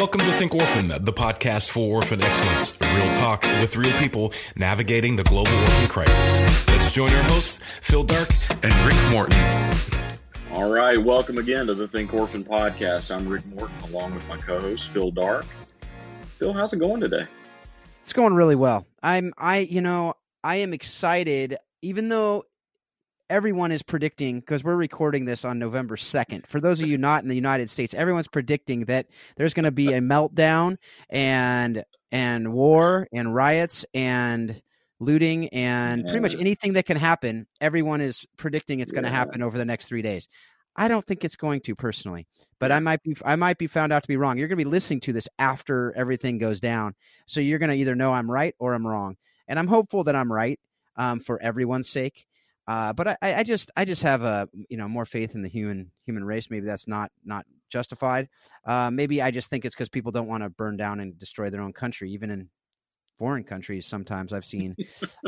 Welcome 0.00 0.22
to 0.22 0.32
Think 0.32 0.54
Orphan, 0.54 0.88
the 0.88 1.12
podcast 1.12 1.68
for 1.68 1.96
orphan 1.96 2.22
excellence. 2.22 2.80
Real 2.80 3.14
talk 3.16 3.42
with 3.42 3.76
real 3.76 3.92
people 3.98 4.32
navigating 4.56 5.14
the 5.14 5.24
global 5.24 5.52
orphan 5.52 5.88
crisis. 5.88 6.68
Let's 6.68 6.90
join 6.90 7.12
our 7.12 7.22
hosts, 7.24 7.58
Phil 7.82 8.04
Darke 8.04 8.30
and 8.62 8.72
Rick 8.86 8.96
Morton. 9.10 9.38
All 10.52 10.72
right, 10.72 10.96
welcome 10.96 11.36
again 11.36 11.66
to 11.66 11.74
the 11.74 11.86
Think 11.86 12.14
Orphan 12.14 12.44
podcast. 12.44 13.14
I'm 13.14 13.28
Rick 13.28 13.44
Morton 13.48 13.76
along 13.90 14.14
with 14.14 14.26
my 14.26 14.38
co-host 14.38 14.88
Phil 14.88 15.10
Darke. 15.10 15.44
Phil, 16.22 16.54
how's 16.54 16.72
it 16.72 16.78
going 16.78 17.02
today? 17.02 17.26
It's 18.00 18.14
going 18.14 18.32
really 18.32 18.56
well. 18.56 18.86
I'm 19.02 19.34
I 19.36 19.58
you 19.58 19.82
know, 19.82 20.14
I 20.42 20.56
am 20.56 20.72
excited 20.72 21.58
even 21.82 22.08
though 22.08 22.44
everyone 23.30 23.70
is 23.70 23.82
predicting 23.82 24.40
because 24.40 24.64
we're 24.64 24.76
recording 24.76 25.24
this 25.24 25.44
on 25.44 25.58
November 25.58 25.96
2nd. 25.96 26.46
For 26.46 26.60
those 26.60 26.80
of 26.80 26.88
you 26.88 26.98
not 26.98 27.22
in 27.22 27.28
the 27.28 27.34
United 27.36 27.70
States, 27.70 27.94
everyone's 27.94 28.26
predicting 28.26 28.86
that 28.86 29.06
there's 29.36 29.54
going 29.54 29.64
to 29.64 29.70
be 29.70 29.92
a 29.92 30.00
meltdown 30.00 30.76
and 31.08 31.84
and 32.12 32.52
war 32.52 33.06
and 33.12 33.32
riots 33.32 33.86
and 33.94 34.60
looting 34.98 35.48
and 35.50 36.02
pretty 36.04 36.20
much 36.20 36.34
anything 36.34 36.74
that 36.74 36.84
can 36.84 36.96
happen. 36.96 37.46
Everyone 37.60 38.00
is 38.00 38.26
predicting 38.36 38.80
it's 38.80 38.92
going 38.92 39.04
to 39.04 39.10
happen 39.10 39.42
over 39.42 39.56
the 39.56 39.64
next 39.64 39.86
3 39.86 40.02
days. 40.02 40.28
I 40.76 40.88
don't 40.88 41.06
think 41.06 41.24
it's 41.24 41.36
going 41.36 41.60
to 41.62 41.74
personally, 41.74 42.26
but 42.58 42.72
I 42.72 42.80
might 42.80 43.02
be 43.02 43.16
I 43.24 43.36
might 43.36 43.58
be 43.58 43.68
found 43.68 43.92
out 43.92 44.02
to 44.02 44.08
be 44.08 44.16
wrong. 44.16 44.38
You're 44.38 44.48
going 44.48 44.58
to 44.58 44.64
be 44.64 44.70
listening 44.70 45.00
to 45.00 45.12
this 45.12 45.28
after 45.38 45.94
everything 45.96 46.38
goes 46.38 46.60
down. 46.60 46.94
So 47.26 47.40
you're 47.40 47.58
going 47.60 47.70
to 47.70 47.76
either 47.76 47.94
know 47.94 48.12
I'm 48.12 48.30
right 48.30 48.54
or 48.58 48.74
I'm 48.74 48.86
wrong. 48.86 49.16
And 49.46 49.58
I'm 49.58 49.66
hopeful 49.66 50.04
that 50.04 50.14
I'm 50.14 50.32
right 50.32 50.60
um, 50.96 51.20
for 51.20 51.42
everyone's 51.42 51.88
sake. 51.88 52.26
Uh, 52.70 52.92
but 52.92 53.08
I, 53.08 53.34
I 53.34 53.42
just 53.42 53.68
I 53.76 53.84
just 53.84 54.04
have 54.04 54.22
a 54.22 54.48
you 54.68 54.76
know 54.76 54.86
more 54.86 55.04
faith 55.04 55.34
in 55.34 55.42
the 55.42 55.48
human 55.48 55.90
human 56.06 56.22
race. 56.22 56.50
Maybe 56.50 56.66
that's 56.66 56.86
not 56.86 57.10
not 57.24 57.44
justified. 57.68 58.28
Uh, 58.64 58.92
maybe 58.92 59.20
I 59.20 59.32
just 59.32 59.50
think 59.50 59.64
it's 59.64 59.74
because 59.74 59.88
people 59.88 60.12
don't 60.12 60.28
want 60.28 60.44
to 60.44 60.50
burn 60.50 60.76
down 60.76 61.00
and 61.00 61.18
destroy 61.18 61.50
their 61.50 61.62
own 61.62 61.72
country, 61.72 62.12
even 62.12 62.30
in 62.30 62.48
foreign 63.18 63.42
countries. 63.42 63.86
Sometimes 63.86 64.32
I've 64.32 64.44
seen 64.44 64.76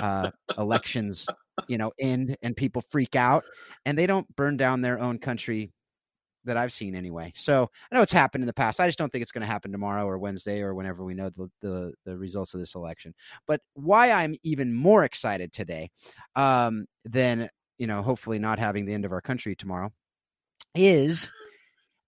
uh, 0.00 0.30
elections, 0.56 1.26
you 1.66 1.78
know, 1.78 1.90
end 1.98 2.36
and 2.42 2.54
people 2.54 2.80
freak 2.80 3.16
out, 3.16 3.42
and 3.86 3.98
they 3.98 4.06
don't 4.06 4.36
burn 4.36 4.56
down 4.56 4.80
their 4.80 5.00
own 5.00 5.18
country 5.18 5.72
that 6.44 6.56
I've 6.56 6.72
seen 6.72 6.94
anyway. 6.94 7.32
So 7.36 7.70
I 7.90 7.94
know 7.94 8.02
it's 8.02 8.12
happened 8.12 8.42
in 8.42 8.46
the 8.46 8.52
past. 8.52 8.80
I 8.80 8.88
just 8.88 8.98
don't 8.98 9.10
think 9.12 9.22
it's 9.22 9.32
going 9.32 9.42
to 9.42 9.46
happen 9.46 9.72
tomorrow 9.72 10.06
or 10.06 10.18
Wednesday 10.18 10.60
or 10.60 10.74
whenever 10.74 11.04
we 11.04 11.14
know 11.14 11.30
the, 11.30 11.50
the 11.60 11.94
the 12.04 12.16
results 12.16 12.54
of 12.54 12.60
this 12.60 12.74
election. 12.74 13.14
But 13.46 13.60
why 13.74 14.10
I'm 14.10 14.36
even 14.42 14.74
more 14.74 15.04
excited 15.04 15.52
today 15.52 15.90
um, 16.36 16.86
than 17.04 17.48
you 17.78 17.86
know, 17.86 18.02
hopefully 18.02 18.38
not 18.38 18.58
having 18.58 18.84
the 18.84 18.94
end 18.94 19.04
of 19.04 19.12
our 19.12 19.20
country 19.20 19.56
tomorrow, 19.56 19.92
is 20.74 21.30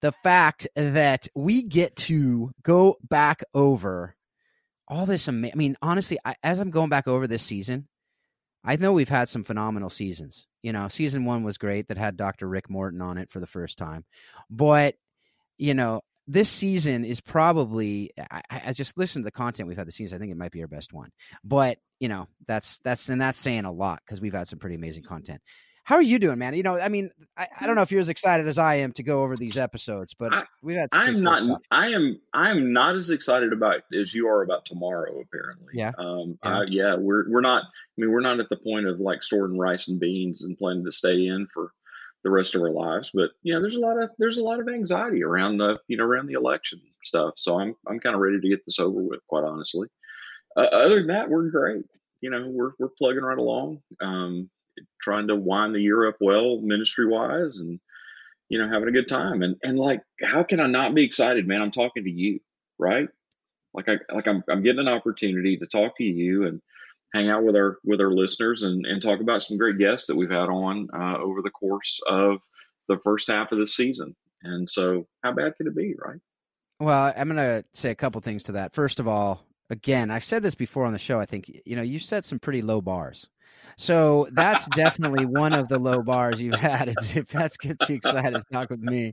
the 0.03 0.13
fact 0.13 0.69
that 0.77 1.27
we 1.35 1.63
get 1.63 1.97
to 1.97 2.53
go 2.63 2.97
back 3.03 3.43
over 3.55 4.15
all 4.87 5.07
this. 5.07 5.29
Ama- 5.29 5.51
I 5.53 5.57
mean, 5.57 5.77
honestly, 5.83 6.19
I, 6.25 6.35
as 6.43 6.59
I'm 6.59 6.71
going 6.71 6.91
back 6.91 7.09
over 7.09 7.27
this 7.27 7.43
season, 7.43 7.89
I 8.63 8.77
know 8.77 8.93
we've 8.93 9.09
had 9.09 9.29
some 9.29 9.45
phenomenal 9.45 9.91
seasons. 9.91 10.47
You 10.65 10.73
know, 10.73 10.89
season 10.89 11.27
one 11.27 11.43
was 11.45 11.59
great 11.59 11.89
that 11.89 11.99
had 11.99 12.17
Dr. 12.17 12.49
Rick 12.49 12.71
Morton 12.71 13.03
on 13.03 13.19
it 13.19 13.31
for 13.31 13.39
the 13.39 13.47
first 13.47 13.77
time, 13.77 14.03
but 14.49 14.95
you 15.59 15.75
know, 15.75 16.01
this 16.27 16.49
season 16.49 17.05
is 17.05 17.21
probably 17.21 18.11
I, 18.31 18.41
I 18.51 18.73
just 18.73 18.97
listened 18.97 19.25
to 19.25 19.27
the 19.27 19.31
content 19.31 19.69
we've 19.69 19.77
had 19.77 19.87
this 19.87 19.97
season. 19.97 20.17
I 20.17 20.19
think 20.19 20.33
it 20.33 20.39
might 20.39 20.53
be 20.53 20.63
our 20.63 20.67
best 20.67 20.95
one, 20.95 21.11
but 21.45 21.77
you 22.01 22.09
know, 22.09 22.29
that's 22.49 22.79
that's 22.79 23.11
and 23.11 23.21
that's 23.21 23.39
saying 23.39 23.67
a 23.67 23.73
lot 23.73 24.01
because 24.07 24.23
we've 24.23 24.33
had 24.33 24.49
some 24.49 24.59
pretty 24.59 24.77
amazing 24.77 25.03
content. 25.03 25.43
How 25.85 25.97
are 25.97 26.03
you 26.03 26.19
doing, 26.19 26.39
man? 26.39 26.55
You 26.55 26.63
know, 26.63 26.81
I 26.81 26.89
mean, 26.89 27.11
I, 27.37 27.47
I 27.61 27.67
don't 27.67 27.77
know 27.77 27.83
if 27.83 27.93
you're 27.93 28.01
as 28.01 28.09
excited 28.09 28.49
as 28.49 28.57
I 28.57 28.77
am 28.77 28.93
to 28.93 29.03
go 29.03 29.23
over 29.23 29.37
these 29.37 29.59
episodes, 29.59 30.15
but 30.15 30.33
I, 30.33 30.45
we've 30.63 30.79
had. 30.79 30.89
I'm 30.93 31.15
cool 31.15 31.23
not. 31.23 31.39
stuff. 31.45 31.63
I 31.71 31.89
am. 31.89 32.21
I 32.33 32.51
am 32.51 32.73
not 32.73 32.97
as 32.97 33.11
excited 33.11 33.53
about 33.53 33.83
as 33.95 34.15
you 34.15 34.27
are 34.27 34.43
about 34.43 34.65
tomorrow. 34.65 35.21
Apparently. 35.21 35.69
Yeah. 35.75 35.93
Um. 35.99 36.39
Yeah. 36.43 36.63
Yeah. 36.63 36.65
yeah. 36.69 36.95
We're 36.97 37.31
we're 37.31 37.43
not. 37.43 37.65
I 37.65 38.01
mean, 38.01 38.11
we're 38.11 38.21
not 38.21 38.41
at 38.41 38.49
the 38.49 38.57
point 38.57 38.87
of 38.87 38.99
like 38.99 39.23
storing 39.23 39.59
rice 39.59 39.89
and 39.89 40.01
beans 40.01 40.43
and 40.43 40.57
planning 40.57 40.87
to 40.87 40.93
stay 40.93 41.27
in 41.27 41.47
for 41.53 41.71
the 42.23 42.31
rest 42.31 42.55
of 42.55 42.63
our 42.63 42.71
lives. 42.71 43.11
But 43.13 43.33
you 43.43 43.53
know, 43.53 43.61
there's 43.61 43.77
a 43.77 43.81
lot 43.81 44.03
of 44.03 44.09
there's 44.19 44.39
a 44.39 44.43
lot 44.43 44.61
of 44.61 44.69
anxiety 44.69 45.23
around 45.23 45.59
the 45.59 45.79
you 45.87 45.99
know 45.99 46.05
around 46.05 46.29
the 46.29 46.33
election 46.33 46.81
stuff. 47.03 47.35
So 47.37 47.61
I'm 47.61 47.77
I'm 47.87 48.01
kind 48.01 48.15
of 48.15 48.23
ready 48.23 48.41
to 48.41 48.49
get 48.49 48.65
this 48.65 48.79
over 48.79 49.03
with. 49.03 49.21
Quite 49.29 49.45
honestly. 49.45 49.89
Uh, 50.57 50.61
other 50.61 50.97
than 50.97 51.09
that, 51.09 51.29
we're 51.29 51.51
great. 51.51 51.85
You 52.23 52.31
know, 52.31 52.49
we're 52.49 52.71
we're 52.79 52.89
plugging 52.97 53.23
right 53.23 53.37
along. 53.37 53.81
Um, 54.01 54.49
trying 55.01 55.29
to 55.29 55.37
wind 55.37 55.75
the 55.75 55.81
year 55.81 56.09
up 56.09 56.17
well, 56.21 56.61
ministry 56.61 57.07
wise, 57.07 57.59
and 57.59 57.81
you 58.49 58.59
know, 58.59 58.69
having 58.69 58.89
a 58.89 58.93
good 58.93 59.09
time. 59.09 59.43
And 59.43 59.57
and 59.63 59.79
like, 59.79 60.03
how 60.23 60.43
can 60.43 60.61
I 60.61 60.67
not 60.67 60.95
be 60.95 61.05
excited, 61.05 61.47
man? 61.47 61.63
I'm 61.63 61.73
talking 61.73 62.05
to 62.05 62.11
you, 62.11 62.41
right? 62.79 63.09
Like 63.73 63.89
I 63.89 63.99
like 64.13 64.27
I'm 64.27 64.43
I'm 64.49 64.63
getting 64.63 64.81
an 64.81 64.89
opportunity 64.89 65.57
to 65.57 65.67
talk 65.67 65.97
to 65.99 66.05
you 66.05 66.47
and 66.47 66.61
hang 67.13 67.31
out 67.31 67.45
with 67.45 67.57
our 67.57 67.79
with 67.85 68.01
our 68.01 68.13
listeners 68.13 68.63
and 68.63 68.87
and 68.87 69.03
talk 69.03 69.21
about 69.21 69.43
some 69.43 69.57
great 69.57 69.79
guests 69.79 70.07
that 70.07 70.17
we've 70.17 70.31
had 70.31 70.49
on 70.49 70.89
uh, 70.95 71.19
over 71.19 71.43
the 71.43 71.51
course 71.51 72.01
of 72.09 72.41
the 72.89 72.99
first 72.99 73.29
half 73.29 73.53
of 73.53 73.59
the 73.59 73.67
season. 73.67 74.15
And 74.43 74.71
so, 74.71 75.07
how 75.23 75.33
bad 75.33 75.57
could 75.57 75.67
it 75.67 75.77
be, 75.77 75.95
right? 75.99 76.21
Well, 76.81 77.13
I'm 77.17 77.31
to 77.31 77.65
say 77.73 77.91
a 77.91 77.95
couple 77.95 78.21
things 78.21 78.43
to 78.45 78.53
that. 78.53 78.75
First 78.75 79.01
of 79.01 79.09
all, 79.09 79.47
again, 79.71 80.11
I've 80.11 80.25
said 80.25 80.43
this 80.43 80.55
before 80.55 80.85
on 80.85 80.93
the 80.93 80.99
show. 80.99 81.19
I 81.19 81.25
think 81.25 81.63
you 81.65 81.77
know 81.77 81.83
you 81.83 81.99
set 81.99 82.25
some 82.25 82.39
pretty 82.39 82.63
low 82.63 82.81
bars, 82.81 83.29
so 83.77 84.29
that's 84.33 84.67
definitely 84.67 85.25
one 85.25 85.55
of 85.55 85.69
the 85.69 85.79
low 85.79 86.03
bars 86.03 86.41
you've 86.41 86.57
had. 86.57 86.89
Is 86.89 87.17
if 87.17 87.29
that's 87.29 87.57
gets 87.57 87.89
you 87.89 87.97
excited 87.97 88.41
to 88.41 88.53
talk 88.53 88.71
with 88.71 88.81
me, 88.81 89.13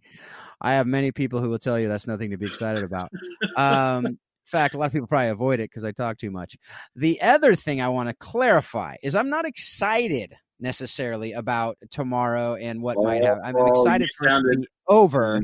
I 0.62 0.74
have 0.74 0.88
many 0.88 1.12
people 1.12 1.42
who 1.42 1.50
will 1.50 1.60
tell 1.60 1.80
you 1.80 1.88
that's 1.88 2.08
nothing 2.08 2.32
to 2.32 2.38
be 2.38 2.48
excited 2.48 2.84
about. 2.84 3.12
Um, 3.56 4.06
in 4.06 4.18
fact, 4.46 4.76
a 4.76 4.78
lot 4.78 4.88
of 4.88 4.92
people 4.92 5.08
probably 5.08 5.30
avoid 5.30 5.60
it 5.60 5.70
because 5.70 5.84
I 5.84 5.92
talk 5.92 6.18
too 6.18 6.32
much. 6.32 6.58
The 6.96 7.22
other 7.22 7.56
thing 7.56 7.82
I 7.82 7.90
want 7.90 8.10
to 8.10 8.16
clarify 8.16 8.96
is 9.02 9.16
I'm 9.16 9.30
not 9.30 9.46
excited 9.46 10.34
necessarily 10.60 11.34
about 11.34 11.78
tomorrow 11.90 12.56
and 12.56 12.82
what 12.82 12.98
might 12.98 13.24
happen. 13.24 13.44
I'm 13.44 13.56
Oh, 13.58 13.68
excited 13.68 14.10
for 14.18 14.28
it 14.28 14.30
to 14.30 14.58
be 14.60 14.68
over. 14.88 15.42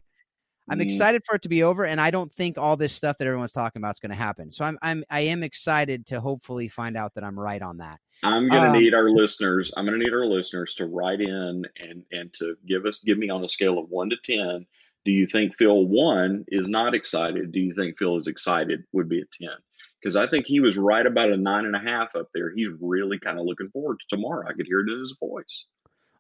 I'm 0.70 0.80
Mm. 0.80 0.82
excited 0.82 1.24
for 1.26 1.36
it 1.36 1.42
to 1.44 1.50
be 1.50 1.64
over, 1.64 1.86
and 1.86 2.00
I 2.02 2.12
don't 2.12 2.32
think 2.32 2.58
all 2.58 2.76
this 2.78 2.94
stuff 2.94 3.18
that 3.18 3.28
everyone's 3.28 3.52
talking 3.54 3.82
about 3.82 3.96
is 3.96 4.00
going 4.00 4.10
to 4.12 4.16
happen. 4.16 4.52
So 4.52 4.66
I'm 4.66 4.78
I'm 4.82 5.04
I 5.10 5.22
am 5.22 5.44
excited 5.44 6.06
to 6.08 6.20
hopefully 6.20 6.68
find 6.68 6.98
out 6.98 7.14
that 7.16 7.24
I'm 7.24 7.40
right 7.40 7.62
on 7.62 7.78
that. 7.78 8.00
I'm 8.24 8.50
gonna 8.50 8.70
Um, 8.70 8.74
need 8.74 8.94
our 8.94 9.10
listeners. 9.10 9.72
I'm 9.78 9.86
gonna 9.86 9.98
need 10.00 10.14
our 10.14 10.26
listeners 10.26 10.74
to 10.76 10.86
write 10.88 11.22
in 11.22 11.66
and 11.80 12.04
and 12.12 12.34
to 12.34 12.58
give 12.66 12.86
us 12.86 13.00
give 13.00 13.18
me 13.18 13.30
on 13.30 13.44
a 13.44 13.50
scale 13.50 13.78
of 13.78 13.90
one 13.90 14.10
to 14.10 14.18
ten. 14.24 14.66
Do 15.06 15.12
you 15.12 15.28
think 15.28 15.56
Phil 15.58 15.86
one 15.86 16.44
is 16.50 16.68
not 16.68 16.94
excited? 16.96 17.52
Do 17.52 17.60
you 17.60 17.74
think 17.74 17.98
Phil 17.98 18.16
is 18.18 18.28
excited? 18.28 18.84
Would 18.92 19.08
be 19.08 19.22
a 19.22 19.26
ten 19.26 19.56
because 20.02 20.16
I 20.18 20.28
think 20.28 20.46
he 20.48 20.60
was 20.60 20.78
right 20.78 21.06
about 21.06 21.32
a 21.32 21.38
nine 21.38 21.66
and 21.66 21.76
a 21.76 21.80
half 21.80 22.16
up 22.16 22.30
there. 22.34 22.52
He's 22.54 22.70
really 22.82 23.20
kind 23.20 23.40
of 23.40 23.46
looking 23.46 23.70
forward 23.70 24.00
to 24.00 24.06
tomorrow. 24.16 24.48
I 24.48 24.54
could 24.54 24.66
hear 24.68 24.80
it 24.82 24.90
in 24.90 25.00
his 25.00 25.16
voice. 25.20 25.66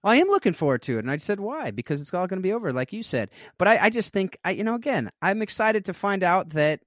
Well, 0.03 0.13
I 0.13 0.17
am 0.17 0.27
looking 0.27 0.53
forward 0.53 0.81
to 0.83 0.97
it, 0.97 0.99
and 0.99 1.11
I 1.11 1.17
said 1.17 1.39
why 1.39 1.71
because 1.71 2.01
it's 2.01 2.13
all 2.13 2.27
going 2.27 2.39
to 2.39 2.43
be 2.47 2.53
over, 2.53 2.71
like 2.71 2.93
you 2.93 3.03
said. 3.03 3.29
But 3.57 3.67
I, 3.67 3.85
I 3.85 3.89
just 3.89 4.13
think 4.13 4.37
I 4.43 4.51
you 4.51 4.63
know 4.63 4.75
again 4.75 5.09
I'm 5.21 5.41
excited 5.41 5.85
to 5.85 5.93
find 5.93 6.23
out 6.23 6.49
that 6.51 6.79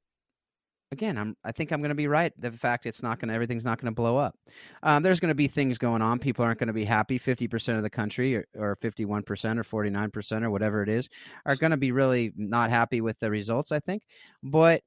again 0.93 1.19
I'm 1.19 1.37
I 1.44 1.53
think 1.53 1.72
I'm 1.72 1.81
going 1.81 1.91
to 1.91 1.94
be 1.94 2.09
right. 2.09 2.32
The 2.38 2.53
fact 2.53 2.87
it's 2.87 3.03
not 3.03 3.19
going 3.19 3.28
to 3.28 3.34
everything's 3.34 3.65
not 3.65 3.78
going 3.81 3.93
to 3.93 3.94
blow 3.94 4.16
up. 4.16 4.34
Um, 4.82 5.03
there's 5.03 5.21
going 5.21 5.31
to 5.31 5.34
be 5.34 5.48
things 5.48 5.78
going 5.78 6.03
on. 6.03 6.19
People 6.19 6.44
aren't 6.44 6.59
going 6.59 6.69
to 6.69 6.72
be 6.72 6.84
happy. 6.84 7.19
Fifty 7.19 7.48
percent 7.48 7.76
of 7.76 7.82
the 7.82 7.91
country, 7.91 8.37
or, 8.37 8.47
or 8.56 8.76
fifty-one 8.81 9.22
percent, 9.22 9.59
or 9.59 9.65
forty-nine 9.65 10.10
percent, 10.10 10.44
or 10.44 10.50
whatever 10.50 10.82
it 10.82 10.88
is, 10.88 11.09
are 11.47 11.56
going 11.56 11.72
to 11.72 11.77
be 11.77 11.92
really 11.92 12.32
not 12.37 12.71
happy 12.71 13.00
with 13.00 13.19
the 13.19 13.31
results. 13.31 13.72
I 13.72 13.81
think, 13.81 14.03
but 14.42 14.82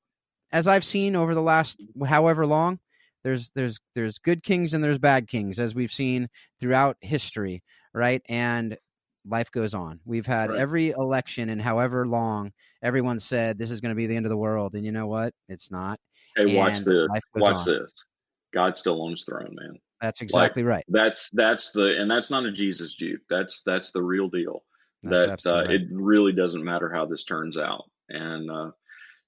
as 0.51 0.67
I've 0.67 0.85
seen 0.85 1.15
over 1.15 1.33
the 1.33 1.41
last 1.41 1.81
however 2.05 2.45
long, 2.45 2.79
there's 3.23 3.51
there's 3.55 3.79
there's 3.95 4.17
good 4.17 4.43
kings 4.43 4.73
and 4.73 4.83
there's 4.83 4.97
bad 4.99 5.27
kings, 5.27 5.59
as 5.59 5.73
we've 5.73 5.91
seen 5.91 6.27
throughout 6.59 6.97
history, 7.01 7.63
right? 7.93 8.21
And 8.27 8.77
life 9.25 9.51
goes 9.51 9.73
on. 9.73 9.99
We've 10.05 10.25
had 10.25 10.49
Right. 10.49 10.59
every 10.59 10.89
election 10.89 11.49
and 11.49 11.61
however 11.61 12.05
long 12.05 12.51
everyone 12.81 13.19
said 13.19 13.57
this 13.57 13.71
is 13.71 13.79
going 13.79 13.91
to 13.91 13.95
be 13.95 14.07
the 14.07 14.15
end 14.15 14.25
of 14.25 14.29
the 14.29 14.37
world, 14.37 14.75
and 14.75 14.85
you 14.85 14.91
know 14.91 15.07
what? 15.07 15.33
It's 15.47 15.71
not. 15.71 15.99
Hey, 16.35 16.55
watch 16.57 16.79
this. 16.79 17.07
Watch 17.35 17.61
on. 17.61 17.65
this. 17.65 18.05
God's 18.53 18.79
still 18.79 19.01
on 19.01 19.11
his 19.11 19.23
throne, 19.23 19.55
man. 19.59 19.77
That's 20.01 20.21
exactly 20.21 20.63
right. 20.63 20.83
That's 20.89 21.29
that's 21.31 21.71
the 21.71 21.97
and 21.99 22.11
that's 22.11 22.29
not 22.29 22.45
a 22.45 22.51
Jesus 22.51 22.95
juke. 22.95 23.21
That's 23.29 23.61
that's 23.65 23.91
the 23.91 24.01
real 24.01 24.27
deal. 24.27 24.63
That's 25.01 25.43
that 25.43 25.49
uh, 25.49 25.63
right. 25.65 25.71
it 25.71 25.87
really 25.91 26.33
doesn't 26.33 26.63
matter 26.63 26.91
how 26.93 27.05
this 27.05 27.23
turns 27.23 27.57
out. 27.57 27.83
And 28.09 28.51
uh, 28.51 28.71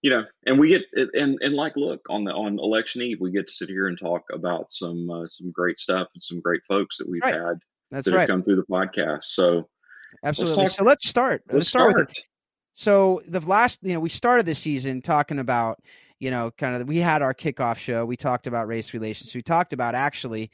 you 0.02 0.10
know, 0.10 0.24
and 0.46 0.60
we 0.60 0.70
get 0.70 0.84
and 0.94 1.38
and 1.42 1.56
like, 1.56 1.76
look 1.76 2.02
on 2.10 2.26
the 2.26 2.32
on 2.32 2.60
election 2.60 3.02
eve, 3.02 3.20
we 3.22 3.32
get 3.32 3.48
to 3.48 3.54
sit 3.54 3.70
here 3.70 3.88
and 3.88 3.98
talk 3.98 4.24
about 4.34 4.72
some 4.72 5.10
uh, 5.10 5.28
some 5.28 5.52
great 5.52 5.80
stuff 5.80 6.08
and 6.14 6.22
some 6.22 6.42
great 6.42 6.62
folks 6.68 6.98
that 6.98 7.10
we've 7.10 7.24
Right. 7.24 7.34
had 7.36 7.60
That's 7.96 8.06
that 8.06 8.16
right. 8.16 8.30
come 8.30 8.44
through 8.44 8.58
the 8.58 8.64
podcast. 8.64 9.24
So 9.24 9.68
Absolutely. 10.24 10.66
talk- 10.66 10.72
so 10.72 10.84
let's 10.84 11.08
start. 11.08 11.44
Let's, 11.48 11.58
let's 11.58 11.70
start, 11.70 11.92
start. 11.92 12.10
it. 12.12 12.20
So 12.74 13.22
the 13.28 13.40
last, 13.40 13.80
you 13.84 13.94
know, 13.94 14.00
we 14.00 14.10
started 14.10 14.46
this 14.46 14.60
season 14.60 15.02
talking 15.02 15.40
about, 15.40 15.80
you 16.20 16.30
know, 16.30 16.52
kind 16.58 16.76
of 16.76 16.88
we 16.88 16.98
had 16.98 17.22
our 17.22 17.34
kickoff 17.34 17.78
show. 17.78 18.06
We 18.06 18.18
talked 18.18 18.48
about 18.48 18.68
race 18.68 18.94
relations. 18.94 19.34
We 19.34 19.42
talked 19.42 19.74
about 19.74 19.96
actually 19.96 20.52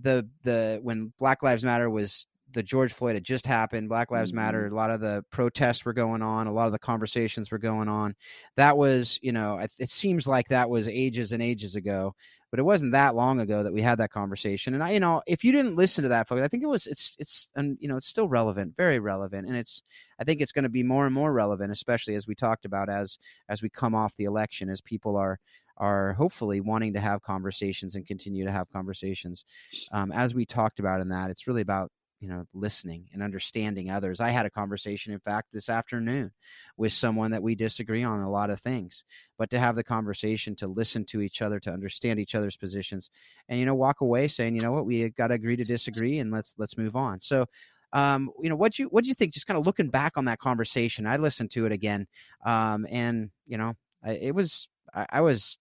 the 0.00 0.28
the 0.42 0.80
when 0.82 1.12
Black 1.18 1.42
Lives 1.42 1.64
Matter 1.64 1.88
was 1.88 2.26
the 2.52 2.62
George 2.62 2.92
Floyd 2.92 3.14
had 3.14 3.24
just 3.24 3.46
happened. 3.46 3.88
Black 3.88 4.10
Lives 4.10 4.30
mm-hmm. 4.30 4.36
Matter. 4.36 4.66
A 4.66 4.74
lot 4.74 4.90
of 4.90 5.00
the 5.00 5.24
protests 5.30 5.84
were 5.84 5.92
going 5.92 6.22
on. 6.22 6.46
A 6.46 6.52
lot 6.52 6.66
of 6.66 6.72
the 6.72 6.78
conversations 6.78 7.50
were 7.50 7.58
going 7.58 7.88
on. 7.88 8.14
That 8.56 8.76
was, 8.76 9.18
you 9.22 9.32
know, 9.32 9.64
it 9.78 9.90
seems 9.90 10.26
like 10.26 10.48
that 10.48 10.68
was 10.68 10.88
ages 10.88 11.32
and 11.32 11.42
ages 11.42 11.76
ago, 11.76 12.14
but 12.52 12.60
it 12.60 12.64
wasn't 12.64 12.92
that 12.92 13.14
long 13.14 13.40
ago 13.40 13.62
that 13.62 13.72
we 13.72 13.80
had 13.80 13.96
that 13.96 14.10
conversation. 14.10 14.74
And 14.74 14.84
I, 14.84 14.90
you 14.90 15.00
know, 15.00 15.22
if 15.26 15.42
you 15.42 15.52
didn't 15.52 15.74
listen 15.74 16.02
to 16.02 16.10
that, 16.10 16.28
folks, 16.28 16.42
I 16.42 16.48
think 16.48 16.62
it 16.62 16.66
was, 16.66 16.86
it's, 16.86 17.16
it's, 17.18 17.48
and 17.56 17.78
you 17.80 17.88
know, 17.88 17.96
it's 17.96 18.06
still 18.06 18.28
relevant, 18.28 18.76
very 18.76 18.98
relevant, 18.98 19.48
and 19.48 19.56
it's, 19.56 19.82
I 20.20 20.24
think 20.24 20.42
it's 20.42 20.52
going 20.52 20.64
to 20.64 20.68
be 20.68 20.82
more 20.82 21.06
and 21.06 21.14
more 21.14 21.32
relevant, 21.32 21.72
especially 21.72 22.14
as 22.14 22.26
we 22.26 22.34
talked 22.34 22.66
about 22.66 22.90
as 22.90 23.18
as 23.48 23.62
we 23.62 23.70
come 23.70 23.94
off 23.94 24.14
the 24.16 24.24
election, 24.24 24.68
as 24.68 24.82
people 24.82 25.16
are 25.16 25.40
are 25.78 26.12
hopefully 26.12 26.60
wanting 26.60 26.92
to 26.92 27.00
have 27.00 27.22
conversations 27.22 27.94
and 27.94 28.06
continue 28.06 28.44
to 28.44 28.52
have 28.52 28.70
conversations. 28.70 29.46
Um, 29.90 30.12
as 30.12 30.34
we 30.34 30.44
talked 30.44 30.78
about 30.78 31.00
in 31.00 31.08
that, 31.08 31.30
it's 31.30 31.46
really 31.46 31.62
about 31.62 31.90
you 32.22 32.28
know 32.28 32.46
listening 32.54 33.04
and 33.12 33.22
understanding 33.22 33.90
others. 33.90 34.20
I 34.20 34.30
had 34.30 34.46
a 34.46 34.50
conversation 34.50 35.12
in 35.12 35.18
fact 35.18 35.48
this 35.52 35.68
afternoon 35.68 36.30
with 36.76 36.92
someone 36.92 37.32
that 37.32 37.42
we 37.42 37.56
disagree 37.56 38.04
on 38.04 38.20
a 38.20 38.30
lot 38.30 38.48
of 38.48 38.60
things 38.60 39.02
but 39.38 39.50
to 39.50 39.58
have 39.58 39.74
the 39.74 39.82
conversation 39.82 40.54
to 40.56 40.68
listen 40.68 41.04
to 41.06 41.20
each 41.20 41.42
other 41.42 41.58
to 41.58 41.72
understand 41.72 42.20
each 42.20 42.36
other's 42.36 42.56
positions 42.56 43.10
and 43.48 43.58
you 43.58 43.66
know 43.66 43.74
walk 43.74 44.02
away 44.02 44.28
saying 44.28 44.54
you 44.54 44.62
know 44.62 44.70
what? 44.70 44.86
We 44.86 45.10
got 45.10 45.28
to 45.28 45.34
agree 45.34 45.56
to 45.56 45.64
disagree 45.64 46.20
and 46.20 46.30
let's 46.30 46.54
let's 46.58 46.78
move 46.78 46.94
on. 46.94 47.20
So 47.20 47.44
um, 47.92 48.30
you 48.40 48.48
know 48.48 48.56
what 48.56 48.78
you 48.78 48.86
what 48.86 49.02
do 49.02 49.08
you 49.08 49.14
think? 49.14 49.32
Just 49.32 49.48
kind 49.48 49.58
of 49.58 49.66
looking 49.66 49.90
back 49.90 50.16
on 50.16 50.24
that 50.26 50.38
conversation 50.38 51.06
i 51.06 51.16
listened 51.16 51.50
to 51.50 51.66
it 51.66 51.72
again 51.72 52.06
um, 52.46 52.86
and 52.88 53.30
you 53.48 53.58
know 53.58 53.74
I, 54.04 54.12
it 54.12 54.34
was 54.34 54.68
I, 54.94 55.06
I 55.10 55.20
was 55.22 55.58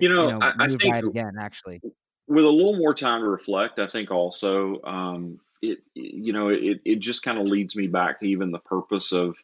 you 0.00 0.08
know, 0.08 0.22
you 0.22 0.32
know 0.32 0.40
I, 0.42 0.64
I 0.64 0.68
think 0.68 0.96
again 0.96 1.34
actually 1.40 1.80
with 2.28 2.44
a 2.44 2.48
little 2.48 2.76
more 2.76 2.94
time 2.94 3.22
to 3.22 3.28
reflect, 3.28 3.78
I 3.78 3.86
think 3.86 4.10
also 4.10 4.80
um, 4.82 5.40
it 5.62 5.78
you 5.94 6.32
know 6.32 6.48
it 6.48 6.80
it 6.84 7.00
just 7.00 7.22
kind 7.22 7.38
of 7.38 7.46
leads 7.46 7.74
me 7.74 7.86
back 7.86 8.20
to 8.20 8.26
even 8.26 8.50
the 8.50 8.58
purpose 8.58 9.12
of 9.12 9.34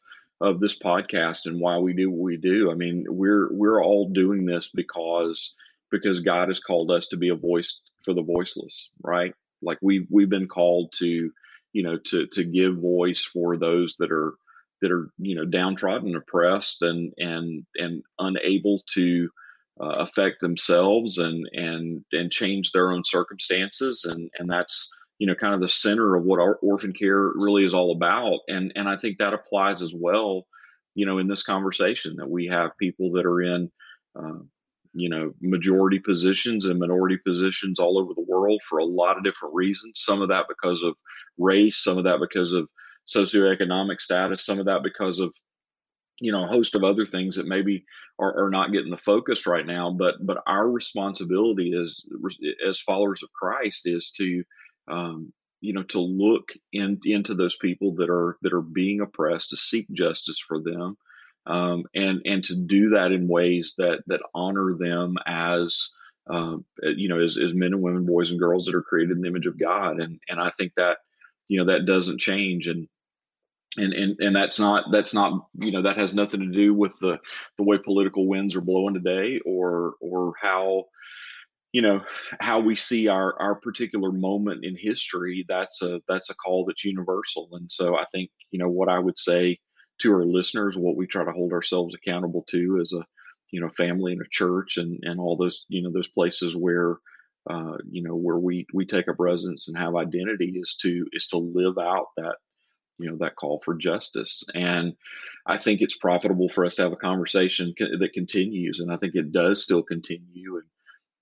of 0.40 0.60
this 0.60 0.78
podcast 0.78 1.46
and 1.46 1.60
why 1.60 1.78
we 1.78 1.92
do 1.92 2.10
what 2.10 2.22
we 2.22 2.36
do. 2.36 2.70
I 2.70 2.75
mean, 2.75 3.06
we're 3.08 3.48
we're 3.52 3.82
all 3.82 4.08
doing 4.10 4.44
this 4.44 4.70
because 4.72 5.54
because 5.90 6.20
God 6.20 6.48
has 6.48 6.60
called 6.60 6.90
us 6.90 7.06
to 7.08 7.16
be 7.16 7.31
a 7.31 7.36
voice 7.36 7.81
for 8.02 8.14
the 8.14 8.22
voiceless, 8.22 8.90
right? 9.02 9.34
Like 9.62 9.78
we 9.81 10.06
we've 10.10 10.31
been 10.31 10.48
called 10.48 10.92
to 10.98 11.31
you 11.72 11.82
know 11.82 11.98
to 12.06 12.26
to 12.26 12.44
give 12.44 12.76
voice 12.76 13.25
for 13.25 13.56
those 13.56 13.96
that 13.98 14.12
are 14.12 14.34
that 14.82 14.92
are 14.92 15.08
you 15.19 15.34
know 15.36 15.44
downtrodden, 15.46 16.14
oppressed, 16.14 16.82
and 16.82 17.12
and 17.16 17.64
and 17.76 18.02
unable 18.19 18.82
to 18.94 19.31
uh, 19.80 19.96
affect 19.98 20.40
themselves 20.40 21.18
and 21.18 21.48
and 21.52 22.04
and 22.12 22.30
change 22.30 22.72
their 22.72 22.92
own 22.92 23.02
circumstances. 23.04 24.04
And 24.04 24.30
and 24.38 24.48
that's 24.48 24.88
you 25.18 25.26
know 25.26 25.34
kind 25.34 25.54
of 25.54 25.60
the 25.60 25.68
center 25.68 26.14
of 26.14 26.24
what 26.24 26.40
our 26.40 26.56
orphan 26.56 26.92
care 26.92 27.32
really 27.34 27.64
is 27.64 27.74
all 27.74 27.92
about. 27.92 28.40
And 28.48 28.72
and 28.76 28.88
I 28.88 28.96
think 28.96 29.18
that 29.18 29.34
applies 29.34 29.82
as 29.82 29.94
well 29.94 30.46
you 30.94 31.06
know 31.06 31.18
in 31.18 31.28
this 31.28 31.42
conversation 31.42 32.16
that 32.16 32.30
we 32.30 32.46
have 32.46 32.70
people 32.78 33.10
that 33.12 33.26
are 33.26 33.42
in 33.42 33.70
uh, 34.18 34.38
you 34.92 35.08
know 35.08 35.32
majority 35.40 35.98
positions 35.98 36.66
and 36.66 36.78
minority 36.78 37.18
positions 37.26 37.78
all 37.80 37.98
over 37.98 38.14
the 38.14 38.26
world 38.28 38.60
for 38.68 38.78
a 38.78 38.84
lot 38.84 39.16
of 39.16 39.24
different 39.24 39.54
reasons. 39.54 40.00
Some 40.04 40.22
of 40.22 40.28
that 40.28 40.46
because 40.48 40.82
of 40.82 40.94
race 41.38 41.82
some 41.82 41.98
of 41.98 42.04
that 42.04 42.20
because 42.20 42.52
of 42.52 42.68
socioeconomic 43.08 44.00
status 44.00 44.44
some 44.44 44.58
of 44.58 44.66
that 44.66 44.82
because 44.82 45.18
of 45.18 45.32
you 46.20 46.32
know 46.32 46.44
a 46.44 46.49
host 46.49 46.75
of 46.75 46.84
other 46.84 47.06
things 47.06 47.37
that 47.37 47.46
maybe 47.46 47.84
are, 48.19 48.44
are 48.46 48.50
not 48.50 48.72
getting 48.72 48.90
the 48.90 48.96
focus 48.99 49.46
right 49.46 49.66
now 49.66 49.90
but 49.90 50.14
but 50.20 50.43
our 50.46 50.69
responsibility 50.70 51.72
as 51.81 52.02
as 52.69 52.81
followers 52.81 53.22
of 53.22 53.32
christ 53.32 53.82
is 53.84 54.11
to 54.11 54.44
um, 54.88 55.32
you 55.61 55.72
know 55.72 55.82
to 55.84 56.00
look 56.00 56.50
in, 56.72 57.00
into 57.05 57.34
those 57.34 57.56
people 57.56 57.94
that 57.94 58.11
are 58.11 58.37
that 58.43 58.52
are 58.52 58.62
being 58.62 59.00
oppressed 59.00 59.50
to 59.50 59.56
seek 59.56 59.87
justice 59.93 60.38
for 60.38 60.61
them 60.61 60.96
um, 61.46 61.84
and 61.94 62.20
and 62.25 62.44
to 62.44 62.55
do 62.55 62.90
that 62.90 63.12
in 63.12 63.28
ways 63.28 63.75
that 63.78 64.02
that 64.06 64.20
honor 64.34 64.76
them 64.78 65.17
as 65.26 65.90
um, 66.31 66.64
you 66.82 67.08
know 67.08 67.20
as, 67.20 67.37
as 67.37 67.55
men 67.55 67.72
and 67.72 67.82
women 67.82 68.06
boys 68.06 68.31
and 68.31 68.38
girls 68.38 68.67
that 68.67 68.75
are 68.75 68.82
created 68.82 69.17
in 69.17 69.22
the 69.22 69.28
image 69.28 69.46
of 69.46 69.58
god 69.58 70.00
and 70.00 70.20
and 70.28 70.40
i 70.40 70.50
think 70.50 70.72
that 70.76 70.99
you 71.49 71.58
know 71.58 71.72
that 71.72 71.87
doesn't 71.87 72.20
change 72.20 72.69
and 72.69 72.88
and 73.76 73.92
and 73.92 74.16
and 74.20 74.36
that's 74.36 74.58
not 74.58 74.84
that's 74.92 75.14
not 75.14 75.48
you 75.58 75.72
know 75.72 75.82
that 75.82 75.96
has 75.96 76.14
nothing 76.14 76.40
to 76.40 76.46
do 76.46 76.74
with 76.74 76.92
the 77.00 77.18
the 77.58 77.64
way 77.64 77.78
political 77.78 78.26
winds 78.26 78.54
are 78.56 78.60
blowing 78.60 78.94
today 78.94 79.40
or 79.44 79.94
or 80.00 80.32
how 80.40 80.84
you 81.72 81.82
know 81.82 82.00
how 82.40 82.60
we 82.60 82.76
see 82.76 83.08
our 83.08 83.40
our 83.40 83.56
particular 83.56 84.12
moment 84.12 84.64
in 84.64 84.76
history. 84.78 85.44
That's 85.48 85.82
a 85.82 86.00
that's 86.08 86.30
a 86.30 86.34
call 86.36 86.64
that's 86.64 86.84
universal. 86.84 87.48
And 87.52 87.70
so 87.70 87.96
i 87.96 88.04
think 88.12 88.30
you 88.50 88.58
know 88.58 88.68
what 88.68 88.88
i 88.88 88.98
would 88.98 89.18
say 89.18 89.58
to 90.00 90.12
our 90.12 90.24
listeners 90.24 90.76
what 90.76 90.96
we 90.96 91.06
try 91.06 91.24
to 91.24 91.32
hold 91.32 91.52
ourselves 91.52 91.94
accountable 91.94 92.44
to 92.50 92.78
as 92.80 92.92
a 92.92 93.04
you 93.52 93.60
know 93.60 93.68
family 93.70 94.12
and 94.12 94.22
a 94.22 94.28
church 94.30 94.76
and 94.76 94.98
and 95.02 95.20
all 95.20 95.36
those 95.36 95.64
you 95.68 95.82
know 95.82 95.90
those 95.92 96.08
places 96.08 96.56
where 96.56 96.98
uh, 97.50 97.76
you 97.90 98.02
know 98.02 98.16
where 98.16 98.38
we 98.38 98.66
we 98.72 98.86
take 98.86 99.08
up 99.08 99.16
residence 99.18 99.68
and 99.68 99.76
have 99.76 99.94
identity 99.96 100.54
is 100.56 100.76
to 100.80 101.06
is 101.12 101.26
to 101.26 101.38
live 101.38 101.76
out 101.78 102.06
that 102.16 102.36
you 102.99 103.11
know 103.11 103.17
that 103.19 103.37
call 103.37 103.61
for 103.64 103.75
justice. 103.75 104.44
And 104.55 104.94
i 105.46 105.58
think 105.58 105.81
it's 105.81 105.96
profitable 105.96 106.49
for 106.49 106.64
us 106.64 106.76
to 106.76 106.82
have 106.82 106.93
a 106.93 106.96
conversation 106.96 107.75
that 107.79 108.12
continues 108.14 108.81
and 108.81 108.91
i 108.93 108.96
think 108.96 109.14
it 109.14 109.32
does 109.32 109.62
still 109.62 109.82
continue. 109.82 110.56
And 110.56 110.64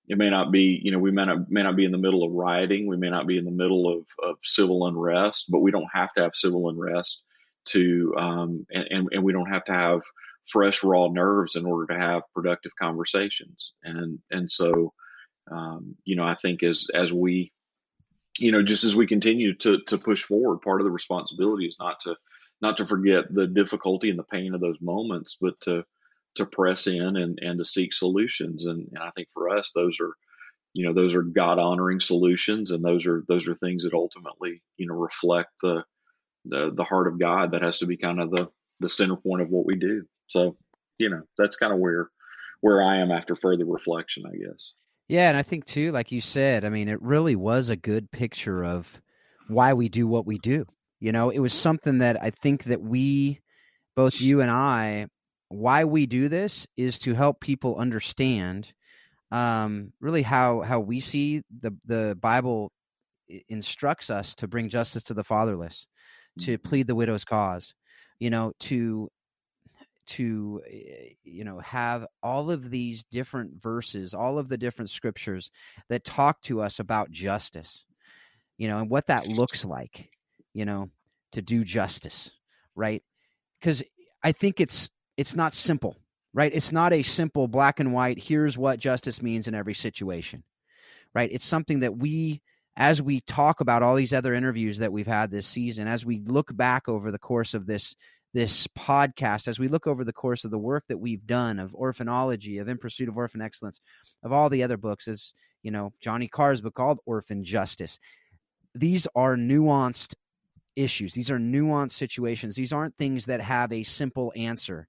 it 0.09 0.19
may 0.19 0.31
not 0.31 0.53
be 0.53 0.81
you 0.83 0.91
know 0.93 0.99
we 0.99 1.11
may 1.11 1.25
not 1.25 1.51
may 1.51 1.63
not 1.63 1.77
be 1.77 1.85
in 1.85 1.93
the 1.93 1.99
middle 1.99 2.25
of 2.25 2.33
rioting 2.33 2.87
we 2.87 2.97
may 2.97 3.11
not 3.11 3.27
be 3.27 3.39
in 3.39 3.45
the 3.45 3.51
middle 3.51 3.89
of, 3.89 4.05
of 4.23 4.37
civil 4.43 4.87
unrest 4.87 5.51
but 5.51 5.61
we 5.61 5.71
don't 5.71 5.89
have 5.93 6.13
to 6.15 6.23
have 6.23 6.35
civil 6.35 6.69
unrest 6.69 7.23
to 7.65 8.13
um, 8.19 8.67
and, 8.73 8.87
and, 8.91 9.09
and 9.13 9.23
we 9.23 9.33
don't 9.33 9.51
have 9.51 9.65
to 9.65 9.73
have 9.73 10.01
fresh 10.47 10.83
raw 10.83 11.09
nerves 11.09 11.57
in 11.57 11.67
order 11.67 11.93
to 11.93 11.99
have 11.99 12.23
productive 12.35 12.73
conversations. 12.81 13.73
And 13.85 14.19
and 14.31 14.51
so 14.51 14.93
um, 15.51 15.97
you 16.05 16.17
know 16.17 16.25
i 16.25 16.37
think 16.43 16.63
as 16.63 16.87
as 16.95 17.13
we 17.13 17.53
you 18.39 18.53
know, 18.53 18.63
just 18.63 18.85
as 18.85 18.97
we 18.97 19.07
continue 19.07 19.55
to 19.57 19.79
to 19.87 19.99
push 19.99 20.23
forward, 20.23 20.61
part 20.61 20.81
of 20.81 20.85
the 20.85 20.91
responsibility 20.91 21.67
is 21.67 21.77
not 21.79 22.01
to 22.01 22.17
not 22.61 22.77
to 22.79 22.87
forget 22.87 23.25
the 23.35 23.47
difficulty 23.47 24.11
and 24.11 24.19
the 24.19 24.25
pain 24.25 24.55
of 24.55 24.61
those 24.61 24.81
moments, 24.81 25.37
but 25.41 25.61
to 25.63 25.85
to 26.37 26.47
press 26.47 26.87
in 26.87 27.17
and 27.17 27.39
and 27.43 27.59
to 27.59 27.65
seek 27.65 27.93
solutions. 27.93 28.65
And, 28.67 28.89
and 28.93 29.03
I 29.03 29.11
think 29.11 29.29
for 29.35 29.51
us, 29.51 29.73
those 29.75 29.99
are 30.01 30.15
you 30.75 30.87
know 30.87 30.95
those 30.95 31.15
are 31.15 31.23
God 31.23 31.59
honoring 31.59 32.01
solutions, 32.01 32.71
and 32.71 32.85
those 32.85 33.07
are 33.07 33.25
those 33.29 33.49
are 33.49 33.55
things 33.57 33.85
that 33.85 33.95
ultimately 33.95 34.63
you 34.79 34.87
know 34.87 34.95
reflect 34.95 35.51
the 35.63 35.85
the 36.47 36.73
the 36.75 36.85
heart 36.85 37.09
of 37.09 37.19
God. 37.19 37.53
That 37.53 37.63
has 37.63 37.79
to 37.81 37.87
be 37.87 37.97
kind 37.97 38.21
of 38.21 38.31
the 38.31 38.49
the 38.81 38.89
center 38.89 39.17
point 39.17 39.43
of 39.43 39.51
what 39.51 39.67
we 39.67 39.77
do. 39.77 40.05
So 40.29 40.57
you 40.99 41.11
know 41.11 41.23
that's 41.37 41.57
kind 41.57 41.73
of 41.73 41.79
where 41.81 42.11
where 42.63 42.83
I 42.83 42.99
am 42.99 43.11
after 43.11 43.37
further 43.37 43.67
reflection, 43.67 44.25
I 44.27 44.37
guess. 44.37 44.73
Yeah, 45.13 45.29
and 45.29 45.37
I 45.37 45.43
think 45.43 45.67
too, 45.67 45.93
like 45.93 46.11
you 46.11 46.23
said, 46.23 46.65
I 46.65 46.71
mean, 46.71 46.89
it 46.89 47.03
really 47.03 47.37
was 47.37 47.69
a 47.69 47.77
good 47.77 48.11
picture 48.11 48.65
of 48.65 48.99
why 49.47 49.75
we 49.75 49.91
do 49.91 50.07
what 50.07 50.25
we 50.25 50.39
do. 50.39 50.65
You 51.01 51.13
know, 51.13 51.29
it 51.29 51.39
was 51.39 51.53
something 51.53 51.99
that 51.99 52.23
I 52.23 52.31
think 52.31 52.65
that 52.65 52.81
we, 52.81 53.41
both 53.95 54.23
you 54.23 54.41
and 54.41 54.51
I, 54.51 55.09
why 55.51 55.85
we 55.85 56.07
do 56.07 56.29
this 56.29 56.67
is 56.79 56.99
to 57.01 57.13
help 57.13 57.43
people 57.43 57.77
understand 57.77 58.73
um, 59.31 59.93
really 60.01 60.23
how 60.23 60.63
how 60.63 60.81
we 60.81 61.01
see 61.01 61.43
the 61.61 61.77
the 61.85 62.17
Bible 62.19 62.73
instructs 63.51 64.09
us 64.09 64.35
to 64.37 64.49
bring 64.49 64.71
justice 64.71 65.03
to 65.03 65.15
the 65.15 65.25
fatherless, 65.25 65.87
to 66.39 66.53
mm-hmm. 66.53 66.67
plead 66.67 66.87
the 66.87 66.95
widow's 66.95 67.27
cause, 67.27 67.75
you 68.19 68.31
know, 68.31 68.55
to 68.61 69.11
to 70.07 70.61
eh, 70.71 71.11
you 71.25 71.45
know 71.45 71.59
have 71.61 72.07
all 72.23 72.51
of 72.51 72.71
these 72.71 73.05
different 73.05 73.61
verses 73.61 74.15
all 74.15 74.39
of 74.39 74.49
the 74.49 74.59
different 74.59 74.91
scriptures 74.91 75.51
that 75.89 76.05
talk 76.05 76.41
to 76.43 76.61
us 76.61 76.79
about 76.79 77.11
justice 77.11 77.85
you 78.59 78.69
know 78.69 78.79
and 78.79 78.91
what 78.91 79.07
that 79.07 79.27
looks 79.27 79.65
like 79.65 80.11
you 80.55 80.65
know 80.65 80.89
to 81.33 81.43
do 81.43 81.65
justice 81.65 82.31
right? 82.75 83.03
Because 83.61 83.83
i 84.23 84.33
think 84.33 84.61
it's 84.61 84.91
it's 85.17 85.35
not 85.35 85.55
simple 85.55 85.97
right? 86.35 86.55
It's 86.55 86.73
not 86.73 86.95
a 86.95 87.03
simple 87.03 87.47
black 87.47 87.79
and 87.79 87.93
white 87.93 88.19
here's 88.19 88.57
what 88.57 88.79
justice 88.79 89.21
means 89.21 89.49
in 89.49 89.55
every 89.55 89.75
situation 89.75 90.43
right? 91.15 91.31
It's 91.33 91.45
something 91.45 91.81
that 91.81 91.97
we 91.97 92.41
as 92.77 93.03
we 93.03 93.21
talk 93.21 93.61
about 93.61 93.83
all 93.83 93.95
these 93.95 94.15
other 94.15 94.33
interviews 94.35 94.79
that 94.79 94.93
we've 94.93 95.07
had 95.07 95.31
this 95.31 95.47
season 95.47 95.87
as 95.87 96.07
we 96.07 96.21
look 96.21 96.57
back 96.57 96.89
over 96.89 97.11
the 97.11 97.19
course 97.19 97.55
of 97.55 97.67
this 97.67 97.95
this 98.35 98.67
podcast 98.69 99.49
as 99.49 99.59
we 99.59 99.69
look 99.69 99.87
over 99.87 100.05
the 100.05 100.13
course 100.13 100.45
of 100.45 100.51
the 100.51 100.59
work 100.59 100.85
that 100.89 100.99
we've 100.99 101.27
done 101.27 101.59
of 101.59 101.73
orphanology, 101.73 102.61
of 102.61 102.69
In 102.69 102.79
Pursuit 102.79 103.09
of 103.09 103.17
Orphan 103.17 103.43
Excellence, 103.43 103.81
of 104.23 104.33
all 104.33 104.49
the 104.49 104.63
other 104.63 104.77
books, 104.77 105.07
as 105.09 105.33
you 105.63 105.71
know, 105.71 105.93
Johnny 106.01 106.29
Carr's 106.29 106.61
book 106.61 106.75
called 106.75 106.99
Orphan 107.07 107.45
Justice. 107.45 107.99
These 108.75 109.07
are 109.15 109.37
nuanced 109.37 110.15
issues. 110.77 111.13
These 111.13 111.31
are 111.31 111.39
nuanced 111.39 111.93
situations. 111.93 112.55
These 112.55 112.73
aren't 112.73 112.97
things 112.97 113.27
that 113.27 113.41
have 113.41 113.73
a 113.73 113.83
simple 113.83 114.33
answer. 114.35 114.89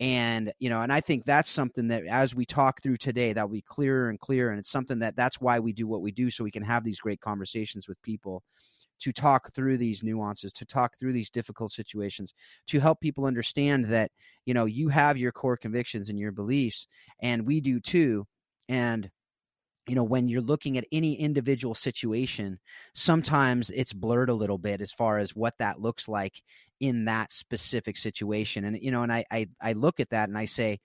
And 0.00 0.52
you 0.60 0.70
know 0.70 0.80
and 0.80 0.92
i 0.92 1.00
think 1.00 1.24
that's 1.24 1.48
something 1.48 1.88
that 1.88 2.04
as 2.06 2.34
we 2.34 2.46
talk 2.46 2.80
through 2.82 2.96
today 2.96 3.32
that'll 3.32 3.48
be 3.48 3.62
clearer 3.62 4.10
and 4.10 4.20
clearer. 4.20 4.50
And 4.50 4.58
it's 4.58 4.70
something 4.70 4.98
that 5.00 5.16
that's 5.16 5.40
why 5.40 5.58
we 5.58 5.72
do 5.72 5.86
what 5.86 6.02
we 6.02 6.12
do 6.12 6.30
so 6.30 6.44
we 6.44 6.50
can 6.50 6.62
have 6.62 6.84
these 6.84 7.00
great 7.00 7.20
conversations 7.20 7.88
with 7.88 8.00
people 8.02 8.42
to 9.00 9.12
talk 9.12 9.52
through 9.54 9.76
these 9.78 10.02
nuances 10.02 10.52
to 10.52 10.64
talk 10.64 10.98
through 10.98 11.12
these 11.12 11.30
difficult 11.30 11.72
situations 11.72 12.34
to 12.66 12.80
help 12.80 13.00
people 13.00 13.26
understand 13.26 13.84
that 13.86 14.10
you 14.44 14.54
know 14.54 14.64
you 14.66 14.88
have 14.88 15.16
your 15.16 15.32
core 15.32 15.56
convictions 15.56 16.08
and 16.08 16.18
your 16.18 16.32
beliefs 16.32 16.86
and 17.20 17.44
we 17.46 17.60
do 17.60 17.80
too. 17.80 18.26
And 18.68 19.10
you 19.88 19.94
know 19.94 20.04
when 20.04 20.28
you're 20.28 20.40
looking 20.40 20.78
at 20.78 20.84
any 20.92 21.14
individual 21.14 21.74
situation 21.74 22.58
sometimes 22.94 23.70
it's 23.70 23.92
blurred 23.92 24.30
a 24.30 24.34
little 24.34 24.58
bit 24.58 24.80
as 24.80 24.92
far 24.92 25.18
as 25.18 25.34
what 25.34 25.54
that 25.58 25.80
looks 25.80 26.08
like 26.08 26.42
in 26.80 27.06
that 27.06 27.32
specific 27.32 27.96
situation. 27.96 28.64
And 28.64 28.78
you 28.80 28.90
know, 28.90 29.02
and 29.02 29.12
I, 29.12 29.24
I 29.30 29.48
I 29.60 29.72
look 29.72 30.00
at 30.00 30.10
that 30.10 30.28
and 30.28 30.38
I 30.38 30.44
say, 30.44 30.80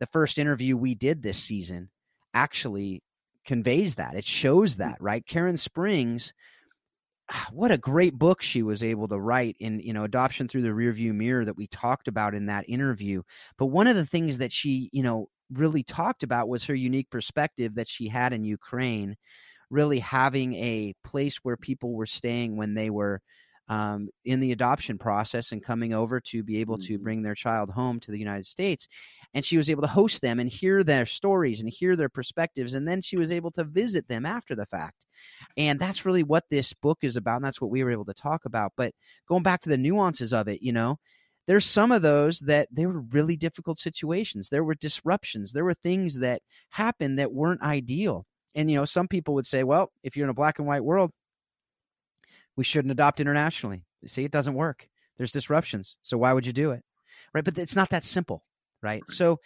the 0.00 0.06
first 0.06 0.38
interview 0.38 0.76
we 0.76 0.94
did 0.94 1.22
this 1.22 1.38
season 1.38 1.90
actually 2.34 3.02
conveys 3.44 3.96
that. 3.96 4.14
It 4.14 4.24
shows 4.24 4.74
mm. 4.74 4.78
that, 4.78 4.96
right? 5.00 5.26
Karen 5.26 5.56
Springs, 5.56 6.32
ah, 7.30 7.48
what 7.52 7.72
a 7.72 7.78
great 7.78 8.14
book 8.14 8.42
she 8.42 8.62
was 8.62 8.82
able 8.82 9.08
to 9.08 9.18
write 9.18 9.56
in, 9.58 9.80
you 9.80 9.92
know, 9.92 10.04
adoption 10.04 10.48
through 10.48 10.62
the 10.62 10.68
rearview 10.68 11.12
mirror 11.14 11.44
that 11.44 11.56
we 11.56 11.66
talked 11.66 12.08
about 12.08 12.34
in 12.34 12.46
that 12.46 12.68
interview. 12.68 13.22
But 13.58 13.66
one 13.66 13.86
of 13.86 13.96
the 13.96 14.06
things 14.06 14.38
that 14.38 14.52
she, 14.52 14.88
you 14.92 15.02
know, 15.02 15.28
really 15.50 15.82
talked 15.82 16.22
about 16.22 16.48
was 16.48 16.64
her 16.64 16.74
unique 16.74 17.10
perspective 17.10 17.74
that 17.74 17.88
she 17.88 18.08
had 18.08 18.32
in 18.32 18.44
Ukraine, 18.44 19.16
really 19.70 19.98
having 19.98 20.54
a 20.54 20.94
place 21.04 21.38
where 21.42 21.56
people 21.56 21.92
were 21.94 22.06
staying 22.06 22.56
when 22.56 22.74
they 22.74 22.90
were 22.90 23.20
um, 23.68 24.08
in 24.24 24.40
the 24.40 24.52
adoption 24.52 24.98
process 24.98 25.52
and 25.52 25.64
coming 25.64 25.94
over 25.94 26.20
to 26.20 26.42
be 26.42 26.58
able 26.60 26.76
to 26.78 26.94
mm-hmm. 26.94 27.02
bring 27.02 27.22
their 27.22 27.34
child 27.34 27.70
home 27.70 28.00
to 28.00 28.10
the 28.10 28.18
United 28.18 28.44
States. 28.44 28.86
And 29.34 29.44
she 29.44 29.56
was 29.56 29.70
able 29.70 29.82
to 29.82 29.88
host 29.88 30.20
them 30.20 30.40
and 30.40 30.50
hear 30.50 30.84
their 30.84 31.06
stories 31.06 31.60
and 31.60 31.70
hear 31.70 31.96
their 31.96 32.10
perspectives. 32.10 32.74
And 32.74 32.86
then 32.86 33.00
she 33.00 33.16
was 33.16 33.32
able 33.32 33.50
to 33.52 33.64
visit 33.64 34.08
them 34.08 34.26
after 34.26 34.54
the 34.54 34.66
fact. 34.66 35.06
And 35.56 35.80
that's 35.80 36.04
really 36.04 36.22
what 36.22 36.44
this 36.50 36.74
book 36.74 36.98
is 37.00 37.16
about. 37.16 37.36
And 37.36 37.44
that's 37.44 37.60
what 37.60 37.70
we 37.70 37.82
were 37.82 37.90
able 37.92 38.04
to 38.04 38.14
talk 38.14 38.44
about. 38.44 38.72
But 38.76 38.92
going 39.26 39.42
back 39.42 39.62
to 39.62 39.70
the 39.70 39.78
nuances 39.78 40.34
of 40.34 40.48
it, 40.48 40.60
you 40.60 40.72
know, 40.72 40.98
there's 41.46 41.66
some 41.66 41.92
of 41.92 42.02
those 42.02 42.38
that 42.40 42.68
they 42.70 42.86
were 42.86 43.00
really 43.10 43.36
difficult 43.36 43.78
situations. 43.78 44.48
There 44.48 44.64
were 44.64 44.74
disruptions. 44.74 45.52
There 45.52 45.64
were 45.64 45.74
things 45.74 46.18
that 46.20 46.42
happened 46.70 47.18
that 47.18 47.32
weren't 47.32 47.62
ideal. 47.62 48.26
And, 48.54 48.70
you 48.70 48.76
know, 48.76 48.84
some 48.84 49.08
people 49.08 49.34
would 49.34 49.46
say, 49.46 49.64
well, 49.64 49.90
if 50.02 50.16
you're 50.16 50.26
in 50.26 50.30
a 50.30 50.34
black 50.34 50.58
and 50.58 50.68
white 50.68 50.84
world, 50.84 51.10
we 52.56 52.64
shouldn't 52.64 52.92
adopt 52.92 53.20
internationally. 53.20 53.82
You 54.02 54.08
See, 54.08 54.24
it 54.24 54.30
doesn't 54.32 54.54
work. 54.54 54.86
There's 55.16 55.32
disruptions. 55.32 55.96
So 56.02 56.18
why 56.18 56.32
would 56.32 56.46
you 56.46 56.52
do 56.52 56.72
it? 56.72 56.82
Right. 57.34 57.44
But 57.44 57.58
it's 57.58 57.76
not 57.76 57.90
that 57.90 58.04
simple. 58.04 58.44
Right. 58.82 59.02
So 59.08 59.38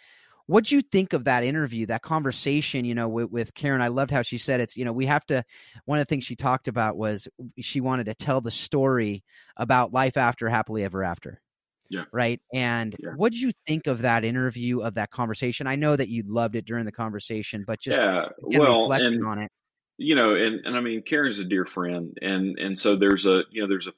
what 0.47 0.65
do 0.65 0.75
you 0.75 0.81
think 0.81 1.13
of 1.13 1.25
that 1.25 1.43
interview, 1.43 1.85
that 1.87 2.01
conversation, 2.01 2.85
you 2.85 2.95
know, 2.95 3.09
with, 3.09 3.29
with 3.29 3.53
Karen? 3.53 3.81
I 3.81 3.89
loved 3.89 4.11
how 4.11 4.21
she 4.21 4.37
said 4.37 4.61
it's, 4.61 4.77
you 4.77 4.85
know, 4.85 4.93
we 4.93 5.05
have 5.05 5.25
to, 5.27 5.43
one 5.85 5.99
of 5.99 6.05
the 6.05 6.09
things 6.09 6.23
she 6.23 6.35
talked 6.35 6.67
about 6.67 6.97
was 6.97 7.27
she 7.59 7.81
wanted 7.81 8.05
to 8.05 8.15
tell 8.15 8.41
the 8.41 8.51
story 8.51 9.23
about 9.57 9.93
life 9.93 10.17
after 10.17 10.49
happily 10.49 10.83
ever 10.83 11.03
after. 11.03 11.41
Yeah. 11.89 12.03
Right. 12.11 12.41
And 12.53 12.95
yeah. 12.99 13.11
what 13.15 13.31
did 13.31 13.41
you 13.41 13.51
think 13.65 13.87
of 13.87 14.01
that 14.01 14.25
interview, 14.25 14.81
of 14.81 14.95
that 14.95 15.11
conversation? 15.11 15.67
I 15.67 15.75
know 15.75 15.95
that 15.95 16.09
you 16.09 16.23
loved 16.25 16.55
it 16.55 16.65
during 16.65 16.85
the 16.85 16.91
conversation, 16.91 17.63
but 17.65 17.79
just 17.79 18.01
yeah, 18.01 18.25
well, 18.41 18.83
reflecting 18.83 19.15
and, 19.15 19.27
on 19.27 19.41
it 19.41 19.51
you 19.97 20.15
know, 20.15 20.35
and, 20.35 20.63
and 20.65 20.77
I 20.77 20.79
mean, 20.79 21.01
Karen's 21.01 21.39
a 21.39 21.43
dear 21.43 21.65
friend, 21.65 22.15
and 22.21 22.57
and 22.59 22.77
so 22.77 22.95
there's 22.95 23.25
a 23.25 23.43
you 23.49 23.61
know 23.61 23.67
there's 23.67 23.87
a 23.87 23.93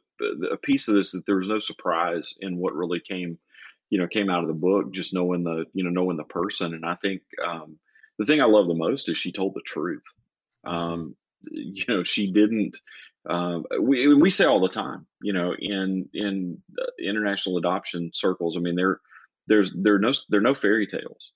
a 0.51 0.58
piece 0.58 0.88
of 0.88 0.96
this 0.96 1.12
that 1.12 1.25
there 1.25 1.36
was 1.36 1.48
no 1.48 1.60
surprise 1.60 2.34
in 2.39 2.58
what 2.58 2.75
really 2.75 3.01
came, 3.01 3.38
you 3.89 4.00
know, 4.00 4.08
came 4.08 4.29
out 4.29 4.41
of 4.41 4.48
the 4.48 4.53
book, 4.53 4.93
just 4.93 5.13
knowing 5.13 5.43
the 5.43 5.65
you 5.74 5.84
know 5.84 5.89
knowing 5.89 6.17
the 6.17 6.24
person, 6.24 6.74
and 6.74 6.86
I 6.86 6.96
think 6.96 7.22
um, 7.46 7.77
the 8.17 8.25
thing 8.25 8.41
I 8.41 8.46
love 8.46 8.67
the 8.67 8.74
most 8.74 9.10
is 9.10 9.17
she 9.17 9.31
told 9.34 9.53
the 9.55 9.62
truth. 9.62 10.03
Um, 10.63 11.15
you 11.51 11.84
know, 11.88 12.03
she 12.03 12.31
didn't. 12.31 12.77
Uh, 13.27 13.59
we 13.81 14.13
we 14.13 14.29
say 14.29 14.45
all 14.45 14.61
the 14.61 14.69
time, 14.69 15.05
you 15.21 15.33
know, 15.33 15.53
in 15.57 16.07
in 16.13 16.61
international 17.03 17.57
adoption 17.57 18.11
circles. 18.13 18.55
I 18.55 18.59
mean, 18.59 18.75
there 18.75 18.99
there's 19.47 19.73
there 19.75 19.95
are 19.95 19.99
no 19.99 20.13
there 20.29 20.39
are 20.39 20.43
no 20.43 20.53
fairy 20.53 20.88
tales. 20.88 21.31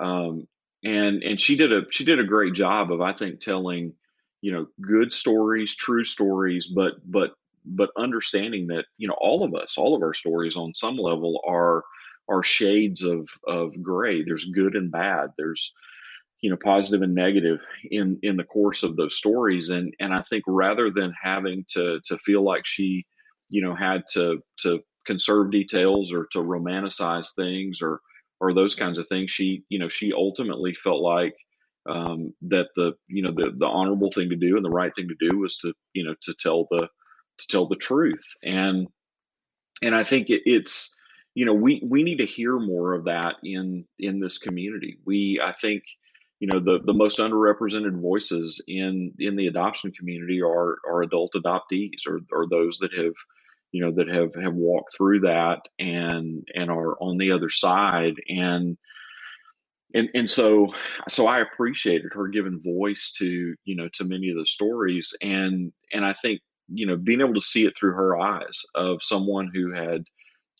Um, 0.00 0.46
and 0.84 1.22
and 1.22 1.40
she 1.40 1.56
did 1.56 1.72
a 1.72 1.82
she 1.90 2.04
did 2.04 2.20
a 2.20 2.24
great 2.24 2.52
job 2.54 2.92
of 2.92 3.00
I 3.00 3.14
think 3.14 3.40
telling 3.40 3.94
you 4.42 4.52
know 4.52 4.66
good 4.80 5.12
stories 5.12 5.74
true 5.74 6.04
stories 6.04 6.66
but 6.66 6.94
but 7.10 7.30
but 7.64 7.90
understanding 7.96 8.66
that 8.66 8.84
you 8.98 9.08
know 9.08 9.16
all 9.18 9.42
of 9.42 9.54
us 9.54 9.76
all 9.78 9.96
of 9.96 10.02
our 10.02 10.12
stories 10.12 10.56
on 10.56 10.74
some 10.74 10.96
level 10.96 11.40
are 11.48 11.82
are 12.28 12.42
shades 12.42 13.02
of 13.02 13.26
of 13.46 13.82
gray 13.82 14.22
there's 14.22 14.44
good 14.44 14.76
and 14.76 14.90
bad 14.92 15.30
there's 15.38 15.72
you 16.44 16.50
know 16.50 16.58
positive 16.62 17.00
and 17.00 17.14
negative 17.14 17.58
in 17.90 18.18
in 18.22 18.36
the 18.36 18.44
course 18.44 18.82
of 18.82 18.96
those 18.96 19.16
stories 19.16 19.70
and 19.70 19.94
and 19.98 20.12
i 20.12 20.20
think 20.20 20.44
rather 20.46 20.90
than 20.90 21.10
having 21.22 21.64
to 21.70 22.00
to 22.04 22.18
feel 22.18 22.44
like 22.44 22.66
she 22.66 23.06
you 23.48 23.62
know 23.62 23.74
had 23.74 24.02
to 24.12 24.38
to 24.58 24.78
conserve 25.06 25.50
details 25.50 26.12
or 26.12 26.26
to 26.32 26.40
romanticize 26.40 27.28
things 27.34 27.78
or 27.80 27.98
or 28.40 28.52
those 28.52 28.74
kinds 28.74 28.98
of 28.98 29.08
things 29.08 29.30
she 29.30 29.64
you 29.70 29.78
know 29.78 29.88
she 29.88 30.12
ultimately 30.12 30.74
felt 30.84 31.00
like 31.00 31.34
um, 31.88 32.34
that 32.42 32.66
the 32.76 32.92
you 33.08 33.22
know 33.22 33.32
the 33.32 33.52
the 33.56 33.66
honorable 33.66 34.12
thing 34.12 34.28
to 34.28 34.36
do 34.36 34.56
and 34.56 34.64
the 34.64 34.70
right 34.70 34.92
thing 34.94 35.08
to 35.08 35.30
do 35.30 35.38
was 35.38 35.56
to 35.56 35.72
you 35.94 36.04
know 36.04 36.14
to 36.24 36.34
tell 36.38 36.66
the 36.70 36.86
to 37.38 37.46
tell 37.48 37.66
the 37.66 37.76
truth 37.76 38.24
and 38.42 38.86
and 39.80 39.94
I 39.94 40.02
think 40.02 40.28
it, 40.28 40.42
it's 40.44 40.94
you 41.34 41.46
know 41.46 41.54
we 41.54 41.82
we 41.88 42.02
need 42.02 42.18
to 42.18 42.26
hear 42.26 42.58
more 42.58 42.92
of 42.92 43.04
that 43.04 43.36
in 43.42 43.86
in 43.98 44.20
this 44.20 44.36
community. 44.36 44.98
We 45.06 45.40
I 45.42 45.52
think 45.52 45.82
you 46.40 46.48
know 46.48 46.60
the 46.60 46.80
the 46.84 46.92
most 46.92 47.18
underrepresented 47.18 48.00
voices 48.00 48.60
in 48.66 49.12
in 49.18 49.36
the 49.36 49.46
adoption 49.46 49.92
community 49.92 50.42
are 50.42 50.78
are 50.86 51.02
adult 51.02 51.32
adoptees 51.34 52.06
or 52.06 52.20
or 52.32 52.46
those 52.48 52.78
that 52.78 52.92
have 52.92 53.14
you 53.74 53.80
know 53.80 53.90
that 53.90 54.06
have 54.06 54.30
have 54.40 54.54
walked 54.54 54.96
through 54.96 55.18
that 55.18 55.62
and 55.80 56.46
and 56.54 56.70
are 56.70 56.96
on 57.00 57.18
the 57.18 57.32
other 57.32 57.50
side. 57.50 58.14
And 58.28 58.78
and 59.94 60.08
and 60.14 60.30
so 60.30 60.72
so 61.08 61.26
I 61.26 61.40
appreciated 61.40 62.12
her 62.12 62.28
giving 62.28 62.62
voice 62.62 63.12
to 63.18 63.56
you 63.64 63.74
know 63.74 63.88
to 63.94 64.04
many 64.04 64.30
of 64.30 64.36
the 64.36 64.46
stories. 64.46 65.12
And 65.20 65.72
and 65.92 66.04
I 66.04 66.12
think 66.12 66.40
you 66.68 66.86
know 66.86 66.96
being 66.96 67.20
able 67.20 67.34
to 67.34 67.42
see 67.42 67.64
it 67.64 67.76
through 67.76 67.94
her 67.94 68.16
eyes 68.16 68.62
of 68.76 69.02
someone 69.02 69.50
who 69.52 69.72
had 69.72 70.04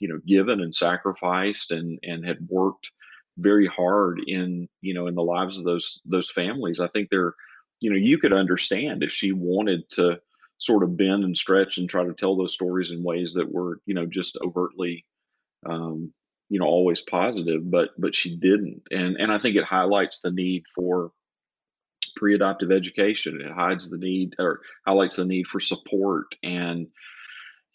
you 0.01 0.09
know 0.09 0.19
given 0.27 0.61
and 0.61 0.75
sacrificed 0.75 1.71
and 1.71 2.01
and 2.03 2.27
had 2.27 2.39
worked 2.49 2.91
very 3.39 3.67
hard 3.67 4.21
in 4.27 4.69
you 4.81 4.95
know 4.95 5.07
in 5.07 5.15
the 5.15 5.23
lives 5.23 5.57
of 5.59 5.65
those 5.65 6.01
those 6.05 6.31
families. 6.31 6.81
I 6.81 6.89
think 6.89 7.09
they're 7.11 7.35
you 7.81 7.91
know 7.91 7.97
you 7.97 8.19
could 8.19 8.33
understand 8.33 9.03
if 9.03 9.11
she 9.11 9.33
wanted 9.33 9.89
to 9.93 10.19
sort 10.59 10.85
of 10.85 10.97
bend 10.97 11.25
and 11.25 11.37
stretch 11.37 11.79
and 11.79 11.89
try 11.89 12.05
to 12.05 12.15
tell 12.15 12.37
those 12.37 12.55
stories 12.55 12.91
in 12.91 13.03
ways 13.03 13.35
that 13.35 13.53
were 13.53 13.81
you 13.87 13.95
know 13.95 14.07
just 14.07 14.37
overtly 14.45 15.05
um, 15.69 16.13
you 16.49 16.59
know 16.59 16.67
always 16.67 17.03
positive 17.03 17.69
but 17.71 17.91
but 17.99 18.15
she 18.15 18.37
didn't. 18.37 18.83
And 18.91 19.17
and 19.17 19.33
i 19.33 19.39
think 19.39 19.57
it 19.57 19.65
highlights 19.65 20.21
the 20.21 20.31
need 20.31 20.65
for 20.75 21.11
pre-adoptive 22.17 22.71
education. 22.71 23.41
It 23.41 23.53
hides 23.53 23.91
the 23.91 23.99
need 23.99 24.35
or 24.39 24.61
highlights 24.87 25.17
the 25.17 25.25
need 25.25 25.47
for 25.47 25.61
support 25.61 26.27
and 26.43 26.89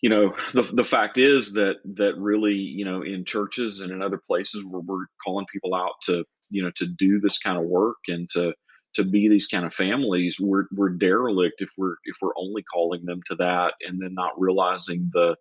you 0.01 0.09
know 0.09 0.33
the 0.53 0.63
the 0.63 0.83
fact 0.83 1.17
is 1.17 1.53
that 1.53 1.75
that 1.95 2.17
really 2.17 2.53
you 2.53 2.85
know 2.85 3.01
in 3.01 3.25
churches 3.25 3.79
and 3.79 3.91
in 3.91 4.01
other 4.01 4.21
places 4.27 4.63
where 4.63 4.81
we're 4.81 5.05
calling 5.23 5.45
people 5.51 5.75
out 5.75 5.93
to 6.03 6.23
you 6.49 6.63
know 6.63 6.71
to 6.75 6.87
do 6.97 7.19
this 7.19 7.37
kind 7.39 7.57
of 7.57 7.63
work 7.63 7.97
and 8.07 8.29
to 8.29 8.53
to 8.95 9.03
be 9.03 9.29
these 9.29 9.47
kind 9.47 9.65
of 9.65 9.73
families 9.73 10.37
we're 10.39 10.65
we're 10.71 10.89
derelict 10.89 11.61
if 11.61 11.69
we're 11.77 11.95
if 12.05 12.15
we're 12.21 12.37
only 12.37 12.63
calling 12.63 13.05
them 13.05 13.21
to 13.27 13.35
that 13.35 13.73
and 13.81 14.01
then 14.01 14.13
not 14.13 14.39
realizing 14.39 15.09
the 15.13 15.35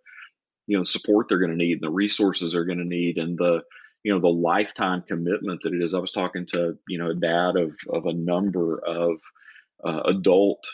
you 0.66 0.76
know 0.76 0.84
support 0.84 1.26
they're 1.28 1.38
going 1.38 1.50
to 1.50 1.56
need 1.56 1.74
and 1.74 1.82
the 1.82 1.90
resources 1.90 2.52
they're 2.52 2.64
going 2.64 2.78
to 2.78 2.84
need 2.84 3.16
and 3.16 3.38
the 3.38 3.62
you 4.04 4.12
know 4.12 4.20
the 4.20 4.28
lifetime 4.28 5.02
commitment 5.06 5.60
that 5.62 5.74
it 5.74 5.82
is. 5.82 5.94
I 5.94 5.98
was 5.98 6.12
talking 6.12 6.46
to 6.46 6.78
you 6.88 6.98
know 6.98 7.10
a 7.10 7.14
dad 7.14 7.56
of 7.56 7.76
of 7.92 8.06
a 8.06 8.12
number 8.12 8.80
of 8.84 9.18
uh, 9.84 10.02
adult 10.06 10.64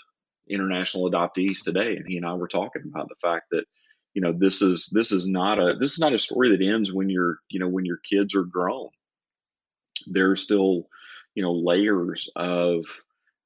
international 0.48 1.10
adoptees 1.10 1.62
today 1.62 1.96
and 1.96 2.06
he 2.06 2.16
and 2.16 2.26
i 2.26 2.34
were 2.34 2.48
talking 2.48 2.82
about 2.84 3.08
the 3.08 3.14
fact 3.22 3.46
that 3.50 3.64
you 4.14 4.22
know 4.22 4.32
this 4.32 4.62
is 4.62 4.88
this 4.92 5.12
is 5.12 5.26
not 5.26 5.58
a 5.58 5.74
this 5.78 5.92
is 5.92 5.98
not 5.98 6.14
a 6.14 6.18
story 6.18 6.48
that 6.56 6.64
ends 6.64 6.92
when 6.92 7.10
you're 7.10 7.40
you 7.50 7.58
know 7.58 7.68
when 7.68 7.84
your 7.84 7.98
kids 7.98 8.34
are 8.34 8.44
grown. 8.44 8.88
There's 10.06 10.40
still 10.40 10.88
you 11.34 11.42
know 11.42 11.52
layers 11.52 12.28
of 12.36 12.84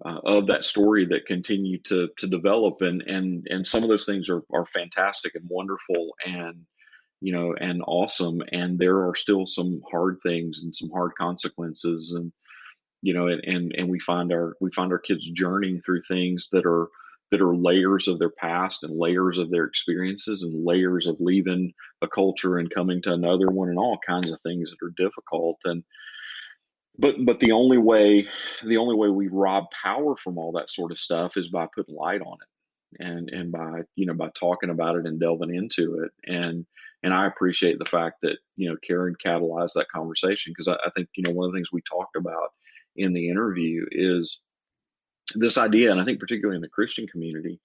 uh, 0.04 0.20
of 0.24 0.46
that 0.46 0.64
story 0.64 1.06
that 1.06 1.26
continue 1.26 1.78
to 1.84 2.08
to 2.18 2.26
develop 2.26 2.82
and 2.82 3.02
and 3.02 3.46
and 3.50 3.66
some 3.66 3.82
of 3.82 3.88
those 3.88 4.04
things 4.04 4.28
are 4.28 4.42
are 4.52 4.66
fantastic 4.66 5.34
and 5.34 5.48
wonderful 5.48 6.10
and 6.26 6.66
you 7.20 7.32
know 7.32 7.54
and 7.58 7.82
awesome 7.86 8.42
and 8.52 8.78
there 8.78 9.08
are 9.08 9.14
still 9.14 9.46
some 9.46 9.80
hard 9.90 10.18
things 10.22 10.60
and 10.62 10.76
some 10.76 10.90
hard 10.90 11.12
consequences 11.18 12.12
and 12.12 12.30
you 13.02 13.14
know 13.14 13.28
and 13.28 13.42
and, 13.44 13.74
and 13.76 13.88
we 13.88 14.00
find 14.00 14.32
our 14.32 14.54
we 14.60 14.70
find 14.72 14.92
our 14.92 14.98
kids 14.98 15.28
journeying 15.30 15.80
through 15.84 16.02
things 16.02 16.48
that 16.52 16.66
are 16.66 16.88
that 17.30 17.42
are 17.42 17.54
layers 17.54 18.08
of 18.08 18.18
their 18.18 18.30
past 18.30 18.82
and 18.82 18.98
layers 18.98 19.38
of 19.38 19.50
their 19.50 19.64
experiences 19.64 20.42
and 20.42 20.64
layers 20.64 21.06
of 21.06 21.16
leaving 21.20 21.72
a 22.00 22.08
culture 22.08 22.56
and 22.56 22.70
coming 22.70 23.02
to 23.02 23.12
another 23.12 23.48
one 23.48 23.68
and 23.68 23.78
all 23.78 23.98
kinds 24.06 24.32
of 24.32 24.40
things 24.40 24.70
that 24.70 24.84
are 24.84 24.92
difficult. 24.96 25.58
And 25.64 25.84
but 26.98 27.16
but 27.24 27.40
the 27.40 27.52
only 27.52 27.78
way 27.78 28.26
the 28.64 28.78
only 28.78 28.96
way 28.96 29.08
we 29.08 29.28
rob 29.28 29.66
power 29.70 30.16
from 30.16 30.38
all 30.38 30.52
that 30.52 30.70
sort 30.70 30.90
of 30.90 30.98
stuff 30.98 31.36
is 31.36 31.48
by 31.48 31.66
putting 31.74 31.94
light 31.94 32.22
on 32.22 32.38
it 32.40 33.02
and 33.04 33.28
and 33.30 33.52
by 33.52 33.82
you 33.94 34.06
know 34.06 34.14
by 34.14 34.30
talking 34.38 34.70
about 34.70 34.96
it 34.96 35.06
and 35.06 35.20
delving 35.20 35.54
into 35.54 36.02
it. 36.02 36.10
And 36.24 36.66
and 37.02 37.12
I 37.14 37.26
appreciate 37.26 37.78
the 37.78 37.84
fact 37.84 38.16
that 38.22 38.38
you 38.56 38.70
know 38.70 38.76
Karen 38.86 39.14
catalyzed 39.24 39.74
that 39.74 39.90
conversation 39.94 40.52
because 40.56 40.68
I, 40.68 40.86
I 40.86 40.90
think 40.90 41.08
you 41.14 41.24
know 41.26 41.32
one 41.32 41.46
of 41.46 41.52
the 41.52 41.58
things 41.58 41.68
we 41.72 41.82
talked 41.82 42.16
about 42.16 42.52
in 42.98 43.12
the 43.12 43.30
interview 43.30 43.86
is 43.90 44.40
this 45.34 45.58
idea, 45.58 45.90
and 45.90 46.00
I 46.00 46.04
think 46.04 46.20
particularly 46.20 46.56
in 46.56 46.62
the 46.62 46.68
Christian 46.68 47.06
community, 47.06 47.60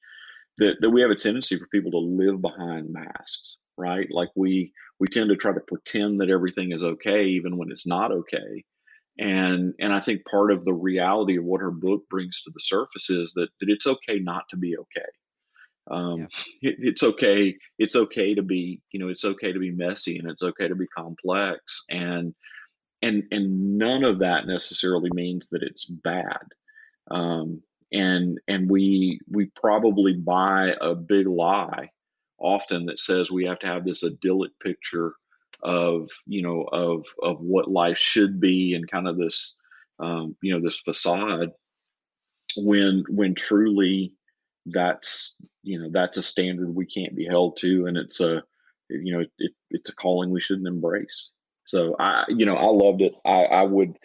that, 0.58 0.76
that 0.82 0.90
we 0.90 1.02
have 1.02 1.12
a 1.12 1.16
tendency 1.16 1.58
for 1.58 1.68
people 1.68 1.92
to 1.92 1.98
live 1.98 2.42
behind 2.42 2.92
masks, 2.92 3.58
right? 3.78 4.08
Like 4.12 4.30
we 4.36 4.72
we 5.00 5.08
tend 5.08 5.30
to 5.30 5.36
try 5.36 5.54
to 5.54 5.60
pretend 5.60 6.22
that 6.22 6.30
everything 6.30 6.72
is 6.72 6.84
okay 6.84 7.26
even 7.26 7.58
when 7.58 7.72
it's 7.72 7.88
not 7.88 8.12
okay. 8.12 8.64
And 9.18 9.74
and 9.80 9.94
I 9.94 10.02
think 10.02 10.26
part 10.30 10.52
of 10.52 10.66
the 10.66 10.74
reality 10.74 11.38
of 11.38 11.44
what 11.44 11.62
her 11.62 11.72
book 11.72 12.04
brings 12.10 12.42
to 12.44 12.52
the 12.54 12.62
surface 12.62 13.10
is 13.10 13.34
that 13.34 13.50
that 13.60 13.70
it's 13.70 13.88
okay 13.88 14.20
not 14.20 14.44
to 14.50 14.58
be 14.58 14.78
okay. 14.78 15.10
Um, 15.92 16.20
yeah. 16.62 16.70
it, 16.70 16.76
it's 16.80 17.04
okay. 17.04 17.56
It's 17.78 17.96
okay 17.96 18.34
to 18.36 18.42
be, 18.42 18.80
you 18.92 19.00
know, 19.00 19.10
it's 19.10 19.26
okay 19.26 19.52
to 19.52 19.60
be 19.60 19.72
messy 19.72 20.18
and 20.18 20.30
it's 20.30 20.44
okay 20.44 20.68
to 20.68 20.76
be 20.76 20.88
complex. 20.88 21.84
And 21.90 22.34
and 23.04 23.24
and 23.32 23.78
none 23.78 24.04
of 24.04 24.20
that 24.20 24.48
necessarily 24.48 25.10
means 25.14 25.50
that 25.50 25.62
it's 25.62 25.86
bad. 25.86 26.48
Um, 27.12 27.62
and 27.92 28.40
and 28.48 28.70
we 28.70 29.20
we 29.30 29.52
probably 29.56 30.14
buy 30.14 30.72
a 30.82 30.96
big 30.96 31.28
lie 31.28 31.92
often 32.40 32.86
that 32.88 33.00
says 33.00 33.30
we 33.30 33.46
have 33.46 33.60
to 33.60 33.68
have 33.68 33.86
this 33.86 34.04
idyllic 34.04 34.52
picture 34.62 35.14
of 35.62 36.10
you 36.26 36.42
know 36.42 36.64
of 36.72 37.06
of 37.22 37.40
what 37.40 37.70
life 37.70 37.98
should 37.98 38.40
be 38.40 38.74
and 38.74 38.90
kind 38.90 39.08
of 39.08 39.18
this 39.18 39.56
um, 40.00 40.36
you 40.42 40.54
know 40.54 40.62
this 40.62 40.80
facade 40.80 41.52
when 42.58 43.04
when 43.10 43.36
truly 43.36 44.14
that's 44.68 45.36
you 45.62 45.80
know 45.80 45.90
that's 45.92 46.18
a 46.18 46.24
standard 46.24 46.74
we 46.74 46.86
can't 46.86 47.16
be 47.16 47.26
held 47.26 47.58
to 47.58 47.86
and 47.86 47.98
it's 47.98 48.22
a 48.22 48.42
you 48.90 49.14
know 49.14 49.26
it, 49.38 49.52
it's 49.70 49.90
a 49.90 49.96
calling 49.96 50.32
we 50.32 50.42
shouldn't 50.42 50.68
embrace 50.68 51.32
so 51.66 51.96
i 52.00 52.24
you 52.30 52.46
know 52.46 52.56
i 52.56 52.66
loved 52.66 53.02
it 53.02 53.14
i 53.26 53.44
i 53.44 53.62
would 53.64 53.98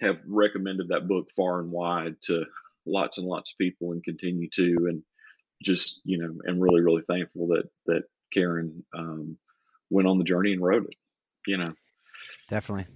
have 0.00 0.18
recommended 0.26 0.88
that 0.88 1.08
book 1.08 1.28
far 1.36 1.60
and 1.60 1.70
wide 1.70 2.14
to 2.22 2.44
lots 2.86 3.18
and 3.18 3.26
lots 3.26 3.52
of 3.52 3.58
people 3.58 3.92
and 3.92 4.04
continue 4.04 4.48
to 4.52 4.74
and 4.88 5.02
just 5.62 6.00
you 6.04 6.18
know 6.18 6.34
am 6.48 6.60
really 6.60 6.80
really 6.80 7.02
thankful 7.08 7.48
that 7.48 7.64
that 7.86 8.02
Karen 8.34 8.84
um, 8.96 9.38
went 9.90 10.08
on 10.08 10.18
the 10.18 10.24
journey 10.24 10.52
and 10.52 10.62
wrote 10.62 10.84
it. 10.84 10.96
You 11.46 11.58
know, 11.58 11.74
definitely. 12.48 12.86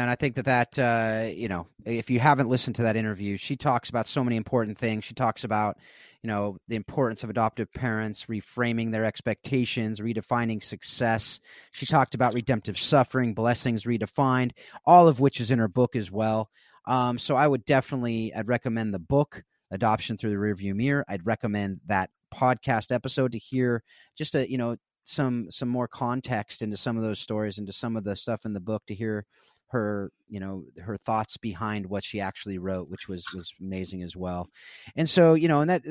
And 0.00 0.10
I 0.10 0.14
think 0.14 0.36
that 0.36 0.46
that 0.46 0.78
uh, 0.78 1.28
you 1.28 1.48
know, 1.48 1.66
if 1.84 2.10
you 2.10 2.18
haven't 2.18 2.48
listened 2.48 2.76
to 2.76 2.82
that 2.84 2.96
interview, 2.96 3.36
she 3.36 3.56
talks 3.56 3.90
about 3.90 4.06
so 4.06 4.24
many 4.24 4.36
important 4.36 4.78
things. 4.78 5.04
She 5.04 5.14
talks 5.14 5.44
about 5.44 5.76
you 6.22 6.28
know 6.28 6.56
the 6.68 6.76
importance 6.76 7.24
of 7.24 7.30
adoptive 7.30 7.72
parents, 7.72 8.26
reframing 8.26 8.90
their 8.90 9.04
expectations, 9.04 10.00
redefining 10.00 10.62
success. 10.62 11.40
She 11.72 11.86
talked 11.86 12.14
about 12.14 12.34
redemptive 12.34 12.78
suffering, 12.78 13.34
blessings 13.34 13.84
redefined, 13.84 14.52
all 14.86 15.08
of 15.08 15.20
which 15.20 15.40
is 15.40 15.50
in 15.50 15.58
her 15.58 15.68
book 15.68 15.94
as 15.94 16.10
well. 16.10 16.48
Um, 16.86 17.18
so 17.18 17.36
I 17.36 17.46
would 17.46 17.64
definitely 17.64 18.32
I'd 18.34 18.48
recommend 18.48 18.94
the 18.94 18.98
book 18.98 19.42
Adoption 19.70 20.16
Through 20.16 20.30
the 20.30 20.36
Rearview 20.36 20.74
Mirror. 20.74 21.04
I'd 21.08 21.26
recommend 21.26 21.80
that 21.86 22.10
podcast 22.34 22.92
episode 22.92 23.32
to 23.32 23.38
hear 23.38 23.82
just 24.16 24.34
a 24.34 24.50
you 24.50 24.56
know 24.56 24.76
some 25.04 25.50
some 25.50 25.68
more 25.68 25.88
context 25.88 26.62
into 26.62 26.76
some 26.76 26.96
of 26.96 27.02
those 27.02 27.18
stories 27.18 27.58
into 27.58 27.72
some 27.72 27.96
of 27.96 28.04
the 28.04 28.14
stuff 28.14 28.44
in 28.44 28.52
the 28.52 28.60
book 28.60 28.82
to 28.86 28.94
hear 28.94 29.26
her 29.72 30.10
you 30.28 30.38
know 30.38 30.64
her 30.80 30.96
thoughts 30.98 31.36
behind 31.36 31.86
what 31.86 32.04
she 32.04 32.20
actually 32.20 32.58
wrote 32.58 32.88
which 32.88 33.08
was 33.08 33.24
was 33.34 33.52
amazing 33.60 34.02
as 34.02 34.16
well. 34.16 34.48
And 34.96 35.08
so 35.08 35.34
you 35.34 35.48
know 35.48 35.60
and 35.60 35.70
that 35.70 35.82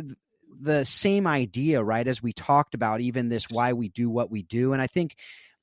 the 0.61 0.83
same 0.85 1.27
idea 1.27 1.83
right 1.83 2.07
as 2.07 2.21
we 2.21 2.33
talked 2.33 2.75
about 2.75 3.01
even 3.01 3.29
this 3.29 3.49
why 3.49 3.73
we 3.73 3.89
do 3.89 4.09
what 4.09 4.31
we 4.31 4.43
do. 4.43 4.73
And 4.73 4.81
i 4.81 4.87
think 4.87 5.15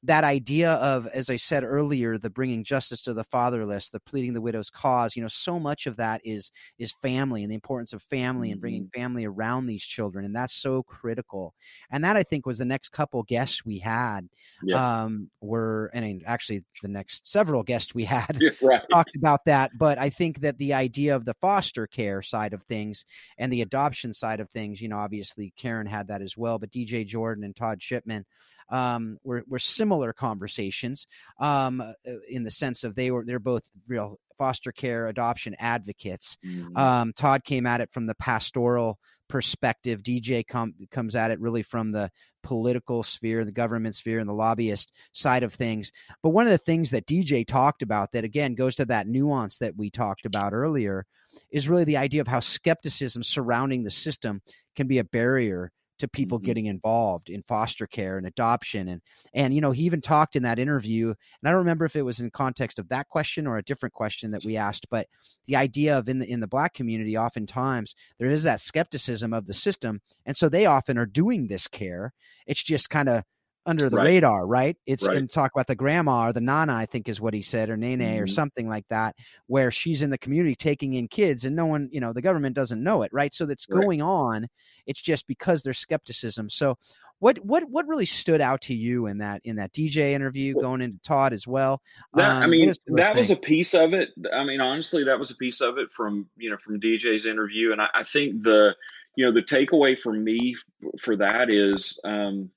that 0.05 0.23
idea 0.23 0.73
of, 0.75 1.07
as 1.09 1.29
I 1.29 1.37
said 1.37 1.65
earlier, 1.65 2.19
the 2.19 2.31
bringing 2.31 2.63
justice 2.63 3.03
to 3.03 3.15
the 3.15 3.25
fatherless, 3.25 3.91
the 3.91 4.01
pleading 4.01 4.33
the 4.33 4.41
widow's 4.41 4.71
cause. 4.71 5.17
You 5.17 5.23
know, 5.23 5.29
so 5.29 5.59
much 5.59 5.87
of 5.87 5.97
that 5.97 6.21
is 6.25 6.53
is 6.79 6.95
family 7.03 7.43
and 7.43 7.51
the 7.51 7.57
importance 7.57 7.93
of 7.93 8.03
family 8.03 8.53
and 8.53 8.61
bringing 8.61 8.85
mm-hmm. 8.85 9.01
family 9.01 9.25
around 9.25 9.67
these 9.67 9.83
children, 9.83 10.25
and 10.25 10.35
that's 10.35 10.55
so 10.55 10.85
critical. 10.85 11.55
And 11.91 12.05
that 12.05 12.17
I 12.17 12.23
think 12.23 12.47
was 12.47 12.59
the 12.59 12.65
next 12.65 12.91
couple 12.91 13.23
guests 13.25 13.65
we 13.65 13.79
had. 13.79 14.29
Yeah. 14.63 15.03
Um, 15.03 15.31
were 15.41 15.91
and 15.95 16.23
actually 16.27 16.65
the 16.83 16.89
next 16.89 17.31
several 17.31 17.63
guests 17.63 17.95
we 17.95 18.05
had 18.05 18.39
right. 18.63 18.83
talked 18.93 19.17
about 19.17 19.45
that. 19.47 19.73
But 19.79 19.99
I 19.99 20.11
think 20.11 20.41
that 20.41 20.59
the 20.59 20.75
idea 20.75 21.17
of 21.17 21.25
the 21.25 21.35
foster 21.41 21.87
care 21.87 22.23
side 22.23 22.53
of 22.53 22.63
things 22.65 23.05
and 23.39 23.53
the 23.53 23.63
adoption 23.63 24.13
side 24.13 24.41
of 24.41 24.49
things, 24.51 24.81
you 24.81 24.89
know, 24.89 24.99
obviously 24.99 25.53
Karen 25.57 25.87
had 25.87 26.09
that 26.09 26.23
as 26.23 26.37
well, 26.37 26.59
but 26.59 26.71
DJ 26.71 27.07
Jordan 27.07 27.45
and 27.45 27.55
Todd 27.55 27.81
Chipman 27.81 28.25
um, 28.71 29.19
were, 29.25 29.45
were 29.49 29.59
similar 29.59 30.13
conversations 30.13 31.07
um, 31.41 31.81
uh, 31.81 31.93
in 32.29 32.43
the 32.43 32.51
sense 32.51 32.85
of 32.85 32.95
they 32.95 33.11
were 33.11 33.25
they're 33.25 33.39
both 33.39 33.63
real 33.87 34.19
foster 34.37 34.73
care 34.73 35.09
adoption 35.09 35.55
advocates. 35.59 36.37
Mm-hmm. 36.47 36.77
Um, 36.77 37.13
Todd 37.13 37.45
came 37.45 37.67
at 37.67 37.81
it 37.81 37.91
from 37.93 38.07
the 38.07 38.15
pastoral 38.15 38.99
perspective. 39.29 40.03
DJ 40.03 40.47
com- 40.47 40.75
comes 40.91 41.15
at 41.15 41.31
it 41.31 41.41
really 41.41 41.63
from 41.63 41.93
the 41.93 42.11
political 42.43 43.03
sphere, 43.03 43.45
the 43.45 43.53
government 43.53 43.95
sphere, 43.95 44.21
and 44.21 44.29
the 44.29 44.35
lobbyist 44.35 44.93
side 45.13 45.43
of 45.43 45.53
things. 45.53 45.91
But 46.23 46.31
one 46.31 46.47
of 46.47 46.53
the 46.53 46.59
things 46.59 46.91
that 46.91 47.07
DJ 47.07 47.47
talked 47.47 47.83
about 47.83 48.13
that 48.13 48.25
again 48.25 48.55
goes 48.55 48.77
to 48.77 48.87
that 48.87 49.09
nuance 49.09 49.59
that 49.59 49.77
we 49.77 49.91
talked 49.91 50.25
about 50.25 50.53
earlier 50.53 51.05
is 51.51 51.69
really 51.69 51.85
the 51.85 51.97
idea 51.97 52.21
of 52.21 52.29
how 52.29 52.41
skepticism 52.41 53.23
surrounding 53.23 53.85
the 53.85 53.91
system 53.91 54.41
can 54.77 54.87
be 54.87 54.99
a 54.99 55.05
barrier 55.05 55.73
to 55.99 56.09
people 56.09 56.39
mm-hmm. 56.39 56.47
getting 56.47 56.67
involved 56.67 57.29
in 57.29 57.43
foster 57.43 57.87
care 57.87 58.19
and 58.19 58.27
adoption 58.27 58.89
and 58.89 59.01
and 59.35 59.55
you 59.55 59.61
know 59.61 59.73
he 59.73 59.83
even 59.83 60.01
talked 60.01 60.37
in 60.37 60.43
that 60.43 60.59
interview 60.59 61.09
and 61.09 61.17
i 61.45 61.51
don't 61.51 61.59
remember 61.59 61.85
if 61.85 61.97
it 61.97 62.05
was 62.05 62.21
in 62.21 62.31
context 62.31 62.79
of 62.79 62.89
that 62.89 63.09
question 63.09 63.47
or 63.47 63.59
a 63.59 63.65
different 63.65 63.93
question 63.93 64.31
that 64.31 64.45
we 64.45 64.57
asked 64.57 64.87
but 64.91 65.07
the 65.47 65.57
idea 65.57 65.99
of 65.99 66.09
in 66.09 66.19
the 66.19 66.31
in 66.31 66.41
the 66.41 66.47
black 66.47 66.75
community 66.75 67.17
oftentimes 67.17 67.95
there 68.19 68.31
is 68.31 68.43
that 68.43 68.61
skepticism 68.61 69.33
of 69.33 69.47
the 69.47 69.55
system 69.55 70.01
and 70.27 70.37
so 70.37 70.49
they 70.49 70.67
often 70.67 70.99
are 70.99 71.07
doing 71.07 71.47
this 71.47 71.67
care 71.67 72.13
it's 72.47 72.63
just 72.63 72.91
kind 72.91 73.09
of 73.09 73.23
under 73.67 73.91
the 73.91 73.97
right. 73.97 74.05
radar, 74.05 74.47
right? 74.47 74.77
It's 74.87 75.07
right. 75.07 75.17
and 75.17 75.31
talk 75.31 75.53
about 75.55 75.67
the 75.67 75.75
grandma 75.75 76.29
or 76.29 76.33
the 76.33 76.41
nana, 76.41 76.75
I 76.75 76.87
think 76.87 77.09
is 77.09 77.21
what 77.21 77.35
he 77.35 77.43
said, 77.43 77.69
or 77.69 77.77
nene 77.77 78.01
mm-hmm. 78.01 78.23
or 78.23 78.27
something 78.27 78.69
like 78.69 78.87
that, 78.89 79.15
where 79.47 79.71
she's 79.71 80.03
in 80.03 80.11
the 80.11 80.19
community 80.19 80.55
taking 80.55 80.95
in 80.95 81.09
kids 81.09 81.45
and 81.45 81.55
no 81.55 81.67
one, 81.67 81.89
you 81.93 82.01
know, 82.01 82.13
the 82.13 82.23
government 82.23 82.57
doesn't 82.57 82.83
know 82.83 83.03
it, 83.03 83.11
right? 83.13 83.35
So 83.35 83.47
that's 83.47 83.67
right. 83.69 83.81
going 83.81 84.03
on. 84.03 84.47
It's 84.87 85.01
just 85.01 85.27
because 85.27 85.63
there's 85.63 85.79
skepticism. 85.79 86.49
So 86.49 86.79
what 87.21 87.39
what 87.45 87.65
what 87.69 87.87
really 87.89 88.07
stood 88.07 88.41
out 88.41 88.61
to 88.63 88.75
you 88.75 89.07
in 89.07 89.19
that 89.19 89.41
in 89.45 89.57
that 89.57 89.73
DJ 89.73 90.13
interview 90.13 90.55
going 90.55 90.81
into 90.81 90.99
Todd 91.03 91.33
as 91.33 91.47
well? 91.47 91.83
That, 92.15 92.31
um, 92.31 92.43
I 92.43 92.47
mean, 92.47 92.73
that 92.87 93.17
was 93.17 93.31
a 93.31 93.37
piece 93.37 93.75
of 93.75 93.93
it. 93.93 94.11
I 94.33 94.45
mean, 94.45 94.61
honestly, 94.61 95.05
that 95.05 95.19
was 95.19 95.31
a 95.31 95.37
piece 95.37 95.61
of 95.61 95.79
it 95.79 95.89
from 95.95 96.29
you 96.37 96.51
know 96.51 96.57
from 96.59 96.81
DJ's 96.81 97.27
interview, 97.27 97.73
and 97.73 97.83
I, 97.83 97.89
I 97.93 98.05
think 98.05 98.43
the 98.43 98.77
you 99.17 99.25
know 99.25 99.33
the 99.33 99.43
takeaway 99.43 99.99
for 99.99 100.13
me 100.13 100.55
for 101.01 101.17
that 101.17 101.51
is 101.51 101.99
um, 102.05 102.51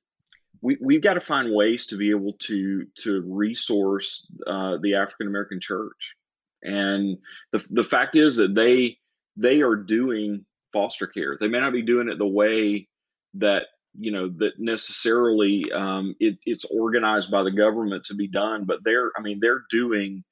we, 0.62 0.78
we've 0.80 1.04
got 1.04 1.16
to 1.16 1.22
find 1.22 1.54
ways 1.54 1.88
to 1.88 1.98
be 1.98 2.12
able 2.12 2.34
to 2.42 2.86
to 3.00 3.24
resource 3.28 4.28
uh, 4.48 4.78
the 4.82 4.96
African 4.96 5.28
American 5.28 5.60
church, 5.60 6.16
and 6.62 7.18
the 7.52 7.66
the 7.70 7.84
fact 7.84 8.16
is 8.16 8.36
that 8.38 8.54
they 8.54 8.98
they 9.36 9.62
are 9.62 9.76
doing 9.76 10.46
foster 10.72 11.08
care. 11.08 11.38
They 11.40 11.48
may 11.48 11.60
not 11.60 11.74
be 11.74 11.82
doing 11.82 12.10
it 12.10 12.18
the 12.18 12.28
way 12.28 12.88
that 13.36 13.64
you 13.98 14.12
know 14.12 14.30
that 14.38 14.54
necessarily 14.60 15.66
um, 15.74 16.16
it, 16.20 16.38
it's 16.46 16.66
organized 16.66 17.32
by 17.32 17.44
the 17.44 17.52
government 17.52 18.06
to 18.06 18.16
be 18.16 18.28
done, 18.28 18.66
but 18.66 18.80
they're 18.84 19.12
I 19.18 19.22
mean 19.22 19.40
they're 19.42 19.64
doing 19.72 20.24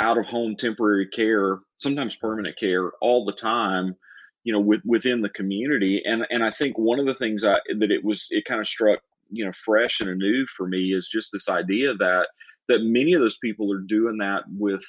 out 0.00 0.18
of 0.18 0.26
home 0.26 0.56
temporary 0.56 1.08
care, 1.08 1.60
sometimes 1.76 2.16
permanent 2.16 2.58
care, 2.58 2.90
all 3.02 3.24
the 3.24 3.32
time 3.32 3.96
you 4.44 4.52
know 4.52 4.60
with, 4.60 4.80
within 4.84 5.20
the 5.20 5.28
community 5.28 6.02
and 6.04 6.26
and 6.30 6.42
i 6.42 6.50
think 6.50 6.76
one 6.76 6.98
of 6.98 7.06
the 7.06 7.14
things 7.14 7.44
I, 7.44 7.58
that 7.78 7.92
it 7.92 8.04
was 8.04 8.26
it 8.30 8.44
kind 8.44 8.60
of 8.60 8.66
struck 8.66 8.98
you 9.32 9.44
know 9.44 9.52
fresh 9.52 10.00
and 10.00 10.10
anew 10.10 10.46
for 10.46 10.66
me 10.66 10.92
is 10.92 11.08
just 11.08 11.30
this 11.32 11.48
idea 11.48 11.94
that 11.94 12.28
that 12.68 12.82
many 12.82 13.12
of 13.14 13.20
those 13.20 13.38
people 13.38 13.72
are 13.72 13.80
doing 13.80 14.18
that 14.18 14.44
with 14.48 14.84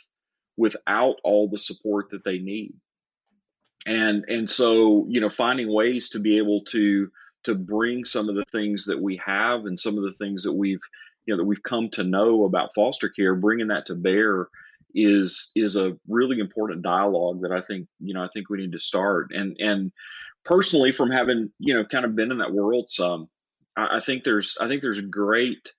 without 0.57 1.15
all 1.23 1.49
the 1.49 1.57
support 1.57 2.09
that 2.11 2.23
they 2.23 2.37
need. 2.37 2.73
And 3.85 4.23
and 4.27 4.49
so 4.49 5.05
you 5.09 5.19
know 5.19 5.29
finding 5.29 5.73
ways 5.73 6.09
to 6.09 6.19
be 6.19 6.37
able 6.37 6.63
to 6.65 7.09
to 7.43 7.55
bring 7.55 8.05
some 8.05 8.29
of 8.29 8.35
the 8.35 8.45
things 8.51 8.85
that 8.85 9.01
we 9.01 9.21
have 9.25 9.65
and 9.65 9.79
some 9.79 9.97
of 9.97 10.03
the 10.03 10.13
things 10.13 10.43
that 10.43 10.53
we've 10.53 10.79
you 11.25 11.33
know 11.33 11.37
that 11.37 11.47
we've 11.47 11.63
come 11.63 11.89
to 11.89 12.03
know 12.03 12.45
about 12.45 12.73
foster 12.73 13.09
care 13.09 13.35
bringing 13.35 13.67
that 13.67 13.85
to 13.87 13.95
bear 13.95 14.47
is 14.95 15.51
is 15.55 15.75
a 15.75 15.97
really 16.07 16.39
important 16.39 16.83
dialogue 16.83 17.41
that 17.41 17.51
I 17.51 17.61
think 17.61 17.87
you 17.99 18.13
know 18.13 18.23
I 18.23 18.29
think 18.33 18.49
we 18.49 18.59
need 18.59 18.71
to 18.73 18.79
start. 18.79 19.31
And 19.33 19.57
and 19.59 19.91
personally, 20.45 20.91
from 20.91 21.11
having 21.11 21.51
you 21.59 21.73
know 21.73 21.85
kind 21.85 22.05
of 22.05 22.15
been 22.15 22.31
in 22.31 22.37
that 22.39 22.53
world 22.53 22.89
some, 22.89 23.27
I, 23.75 23.97
I 23.97 23.99
think 23.99 24.23
there's 24.23 24.57
I 24.59 24.67
think 24.67 24.81
there's 24.81 25.01
great 25.01 25.71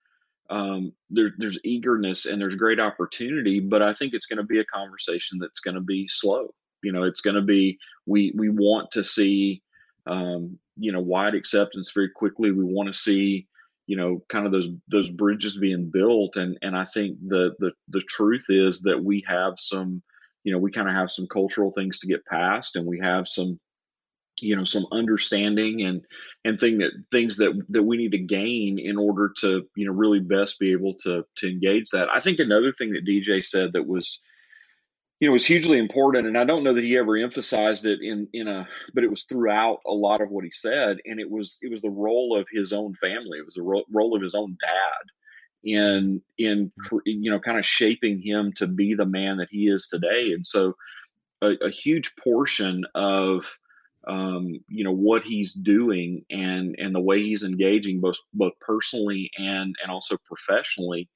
um, 0.50 0.92
there, 1.11 1.30
there's 1.38 1.59
eagerness 1.64 2.26
and 2.26 2.40
there's 2.40 2.57
great 2.57 2.78
opportunity, 2.78 3.61
but 3.61 3.83
I 3.83 3.92
think 3.92 4.12
it's 4.12 4.26
going 4.26 4.37
to 4.38 4.44
be 4.44 4.61
a 4.61 4.64
conversation 4.66 5.38
that's 5.38 5.61
going 5.61 5.74
to 5.74 5.80
be 5.80 6.07
slow. 6.09 6.52
You 6.83 6.92
know, 6.92 7.04
it's 7.04 7.22
going 7.22 7.37
to 7.37 7.42
be 7.42 7.78
we 8.07 8.33
we 8.37 8.50
want 8.50 8.90
to 8.92 9.02
see 9.02 9.62
um, 10.07 10.59
you 10.76 10.92
know 10.92 11.00
wide 11.00 11.35
acceptance 11.35 11.92
very 11.94 12.11
quickly. 12.11 12.50
We 12.50 12.64
want 12.64 12.88
to 12.88 12.98
see 12.98 13.46
you 13.87 13.96
know 13.96 14.22
kind 14.28 14.44
of 14.46 14.52
those 14.52 14.68
those 14.90 15.09
bridges 15.11 15.57
being 15.57 15.90
built, 15.90 16.37
and 16.37 16.59
and 16.62 16.76
I 16.76 16.85
think 16.85 17.18
the 17.26 17.54
the 17.59 17.72
the 17.88 18.02
truth 18.02 18.46
is 18.50 18.80
that 18.83 19.02
we 19.02 19.24
have 19.26 19.54
some 19.57 20.02
you 20.44 20.52
know 20.52 20.59
we 20.59 20.70
kind 20.70 20.88
of 20.88 20.94
have 20.94 21.11
some 21.11 21.26
cultural 21.26 21.72
things 21.72 21.98
to 22.00 22.07
get 22.07 22.26
past, 22.26 22.76
and 22.76 22.87
we 22.87 22.98
have 23.00 23.26
some 23.28 23.59
you 24.40 24.57
know 24.57 24.64
some 24.64 24.87
understanding 24.92 25.83
and 25.83 26.03
and 26.44 26.59
thing 26.59 26.79
that 26.79 26.92
things 27.11 27.37
that 27.37 27.53
that 27.68 27.83
we 27.83 27.97
need 27.97 28.12
to 28.12 28.18
gain 28.18 28.79
in 28.79 28.99
order 28.99 29.33
to 29.38 29.66
you 29.77 29.87
know 29.87 29.92
really 29.92 30.20
best 30.20 30.59
be 30.59 30.73
able 30.73 30.94
to 30.94 31.25
to 31.37 31.49
engage 31.49 31.90
that. 31.90 32.09
I 32.12 32.20
think 32.20 32.38
another 32.38 32.73
thing 32.73 32.92
that 32.92 33.07
dj 33.07 33.44
said 33.44 33.73
that 33.73 33.87
was 33.87 34.20
you 35.20 35.29
know 35.29 35.33
was 35.33 35.47
hugely 35.47 35.79
important 35.79 36.27
and 36.27 36.37
i 36.37 36.44
don't 36.44 36.64
know 36.64 36.75
that 36.75 36.83
he 36.83 36.99
ever 36.99 37.16
emphasized 37.16 37.87
it 37.87 38.01
in 38.03 38.27
in 38.33 38.49
a 38.49 38.68
but 38.92 39.05
it 39.05 39.11
was 39.11 39.23
throughout 39.25 39.79
a 39.87 39.92
lot 39.92 40.20
of 40.20 40.31
what 40.31 40.44
he 40.44 40.51
said 40.53 40.99
and 41.05 41.20
it 41.20 41.31
was 41.31 41.59
it 41.62 41.70
was 41.70 41.81
the 41.81 41.88
role 41.88 42.37
of 42.38 42.47
his 42.53 42.73
own 42.73 42.94
family. 42.97 43.38
It 43.38 43.44
was 43.44 43.55
the 43.55 43.62
ro- 43.62 43.85
role 43.92 44.16
of 44.16 44.23
his 44.23 44.35
own 44.35 44.57
dad 44.61 45.05
in 45.64 46.23
in 46.38 46.70
mm-hmm. 46.87 46.99
you 47.05 47.31
know 47.31 47.40
kind 47.40 47.59
of 47.59 47.66
shaping 47.66 48.20
him 48.20 48.53
to 48.57 48.66
be 48.66 48.94
the 48.94 49.07
man 49.07 49.38
that 49.38 49.49
he 49.51 49.68
is 49.68 49.88
today. 49.88 50.33
And 50.33 50.47
so 50.47 50.75
a, 51.42 51.53
a 51.62 51.70
huge 51.70 52.14
portion 52.16 52.85
of 52.94 53.47
um, 54.07 54.61
you 54.69 54.85
know 54.85 54.93
what 54.93 55.23
he's 55.23 55.55
doing 55.55 56.25
and 56.31 56.75
and 56.79 56.95
the 56.95 57.01
way 57.01 57.23
he's 57.23 57.45
engaging 57.45 58.01
both 58.01 58.19
both 58.33 58.53
personally 58.61 59.31
and 59.38 59.75
and 59.83 59.90
also 59.90 60.17
professionally 60.27 61.09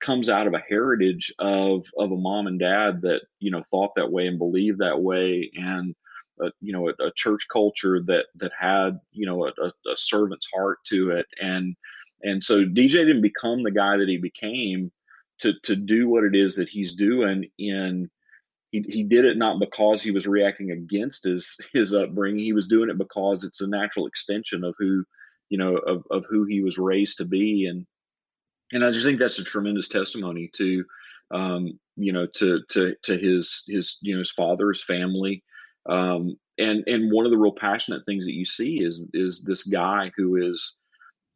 comes 0.00 0.28
out 0.28 0.46
of 0.46 0.54
a 0.54 0.62
heritage 0.68 1.32
of 1.38 1.86
of 1.98 2.12
a 2.12 2.16
mom 2.16 2.46
and 2.46 2.60
dad 2.60 3.02
that 3.02 3.22
you 3.40 3.50
know 3.50 3.62
thought 3.70 3.92
that 3.96 4.12
way 4.12 4.26
and 4.26 4.38
believed 4.38 4.78
that 4.78 5.00
way 5.00 5.50
and 5.54 5.94
uh, 6.42 6.50
you 6.60 6.72
know 6.72 6.88
a, 6.88 7.06
a, 7.06 7.12
church 7.14 7.46
culture 7.50 8.00
that 8.06 8.26
that 8.34 8.52
had 8.58 9.00
you 9.12 9.26
know 9.26 9.46
a, 9.46 9.66
a, 9.66 9.96
servant's 9.96 10.46
heart 10.54 10.78
to 10.84 11.10
it. 11.10 11.26
And 11.40 11.74
and 12.22 12.42
so 12.42 12.64
DJ 12.64 12.90
didn't 12.90 13.22
become 13.22 13.60
the 13.62 13.70
guy 13.70 13.96
that 13.96 14.08
he 14.08 14.18
became 14.18 14.92
to 15.38 15.54
to 15.62 15.76
do 15.76 16.08
what 16.08 16.24
it 16.24 16.34
is 16.34 16.56
that 16.56 16.68
he's 16.68 16.94
doing 16.94 17.48
in 17.58 18.10
he, 18.76 18.92
he 18.92 19.02
did 19.02 19.24
it 19.24 19.38
not 19.38 19.58
because 19.58 20.02
he 20.02 20.10
was 20.10 20.26
reacting 20.26 20.70
against 20.70 21.24
his 21.24 21.56
his 21.72 21.94
upbringing. 21.94 22.44
He 22.44 22.52
was 22.52 22.68
doing 22.68 22.90
it 22.90 22.98
because 22.98 23.44
it's 23.44 23.60
a 23.60 23.66
natural 23.66 24.06
extension 24.06 24.64
of 24.64 24.74
who, 24.78 25.04
you 25.48 25.58
know, 25.58 25.76
of, 25.76 26.04
of 26.10 26.24
who 26.28 26.44
he 26.44 26.60
was 26.60 26.78
raised 26.78 27.18
to 27.18 27.24
be. 27.24 27.66
And 27.66 27.86
and 28.72 28.84
I 28.84 28.90
just 28.90 29.06
think 29.06 29.18
that's 29.18 29.38
a 29.38 29.44
tremendous 29.44 29.88
testimony 29.88 30.50
to, 30.56 30.84
um, 31.30 31.78
you 31.96 32.12
know, 32.12 32.26
to 32.34 32.60
to 32.70 32.94
to 33.04 33.18
his 33.18 33.64
his 33.66 33.98
you 34.02 34.14
know 34.14 34.20
his 34.20 34.32
father, 34.32 34.68
his 34.68 34.84
family, 34.84 35.42
um, 35.88 36.36
and 36.58 36.84
and 36.86 37.12
one 37.12 37.24
of 37.24 37.30
the 37.30 37.38
real 37.38 37.52
passionate 37.52 38.02
things 38.04 38.24
that 38.26 38.34
you 38.34 38.44
see 38.44 38.82
is 38.82 39.08
is 39.14 39.42
this 39.42 39.62
guy 39.64 40.10
who 40.16 40.36
is 40.36 40.78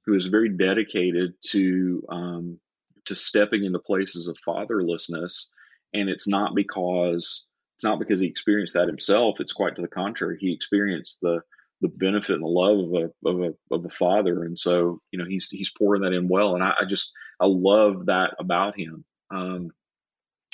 who 0.05 0.15
is 0.15 0.27
very 0.27 0.51
dedicated 0.51 1.35
to 1.47 2.05
um, 2.11 2.59
to 3.07 3.15
stepping 3.15 3.65
into 3.65 3.79
places 3.79 4.27
of 4.27 4.37
fatherlessness 4.47 5.47
and 5.95 6.09
it's 6.09 6.29
not 6.29 6.55
because 6.55 7.47
it's 7.77 7.85
not 7.85 7.99
because 7.99 8.21
he 8.21 8.27
experienced 8.27 8.75
that 8.75 8.89
himself 8.89 9.41
it's 9.41 9.53
quite 9.53 9.75
to 9.77 9.83
the 9.83 9.89
contrary 9.89 10.37
he 10.41 10.53
experienced 10.53 11.19
the 11.23 11.41
the 11.81 11.89
benefit 11.89 12.35
and 12.35 12.43
the 12.43 12.47
love 12.47 12.79
of 12.79 12.95
a 12.95 13.29
of 13.29 13.41
a 13.43 13.75
of 13.75 13.85
a 13.85 13.89
father. 13.89 14.45
And 14.45 14.59
so 14.59 15.01
you 15.11 15.19
know 15.19 15.25
he's 15.25 15.49
he's 15.49 15.73
pouring 15.77 16.03
that 16.03 16.13
in 16.13 16.29
well 16.29 16.55
and 16.55 16.63
i, 16.63 16.73
I 16.81 16.85
just 16.85 17.13
i 17.41 17.47
love 17.47 18.07
that 18.07 18.35
about 18.39 18.79
him. 18.79 19.05
Um 19.31 19.71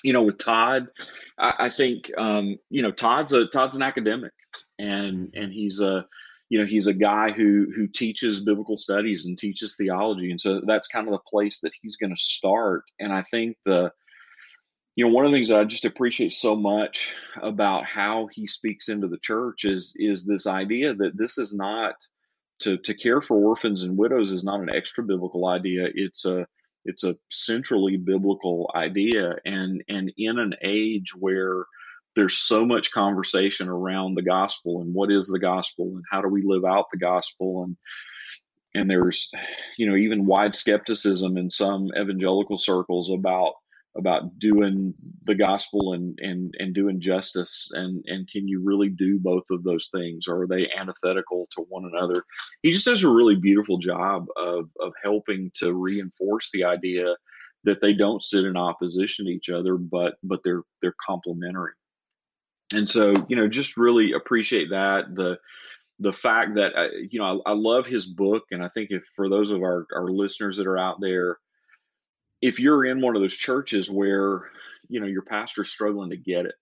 you 0.02 0.12
know 0.12 0.22
with 0.22 0.38
todd 0.38 0.88
i, 1.38 1.54
I 1.58 1.68
think 1.70 2.10
um 2.18 2.58
you 2.68 2.82
know 2.82 2.92
todd's 2.92 3.32
a 3.32 3.46
todd's 3.46 3.76
an 3.76 3.82
academic 3.82 4.32
and 4.78 5.32
and 5.34 5.50
he's 5.52 5.80
a 5.80 6.06
you 6.50 6.60
know 6.60 6.66
he's 6.66 6.86
a 6.86 6.94
guy 6.94 7.32
who 7.32 7.66
who 7.74 7.88
teaches 7.88 8.40
biblical 8.40 8.76
studies 8.76 9.24
and 9.24 9.38
teaches 9.38 9.74
theology. 9.74 10.30
And 10.30 10.40
so 10.40 10.60
that's 10.64 10.86
kind 10.86 11.08
of 11.08 11.12
the 11.12 11.30
place 11.30 11.60
that 11.60 11.72
he's 11.82 11.96
going 11.96 12.14
to 12.14 12.20
start. 12.20 12.84
And 13.00 13.12
i 13.12 13.22
think 13.22 13.56
the 13.64 13.90
you 14.96 15.04
know, 15.04 15.10
one 15.10 15.26
of 15.26 15.30
the 15.30 15.36
things 15.36 15.50
I 15.50 15.62
just 15.64 15.84
appreciate 15.84 16.32
so 16.32 16.56
much 16.56 17.12
about 17.42 17.84
how 17.84 18.28
he 18.32 18.46
speaks 18.46 18.88
into 18.88 19.06
the 19.06 19.18
church 19.18 19.64
is 19.64 19.92
is 19.96 20.24
this 20.24 20.46
idea 20.46 20.94
that 20.94 21.16
this 21.16 21.36
is 21.36 21.52
not 21.52 21.94
to 22.60 22.78
to 22.78 22.94
care 22.94 23.20
for 23.20 23.36
orphans 23.36 23.82
and 23.82 23.98
widows 23.98 24.32
is 24.32 24.42
not 24.42 24.60
an 24.60 24.70
extra 24.74 25.04
biblical 25.04 25.46
idea. 25.46 25.88
It's 25.94 26.24
a 26.24 26.46
it's 26.86 27.04
a 27.04 27.16
centrally 27.30 27.98
biblical 27.98 28.70
idea, 28.74 29.36
and 29.44 29.84
and 29.88 30.10
in 30.16 30.38
an 30.38 30.54
age 30.62 31.14
where 31.14 31.66
there's 32.14 32.38
so 32.38 32.64
much 32.64 32.90
conversation 32.92 33.68
around 33.68 34.14
the 34.14 34.22
gospel 34.22 34.80
and 34.80 34.94
what 34.94 35.12
is 35.12 35.28
the 35.28 35.38
gospel 35.38 35.92
and 35.96 36.04
how 36.10 36.22
do 36.22 36.28
we 36.28 36.40
live 36.42 36.64
out 36.64 36.86
the 36.90 36.98
gospel 36.98 37.64
and 37.64 37.76
and 38.74 38.88
there's 38.88 39.30
you 39.76 39.86
know 39.86 39.94
even 39.94 40.24
wide 40.24 40.54
skepticism 40.54 41.36
in 41.36 41.50
some 41.50 41.90
evangelical 41.94 42.56
circles 42.56 43.10
about 43.10 43.52
about 43.96 44.38
doing 44.38 44.94
the 45.24 45.34
gospel 45.34 45.92
and 45.94 46.18
and 46.20 46.54
and 46.58 46.74
doing 46.74 47.00
justice 47.00 47.70
and 47.72 48.04
and 48.06 48.28
can 48.28 48.46
you 48.46 48.62
really 48.62 48.88
do 48.88 49.18
both 49.18 49.44
of 49.50 49.62
those 49.64 49.88
things? 49.92 50.28
Or 50.28 50.42
are 50.42 50.46
they 50.46 50.68
antithetical 50.78 51.48
to 51.52 51.62
one 51.68 51.84
another? 51.84 52.24
He 52.62 52.72
just 52.72 52.84
does 52.84 53.04
a 53.04 53.08
really 53.08 53.36
beautiful 53.36 53.78
job 53.78 54.26
of 54.36 54.68
of 54.80 54.92
helping 55.02 55.50
to 55.56 55.74
reinforce 55.74 56.50
the 56.52 56.64
idea 56.64 57.16
that 57.64 57.80
they 57.80 57.92
don't 57.92 58.22
sit 58.22 58.44
in 58.44 58.56
opposition 58.56 59.26
to 59.26 59.32
each 59.32 59.50
other 59.50 59.76
but 59.76 60.14
but 60.22 60.40
they're 60.44 60.62
they're 60.82 60.94
complementary. 61.04 61.72
And 62.74 62.88
so 62.88 63.14
you 63.28 63.36
know 63.36 63.48
just 63.48 63.76
really 63.76 64.12
appreciate 64.12 64.70
that. 64.70 65.14
The 65.14 65.38
the 65.98 66.12
fact 66.12 66.54
that 66.56 66.76
uh, 66.76 66.88
you 67.10 67.18
know 67.18 67.42
I, 67.46 67.50
I 67.50 67.54
love 67.54 67.86
his 67.86 68.06
book 68.06 68.42
and 68.50 68.62
i 68.62 68.68
think 68.68 68.88
if 68.90 69.02
for 69.14 69.30
those 69.30 69.50
of 69.50 69.62
our 69.62 69.86
our 69.94 70.08
listeners 70.08 70.58
that 70.58 70.66
are 70.66 70.76
out 70.76 71.00
there 71.00 71.38
if 72.42 72.60
you're 72.60 72.84
in 72.84 73.00
one 73.00 73.16
of 73.16 73.22
those 73.22 73.36
churches 73.36 73.90
where 73.90 74.50
you 74.88 75.00
know 75.00 75.06
your 75.06 75.22
pastor's 75.22 75.70
struggling 75.70 76.10
to 76.10 76.16
get 76.16 76.46
it 76.46 76.54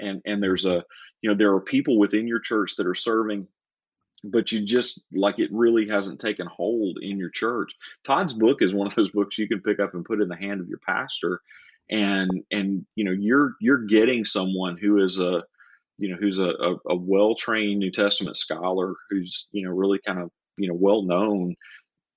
and 0.00 0.20
and 0.24 0.42
there's 0.42 0.66
a 0.66 0.84
you 1.20 1.30
know 1.30 1.36
there 1.36 1.52
are 1.52 1.60
people 1.60 1.98
within 1.98 2.26
your 2.26 2.40
church 2.40 2.76
that 2.76 2.86
are 2.86 2.94
serving 2.94 3.46
but 4.24 4.52
you 4.52 4.64
just 4.64 5.00
like 5.12 5.38
it 5.38 5.50
really 5.52 5.88
hasn't 5.88 6.20
taken 6.20 6.46
hold 6.46 6.98
in 7.02 7.18
your 7.18 7.30
church. 7.30 7.72
Todd's 8.06 8.34
book 8.34 8.62
is 8.62 8.72
one 8.72 8.86
of 8.86 8.94
those 8.94 9.10
books 9.10 9.36
you 9.36 9.48
can 9.48 9.60
pick 9.60 9.80
up 9.80 9.94
and 9.94 10.04
put 10.04 10.20
in 10.20 10.28
the 10.28 10.36
hand 10.36 10.60
of 10.60 10.68
your 10.68 10.78
pastor 10.78 11.40
and 11.90 12.30
and 12.50 12.86
you 12.94 13.04
know 13.04 13.10
you're 13.10 13.54
you're 13.60 13.84
getting 13.86 14.24
someone 14.24 14.76
who 14.76 15.02
is 15.04 15.18
a 15.18 15.42
you 15.98 16.08
know 16.08 16.16
who's 16.18 16.38
a, 16.38 16.44
a, 16.44 16.76
a 16.90 16.94
well-trained 16.94 17.80
new 17.80 17.90
testament 17.90 18.36
scholar 18.36 18.94
who's 19.10 19.48
you 19.52 19.64
know 19.64 19.72
really 19.72 19.98
kind 20.06 20.20
of 20.20 20.30
you 20.56 20.68
know 20.68 20.74
well 20.74 21.02
known 21.02 21.54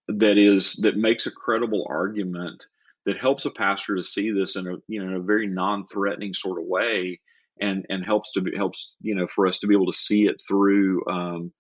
that 0.08 0.38
is 0.38 0.73
that 0.81 0.97
makes 0.97 1.25
a 1.25 1.31
credible 1.31 1.86
argument 1.89 2.63
that 3.05 3.17
helps 3.17 3.45
a 3.45 3.51
pastor 3.51 3.95
to 3.95 4.03
see 4.03 4.31
this 4.31 4.55
in 4.55 4.67
a 4.67 4.75
you 4.87 5.01
know 5.01 5.09
in 5.09 5.15
a 5.15 5.23
very 5.23 5.47
non-threatening 5.47 6.33
sort 6.33 6.59
of 6.59 6.65
way 6.67 7.19
and 7.61 7.85
and 7.89 8.05
helps 8.05 8.31
to 8.33 8.41
be 8.41 8.55
helps 8.55 8.95
you 9.01 9.15
know 9.15 9.27
for 9.33 9.47
us 9.47 9.59
to 9.59 9.67
be 9.67 9.75
able 9.75 9.91
to 9.91 9.97
see 9.97 10.25
it 10.25 10.41
through 10.47 11.05
um, 11.07 11.51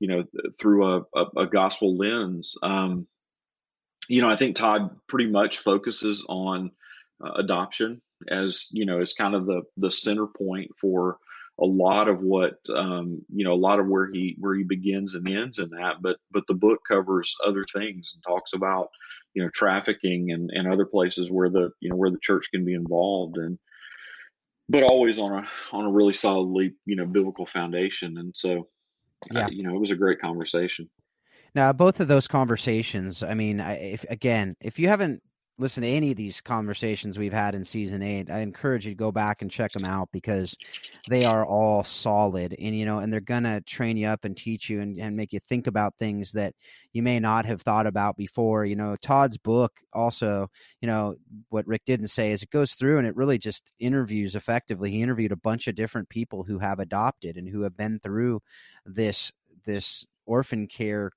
you 0.00 0.08
know 0.08 0.24
through 0.60 0.86
a, 0.86 1.00
a, 1.14 1.42
a 1.42 1.46
gospel 1.46 1.96
lens. 1.96 2.54
Um, 2.62 3.06
you 4.08 4.22
know 4.22 4.30
i 4.30 4.36
think 4.36 4.54
todd 4.54 4.90
pretty 5.08 5.28
much 5.28 5.58
focuses 5.58 6.24
on 6.28 6.70
uh, 7.24 7.32
adoption 7.32 8.00
as 8.30 8.68
you 8.70 8.86
know 8.86 9.00
as 9.00 9.12
kind 9.14 9.34
of 9.34 9.46
the 9.46 9.62
the 9.78 9.90
center 9.90 10.26
point 10.26 10.70
for 10.80 11.18
a 11.60 11.64
lot 11.64 12.08
of 12.08 12.20
what 12.20 12.58
um, 12.74 13.22
you 13.32 13.44
know 13.44 13.54
a 13.54 13.56
lot 13.56 13.80
of 13.80 13.86
where 13.86 14.10
he 14.12 14.36
where 14.38 14.54
he 14.54 14.62
begins 14.62 15.14
and 15.14 15.28
ends 15.28 15.58
in 15.58 15.70
that. 15.70 16.02
But 16.02 16.16
but 16.30 16.44
the 16.48 16.54
book 16.54 16.80
covers 16.86 17.34
other 17.46 17.64
things 17.72 18.12
and 18.14 18.22
talks 18.22 18.52
about 18.52 18.88
you 19.36 19.42
know 19.42 19.50
trafficking 19.50 20.32
and, 20.32 20.50
and 20.52 20.66
other 20.66 20.86
places 20.86 21.30
where 21.30 21.50
the 21.50 21.70
you 21.80 21.90
know 21.90 21.94
where 21.94 22.10
the 22.10 22.18
church 22.20 22.48
can 22.50 22.64
be 22.64 22.72
involved 22.72 23.36
and 23.36 23.58
but 24.68 24.82
always 24.82 25.18
on 25.18 25.32
a 25.32 25.48
on 25.72 25.84
a 25.84 25.90
really 25.90 26.14
solidly 26.14 26.72
you 26.86 26.96
know 26.96 27.04
biblical 27.04 27.44
foundation 27.44 28.16
and 28.16 28.32
so 28.34 28.66
yeah. 29.30 29.46
you 29.48 29.62
know 29.62 29.76
it 29.76 29.78
was 29.78 29.90
a 29.90 29.96
great 29.96 30.18
conversation 30.20 30.88
now 31.54 31.70
both 31.70 32.00
of 32.00 32.08
those 32.08 32.26
conversations 32.26 33.22
i 33.22 33.34
mean 33.34 33.60
if 33.60 34.04
again 34.08 34.56
if 34.62 34.78
you 34.78 34.88
haven't 34.88 35.22
listen 35.58 35.82
to 35.82 35.88
any 35.88 36.10
of 36.10 36.16
these 36.16 36.40
conversations 36.40 37.18
we've 37.18 37.32
had 37.32 37.54
in 37.54 37.64
season 37.64 38.02
eight, 38.02 38.30
I 38.30 38.40
encourage 38.40 38.84
you 38.84 38.92
to 38.92 38.96
go 38.98 39.10
back 39.10 39.40
and 39.40 39.50
check 39.50 39.72
them 39.72 39.84
out 39.84 40.10
because 40.12 40.54
they 41.08 41.24
are 41.24 41.46
all 41.46 41.82
solid 41.82 42.54
and 42.58 42.76
you 42.76 42.84
know, 42.84 42.98
and 42.98 43.10
they're 43.10 43.20
gonna 43.20 43.62
train 43.62 43.96
you 43.96 44.06
up 44.08 44.24
and 44.24 44.36
teach 44.36 44.68
you 44.68 44.80
and, 44.80 44.98
and 44.98 45.16
make 45.16 45.32
you 45.32 45.40
think 45.40 45.66
about 45.66 45.96
things 45.98 46.32
that 46.32 46.54
you 46.92 47.02
may 47.02 47.18
not 47.18 47.46
have 47.46 47.62
thought 47.62 47.86
about 47.86 48.16
before. 48.16 48.66
You 48.66 48.76
know, 48.76 48.96
Todd's 49.00 49.38
book 49.38 49.72
also, 49.94 50.50
you 50.82 50.86
know, 50.86 51.16
what 51.48 51.66
Rick 51.66 51.82
didn't 51.86 52.08
say 52.08 52.32
is 52.32 52.42
it 52.42 52.50
goes 52.50 52.74
through 52.74 52.98
and 52.98 53.06
it 53.06 53.16
really 53.16 53.38
just 53.38 53.72
interviews 53.78 54.34
effectively. 54.34 54.90
He 54.90 55.00
interviewed 55.00 55.32
a 55.32 55.36
bunch 55.36 55.68
of 55.68 55.74
different 55.74 56.08
people 56.10 56.44
who 56.44 56.58
have 56.58 56.80
adopted 56.80 57.36
and 57.36 57.48
who 57.48 57.62
have 57.62 57.76
been 57.76 57.98
through 58.00 58.40
this 58.84 59.32
this 59.64 60.06
orphan 60.26 60.66
care 60.66 61.12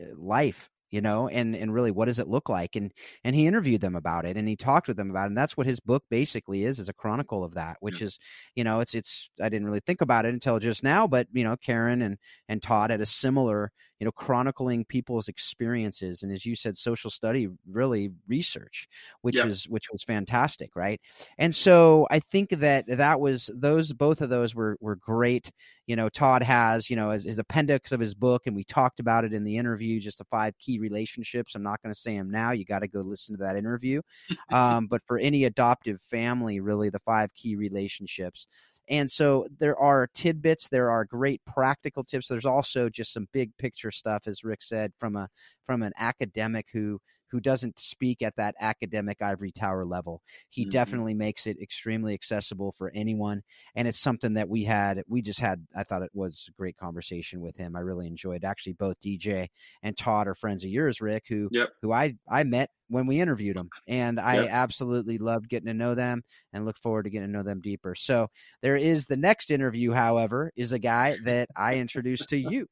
uh, 0.00 0.06
life 0.16 0.70
you 0.94 1.00
know 1.00 1.26
and 1.26 1.56
and 1.56 1.74
really 1.74 1.90
what 1.90 2.04
does 2.04 2.20
it 2.20 2.28
look 2.28 2.48
like 2.48 2.76
and 2.76 2.92
and 3.24 3.34
he 3.34 3.48
interviewed 3.48 3.80
them 3.80 3.96
about 3.96 4.24
it 4.24 4.36
and 4.36 4.46
he 4.46 4.54
talked 4.54 4.86
with 4.86 4.96
them 4.96 5.10
about 5.10 5.24
it 5.24 5.26
and 5.26 5.36
that's 5.36 5.56
what 5.56 5.66
his 5.66 5.80
book 5.80 6.04
basically 6.08 6.62
is 6.62 6.78
is 6.78 6.88
a 6.88 6.92
chronicle 6.92 7.42
of 7.42 7.52
that 7.54 7.76
which 7.80 8.00
yeah. 8.00 8.06
is 8.06 8.18
you 8.54 8.62
know 8.62 8.78
it's 8.78 8.94
it's 8.94 9.28
i 9.42 9.48
didn't 9.48 9.66
really 9.66 9.80
think 9.88 10.02
about 10.02 10.24
it 10.24 10.32
until 10.32 10.60
just 10.60 10.84
now 10.84 11.04
but 11.04 11.26
you 11.32 11.42
know 11.42 11.56
karen 11.56 12.02
and 12.02 12.16
and 12.48 12.62
todd 12.62 12.90
had 12.92 13.00
a 13.00 13.06
similar 13.06 13.72
you 14.04 14.06
know 14.06 14.12
chronicling 14.12 14.84
people's 14.84 15.28
experiences 15.28 16.22
and 16.22 16.30
as 16.30 16.44
you 16.44 16.54
said 16.54 16.76
social 16.76 17.08
study 17.08 17.48
really 17.66 18.10
research 18.28 18.86
which 19.22 19.36
yeah. 19.36 19.46
is 19.46 19.66
which 19.66 19.90
was 19.90 20.02
fantastic 20.02 20.76
right? 20.76 21.00
And 21.38 21.54
so 21.54 22.06
i 22.10 22.18
think 22.18 22.50
that 22.50 22.86
that 22.86 23.18
was 23.18 23.48
those 23.54 23.94
both 23.94 24.20
of 24.20 24.28
those 24.28 24.54
were 24.54 24.76
were 24.82 24.96
great. 24.96 25.50
You 25.86 25.96
know 25.96 26.10
todd 26.10 26.42
has 26.42 26.90
you 26.90 26.96
know 26.96 27.08
as 27.08 27.24
his 27.24 27.38
appendix 27.38 27.92
of 27.92 28.00
his 28.00 28.14
book 28.14 28.42
and 28.46 28.54
we 28.54 28.64
talked 28.64 29.00
about 29.00 29.24
it 29.24 29.32
in 29.32 29.42
the 29.42 29.56
interview 29.56 30.00
just 30.00 30.18
the 30.18 30.24
five 30.24 30.52
key 30.58 30.78
relationships. 30.78 31.54
I'm 31.54 31.62
not 31.62 31.80
going 31.82 31.94
to 31.94 32.00
say 32.00 32.18
them 32.18 32.30
now 32.30 32.50
you 32.50 32.66
got 32.66 32.80
to 32.80 32.88
go 32.88 33.00
listen 33.00 33.34
to 33.38 33.42
that 33.44 33.56
interview. 33.56 34.02
Um, 34.52 34.86
but 34.86 35.00
for 35.06 35.18
any 35.18 35.44
adoptive 35.44 36.00
family 36.02 36.60
really 36.60 36.90
the 36.90 37.00
five 37.00 37.34
key 37.34 37.56
relationships 37.56 38.46
and 38.88 39.10
so 39.10 39.46
there 39.58 39.76
are 39.78 40.08
tidbits, 40.14 40.68
there 40.68 40.90
are 40.90 41.04
great 41.04 41.40
practical 41.46 42.04
tips. 42.04 42.28
There's 42.28 42.44
also 42.44 42.88
just 42.88 43.12
some 43.12 43.28
big 43.32 43.50
picture 43.56 43.90
stuff, 43.90 44.26
as 44.26 44.44
Rick 44.44 44.62
said, 44.62 44.92
from 44.98 45.16
a 45.16 45.28
from 45.66 45.82
an 45.82 45.92
academic 45.98 46.68
who 46.72 47.00
who 47.34 47.40
doesn't 47.40 47.80
speak 47.80 48.22
at 48.22 48.36
that 48.36 48.54
academic 48.60 49.20
ivory 49.20 49.50
tower 49.50 49.84
level. 49.84 50.22
He 50.50 50.62
mm-hmm. 50.62 50.70
definitely 50.70 51.14
makes 51.14 51.48
it 51.48 51.60
extremely 51.60 52.14
accessible 52.14 52.70
for 52.70 52.92
anyone. 52.94 53.42
And 53.74 53.88
it's 53.88 53.98
something 53.98 54.34
that 54.34 54.48
we 54.48 54.62
had, 54.62 55.02
we 55.08 55.20
just 55.20 55.40
had, 55.40 55.66
I 55.74 55.82
thought 55.82 56.02
it 56.02 56.12
was 56.14 56.46
a 56.48 56.52
great 56.52 56.76
conversation 56.76 57.40
with 57.40 57.56
him. 57.56 57.74
I 57.74 57.80
really 57.80 58.06
enjoyed 58.06 58.44
actually 58.44 58.74
both 58.74 59.00
DJ 59.04 59.48
and 59.82 59.96
Todd 59.96 60.28
are 60.28 60.36
friends 60.36 60.62
of 60.62 60.70
yours, 60.70 61.00
Rick, 61.00 61.24
who, 61.28 61.48
yep. 61.50 61.70
who 61.82 61.92
I, 61.92 62.14
I 62.30 62.44
met 62.44 62.70
when 62.86 63.08
we 63.08 63.20
interviewed 63.20 63.56
them 63.56 63.70
and 63.88 64.20
I 64.20 64.42
yep. 64.42 64.50
absolutely 64.52 65.18
loved 65.18 65.48
getting 65.48 65.66
to 65.66 65.74
know 65.74 65.96
them 65.96 66.22
and 66.52 66.64
look 66.64 66.76
forward 66.76 67.04
to 67.04 67.10
getting 67.10 67.32
to 67.32 67.32
know 67.32 67.42
them 67.42 67.62
deeper. 67.62 67.96
So 67.96 68.28
there 68.62 68.76
is 68.76 69.06
the 69.06 69.16
next 69.16 69.50
interview, 69.50 69.90
however, 69.90 70.52
is 70.54 70.70
a 70.70 70.78
guy 70.78 71.16
that 71.24 71.48
I 71.56 71.78
introduced 71.78 72.28
to 72.28 72.36
you 72.36 72.68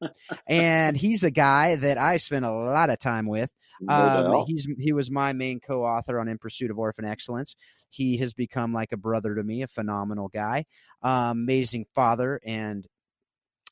and 0.47 0.95
he's 0.95 1.25
a 1.25 1.31
guy 1.31 1.75
that 1.75 1.97
I 1.97 2.15
spent 2.15 2.45
a 2.45 2.51
lot 2.51 2.89
of 2.89 2.99
time 2.99 3.27
with 3.27 3.49
um, 3.87 4.45
he's 4.47 4.67
he 4.79 4.93
was 4.93 5.11
my 5.11 5.33
main 5.33 5.59
co-author 5.59 6.19
on 6.19 6.27
In 6.27 6.37
Pursuit 6.37 6.71
of 6.71 6.79
Orphan 6.79 7.05
Excellence. 7.05 7.55
He 7.89 8.17
has 8.17 8.33
become 8.33 8.73
like 8.73 8.91
a 8.91 8.97
brother 8.97 9.35
to 9.35 9.43
me, 9.43 9.61
a 9.61 9.67
phenomenal 9.67 10.29
guy, 10.29 10.65
um, 11.01 11.39
amazing 11.39 11.85
father, 11.93 12.39
and 12.45 12.87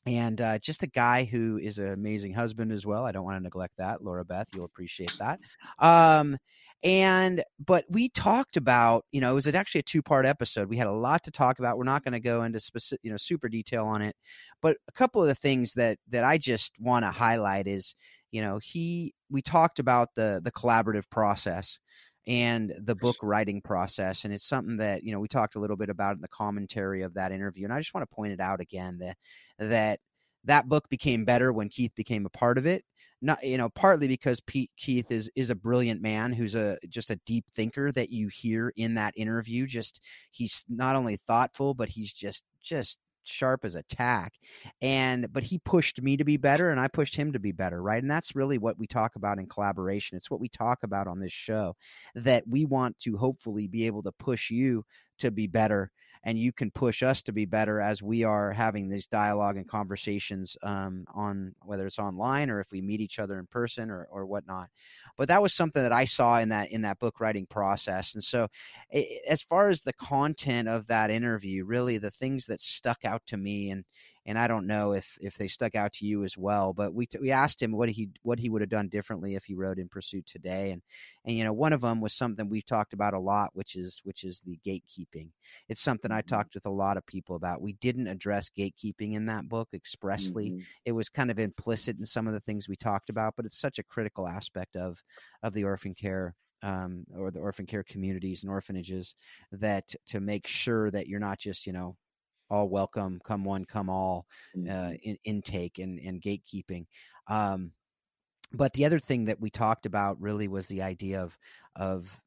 and 0.06 0.40
uh, 0.40 0.58
just 0.58 0.82
a 0.82 0.88
guy 0.88 1.24
who 1.24 1.58
is 1.58 1.78
an 1.78 1.92
amazing 1.92 2.32
husband 2.32 2.72
as 2.72 2.84
well. 2.84 3.04
I 3.04 3.12
don't 3.12 3.24
want 3.24 3.36
to 3.36 3.42
neglect 3.42 3.74
that, 3.78 4.02
Laura 4.02 4.24
Beth. 4.24 4.48
You'll 4.52 4.64
appreciate 4.64 5.14
that. 5.18 5.38
Um, 5.78 6.36
and 6.82 7.44
but 7.64 7.84
we 7.88 8.08
talked 8.08 8.56
about, 8.56 9.04
you 9.12 9.20
know, 9.20 9.30
it 9.30 9.34
was 9.34 9.46
actually 9.46 9.80
a 9.80 9.84
two-part 9.84 10.26
episode. 10.26 10.68
We 10.68 10.76
had 10.76 10.88
a 10.88 10.92
lot 10.92 11.22
to 11.24 11.30
talk 11.30 11.60
about. 11.60 11.78
We're 11.78 11.84
not 11.84 12.02
going 12.02 12.14
to 12.14 12.20
go 12.20 12.42
into 12.42 12.58
specific, 12.58 13.00
you 13.04 13.12
know, 13.12 13.16
super 13.16 13.48
detail 13.48 13.86
on 13.86 14.02
it, 14.02 14.16
but 14.60 14.76
a 14.88 14.92
couple 14.92 15.22
of 15.22 15.28
the 15.28 15.36
things 15.36 15.72
that 15.74 15.98
that 16.10 16.24
I 16.24 16.38
just 16.38 16.72
want 16.80 17.04
to 17.04 17.10
highlight 17.12 17.68
is 17.68 17.94
you 18.32 18.42
know 18.42 18.58
he 18.58 19.14
we 19.30 19.40
talked 19.40 19.78
about 19.78 20.08
the 20.16 20.40
the 20.44 20.50
collaborative 20.52 21.08
process 21.10 21.78
and 22.26 22.72
the 22.84 22.94
book 22.96 23.16
writing 23.22 23.60
process 23.60 24.24
and 24.24 24.32
it's 24.32 24.46
something 24.46 24.76
that 24.76 25.04
you 25.04 25.12
know 25.12 25.20
we 25.20 25.28
talked 25.28 25.54
a 25.54 25.58
little 25.58 25.76
bit 25.76 25.90
about 25.90 26.14
in 26.16 26.20
the 26.20 26.28
commentary 26.28 27.02
of 27.02 27.14
that 27.14 27.32
interview 27.32 27.64
and 27.64 27.72
i 27.72 27.78
just 27.78 27.94
want 27.94 28.08
to 28.08 28.14
point 28.14 28.32
it 28.32 28.40
out 28.40 28.60
again 28.60 28.98
that 28.98 29.16
that 29.58 30.00
that 30.44 30.68
book 30.68 30.88
became 30.88 31.24
better 31.24 31.52
when 31.52 31.68
keith 31.68 31.94
became 31.94 32.26
a 32.26 32.30
part 32.30 32.58
of 32.58 32.66
it 32.66 32.84
not 33.22 33.42
you 33.42 33.56
know 33.56 33.68
partly 33.70 34.08
because 34.08 34.40
Pete 34.40 34.70
Keith 34.76 35.10
is 35.10 35.30
is 35.36 35.50
a 35.50 35.54
brilliant 35.54 36.02
man 36.02 36.32
who's 36.32 36.56
a 36.56 36.76
just 36.88 37.10
a 37.10 37.20
deep 37.24 37.44
thinker 37.54 37.92
that 37.92 38.10
you 38.10 38.28
hear 38.28 38.72
in 38.76 38.94
that 38.94 39.14
interview 39.16 39.66
just 39.66 40.00
he's 40.30 40.64
not 40.68 40.96
only 40.96 41.16
thoughtful 41.16 41.72
but 41.72 41.88
he's 41.88 42.12
just 42.12 42.42
just 42.60 42.98
sharp 43.24 43.64
as 43.64 43.74
a 43.74 43.82
tack 43.84 44.34
and 44.80 45.32
but 45.32 45.42
he 45.42 45.58
pushed 45.58 46.02
me 46.02 46.16
to 46.16 46.24
be 46.24 46.36
better 46.36 46.70
and 46.70 46.80
i 46.80 46.88
pushed 46.88 47.14
him 47.14 47.32
to 47.32 47.38
be 47.38 47.52
better 47.52 47.82
right? 47.82 48.02
And 48.02 48.10
that's 48.10 48.34
really 48.34 48.58
what 48.58 48.78
we 48.78 48.86
talk 48.86 49.16
about 49.16 49.38
in 49.38 49.46
collaboration. 49.46 50.16
It's 50.16 50.30
what 50.30 50.40
we 50.40 50.48
talk 50.48 50.82
about 50.82 51.06
on 51.06 51.18
this 51.18 51.32
show 51.32 51.76
that 52.14 52.44
we 52.46 52.64
want 52.64 52.98
to 53.00 53.16
hopefully 53.16 53.68
be 53.68 53.86
able 53.86 54.02
to 54.04 54.12
push 54.12 54.50
you 54.50 54.84
to 55.18 55.30
be 55.30 55.46
better 55.46 55.90
and 56.24 56.38
you 56.38 56.52
can 56.52 56.70
push 56.70 57.02
us 57.02 57.22
to 57.22 57.32
be 57.32 57.44
better 57.44 57.80
as 57.80 58.02
we 58.02 58.24
are 58.24 58.52
having 58.52 58.88
these 58.88 59.06
dialogue 59.06 59.56
and 59.56 59.68
conversations 59.68 60.56
um, 60.62 61.04
on 61.14 61.54
whether 61.62 61.86
it's 61.86 61.98
online 61.98 62.50
or 62.50 62.60
if 62.60 62.70
we 62.70 62.80
meet 62.80 63.00
each 63.00 63.18
other 63.18 63.38
in 63.38 63.46
person 63.46 63.90
or, 63.90 64.06
or 64.10 64.26
whatnot 64.26 64.68
but 65.16 65.28
that 65.28 65.42
was 65.42 65.52
something 65.52 65.82
that 65.82 65.92
I 65.92 66.04
saw 66.04 66.38
in 66.38 66.48
that 66.50 66.70
in 66.70 66.82
that 66.82 66.98
book 66.98 67.20
writing 67.20 67.46
process. 67.46 68.14
And 68.14 68.24
so, 68.24 68.48
as 69.28 69.42
far 69.42 69.68
as 69.68 69.82
the 69.82 69.92
content 69.94 70.68
of 70.68 70.86
that 70.86 71.10
interview, 71.10 71.64
really 71.64 71.98
the 71.98 72.10
things 72.10 72.46
that 72.46 72.60
stuck 72.60 73.04
out 73.04 73.22
to 73.26 73.36
me 73.36 73.70
and 73.70 73.84
and 74.26 74.38
I 74.38 74.46
don't 74.46 74.66
know 74.66 74.92
if 74.92 75.18
if 75.20 75.36
they 75.36 75.48
stuck 75.48 75.74
out 75.74 75.92
to 75.94 76.06
you 76.06 76.24
as 76.24 76.36
well. 76.38 76.72
But 76.72 76.94
we 76.94 77.08
we 77.20 77.30
asked 77.30 77.60
him 77.60 77.72
what 77.72 77.88
he 77.88 78.10
what 78.22 78.38
he 78.38 78.48
would 78.48 78.62
have 78.62 78.70
done 78.70 78.88
differently 78.88 79.34
if 79.34 79.44
he 79.44 79.54
wrote 79.54 79.78
in 79.78 79.88
Pursuit 79.88 80.26
today, 80.26 80.70
and 80.70 80.82
and 81.24 81.36
you 81.36 81.44
know 81.44 81.52
one 81.52 81.72
of 81.72 81.80
them 81.80 82.00
was 82.00 82.14
something 82.14 82.48
we've 82.48 82.66
talked 82.66 82.92
about 82.92 83.14
a 83.14 83.18
lot, 83.18 83.50
which 83.54 83.76
is 83.76 84.00
which 84.04 84.24
is 84.24 84.40
the 84.40 84.58
gatekeeping. 84.64 85.30
It's 85.68 85.80
something 85.80 86.10
I 86.10 86.20
mm-hmm. 86.20 86.34
talked 86.34 86.54
with 86.54 86.66
a 86.66 86.70
lot 86.70 86.96
of 86.96 87.06
people 87.06 87.36
about. 87.36 87.62
We 87.62 87.74
didn't 87.74 88.08
address 88.08 88.50
gatekeeping 88.56 89.14
in 89.14 89.26
that 89.26 89.48
book 89.48 89.68
expressly. 89.74 90.50
Mm-hmm. 90.50 90.60
It 90.84 90.92
was 90.92 91.08
kind 91.08 91.30
of 91.30 91.38
implicit 91.38 91.98
in 91.98 92.06
some 92.06 92.26
of 92.26 92.32
the 92.32 92.40
things 92.40 92.68
we 92.68 92.76
talked 92.76 93.10
about, 93.10 93.34
but 93.36 93.46
it's 93.46 93.60
such 93.60 93.78
a 93.78 93.84
critical 93.84 94.28
aspect 94.28 94.76
of 94.76 95.02
of 95.42 95.54
the 95.54 95.64
orphan 95.64 95.94
care 95.94 96.34
um, 96.62 97.04
or 97.16 97.30
the 97.30 97.40
orphan 97.40 97.66
care 97.66 97.82
communities 97.82 98.42
and 98.42 98.50
orphanages 98.50 99.14
that 99.50 99.92
to 100.06 100.20
make 100.20 100.46
sure 100.46 100.90
that 100.90 101.08
you're 101.08 101.20
not 101.20 101.38
just 101.38 101.66
you 101.66 101.72
know 101.72 101.96
all 102.52 102.68
welcome, 102.68 103.20
come 103.24 103.44
one, 103.44 103.64
come 103.64 103.88
all 103.88 104.26
uh, 104.54 104.58
mm-hmm. 104.58 104.94
in, 105.02 105.18
intake 105.24 105.78
and, 105.78 105.98
and 105.98 106.20
gatekeeping. 106.20 106.86
Um, 107.26 107.72
but 108.52 108.74
the 108.74 108.84
other 108.84 108.98
thing 108.98 109.24
that 109.24 109.40
we 109.40 109.50
talked 109.50 109.86
about 109.86 110.20
really 110.20 110.48
was 110.48 110.66
the 110.66 110.82
idea 110.82 111.22
of 111.22 111.36
of 111.76 112.20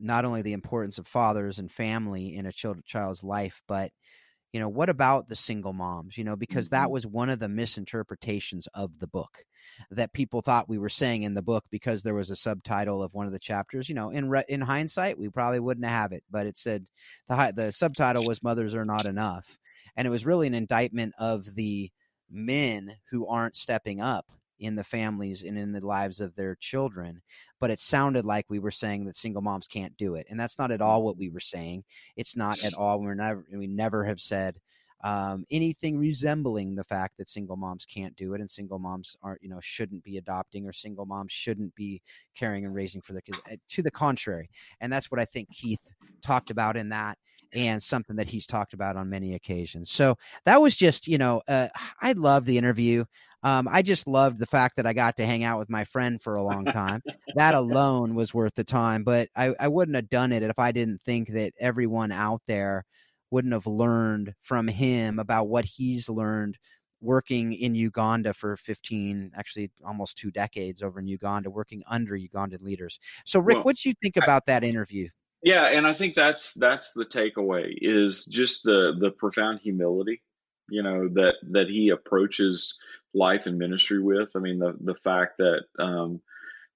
not 0.00 0.24
only 0.24 0.40
the 0.40 0.54
importance 0.54 0.96
of 0.96 1.06
fathers 1.06 1.58
and 1.58 1.70
family 1.70 2.34
in 2.36 2.46
a 2.46 2.52
child, 2.52 2.82
child's 2.86 3.22
life, 3.22 3.60
but 3.68 3.92
you 4.52 4.60
know 4.60 4.70
what 4.70 4.88
about 4.88 5.26
the 5.26 5.36
single 5.36 5.74
moms? 5.74 6.16
You 6.16 6.24
know 6.24 6.36
because 6.36 6.66
mm-hmm. 6.68 6.76
that 6.76 6.90
was 6.90 7.06
one 7.06 7.28
of 7.28 7.38
the 7.38 7.48
misinterpretations 7.48 8.66
of 8.74 8.98
the 8.98 9.08
book 9.08 9.44
that 9.90 10.12
people 10.12 10.40
thought 10.40 10.68
we 10.68 10.78
were 10.78 10.88
saying 10.88 11.22
in 11.22 11.34
the 11.34 11.42
book 11.42 11.64
because 11.70 12.02
there 12.02 12.14
was 12.14 12.30
a 12.30 12.36
subtitle 12.36 13.02
of 13.02 13.12
one 13.14 13.26
of 13.26 13.32
the 13.32 13.38
chapters. 13.38 13.88
You 13.88 13.94
know, 13.94 14.10
in 14.10 14.28
re- 14.28 14.44
in 14.48 14.60
hindsight, 14.60 15.18
we 15.18 15.28
probably 15.28 15.60
wouldn't 15.60 15.86
have 15.86 16.12
it, 16.12 16.24
but 16.30 16.46
it 16.46 16.56
said 16.56 16.86
the 17.28 17.52
the 17.54 17.72
subtitle 17.72 18.24
was 18.24 18.42
"Mothers 18.42 18.74
Are 18.74 18.84
Not 18.84 19.06
Enough," 19.06 19.58
and 19.96 20.06
it 20.06 20.10
was 20.10 20.26
really 20.26 20.46
an 20.46 20.54
indictment 20.54 21.14
of 21.18 21.54
the 21.54 21.90
men 22.30 22.94
who 23.10 23.26
aren't 23.26 23.56
stepping 23.56 24.00
up 24.00 24.26
in 24.58 24.74
the 24.74 24.84
families 24.84 25.42
and 25.42 25.58
in 25.58 25.72
the 25.72 25.84
lives 25.84 26.20
of 26.20 26.34
their 26.34 26.54
children 26.56 27.20
but 27.60 27.70
it 27.70 27.78
sounded 27.78 28.24
like 28.24 28.46
we 28.48 28.58
were 28.58 28.70
saying 28.70 29.04
that 29.04 29.16
single 29.16 29.42
moms 29.42 29.66
can't 29.66 29.96
do 29.96 30.14
it 30.14 30.26
and 30.30 30.38
that's 30.38 30.58
not 30.58 30.70
at 30.70 30.80
all 30.80 31.02
what 31.02 31.16
we 31.16 31.28
were 31.28 31.40
saying. 31.40 31.84
It's 32.16 32.36
not 32.36 32.58
at 32.60 32.74
all 32.74 33.00
we're 33.00 33.14
never 33.14 33.44
we 33.52 33.66
never 33.66 34.04
have 34.04 34.20
said 34.20 34.58
um, 35.04 35.44
anything 35.50 35.98
resembling 35.98 36.74
the 36.74 36.84
fact 36.84 37.18
that 37.18 37.28
single 37.28 37.56
moms 37.56 37.84
can't 37.84 38.16
do 38.16 38.34
it 38.34 38.40
and 38.40 38.50
single 38.50 38.78
moms 38.78 39.16
aren't 39.22 39.42
you 39.42 39.48
know 39.48 39.60
shouldn't 39.60 40.02
be 40.04 40.18
adopting 40.18 40.66
or 40.66 40.72
single 40.72 41.06
moms 41.06 41.32
shouldn't 41.32 41.74
be 41.74 42.00
caring 42.36 42.64
and 42.64 42.74
raising 42.74 43.00
for 43.00 43.12
their 43.12 43.22
kids 43.22 43.40
eh, 43.50 43.56
to 43.68 43.82
the 43.82 43.90
contrary. 43.90 44.50
And 44.80 44.92
that's 44.92 45.10
what 45.10 45.20
i 45.20 45.24
think 45.24 45.48
keith 45.52 45.80
talked 46.22 46.50
about 46.50 46.76
in 46.76 46.88
that 46.90 47.18
and 47.56 47.82
something 47.82 48.16
that 48.16 48.28
he's 48.28 48.46
talked 48.46 48.74
about 48.74 48.96
on 48.96 49.08
many 49.08 49.34
occasions. 49.34 49.90
So 49.90 50.16
that 50.44 50.60
was 50.60 50.74
just, 50.74 51.08
you 51.08 51.18
know, 51.18 51.42
uh, 51.48 51.68
I 52.00 52.12
loved 52.12 52.46
the 52.46 52.58
interview. 52.58 53.04
Um, 53.42 53.68
I 53.70 53.82
just 53.82 54.06
loved 54.06 54.38
the 54.38 54.46
fact 54.46 54.76
that 54.76 54.86
I 54.86 54.92
got 54.92 55.16
to 55.16 55.26
hang 55.26 55.42
out 55.42 55.58
with 55.58 55.70
my 55.70 55.84
friend 55.84 56.20
for 56.20 56.34
a 56.34 56.42
long 56.42 56.64
time. 56.66 57.02
that 57.36 57.54
alone 57.54 58.14
was 58.14 58.34
worth 58.34 58.54
the 58.54 58.64
time, 58.64 59.04
but 59.04 59.28
I, 59.34 59.54
I 59.58 59.68
wouldn't 59.68 59.96
have 59.96 60.08
done 60.08 60.32
it 60.32 60.42
if 60.42 60.58
I 60.58 60.72
didn't 60.72 61.00
think 61.02 61.28
that 61.28 61.54
everyone 61.58 62.12
out 62.12 62.42
there 62.46 62.84
wouldn't 63.30 63.54
have 63.54 63.66
learned 63.66 64.34
from 64.42 64.68
him 64.68 65.18
about 65.18 65.48
what 65.48 65.64
he's 65.64 66.08
learned 66.08 66.58
working 67.00 67.52
in 67.52 67.74
Uganda 67.74 68.32
for 68.34 68.56
15, 68.56 69.32
actually 69.36 69.70
almost 69.84 70.16
two 70.18 70.30
decades 70.30 70.82
over 70.82 71.00
in 71.00 71.06
Uganda, 71.06 71.50
working 71.50 71.82
under 71.86 72.16
Ugandan 72.16 72.62
leaders. 72.62 72.98
So, 73.24 73.40
Rick, 73.40 73.56
well, 73.56 73.64
what 73.64 73.76
do 73.76 73.88
you 73.88 73.94
think 74.02 74.16
about 74.16 74.46
that 74.46 74.64
interview? 74.64 75.08
Yeah, 75.46 75.66
and 75.66 75.86
I 75.86 75.92
think 75.92 76.16
that's 76.16 76.54
that's 76.54 76.92
the 76.92 77.04
takeaway 77.06 77.72
is 77.80 78.24
just 78.26 78.64
the 78.64 78.96
the 79.00 79.12
profound 79.12 79.60
humility, 79.60 80.20
you 80.68 80.82
know, 80.82 81.08
that 81.14 81.34
that 81.52 81.68
he 81.68 81.90
approaches 81.90 82.76
life 83.14 83.46
and 83.46 83.56
ministry 83.56 84.02
with. 84.02 84.30
I 84.34 84.40
mean, 84.40 84.58
the 84.58 84.74
the 84.80 84.96
fact 84.96 85.38
that 85.38 85.62
um, 85.78 86.20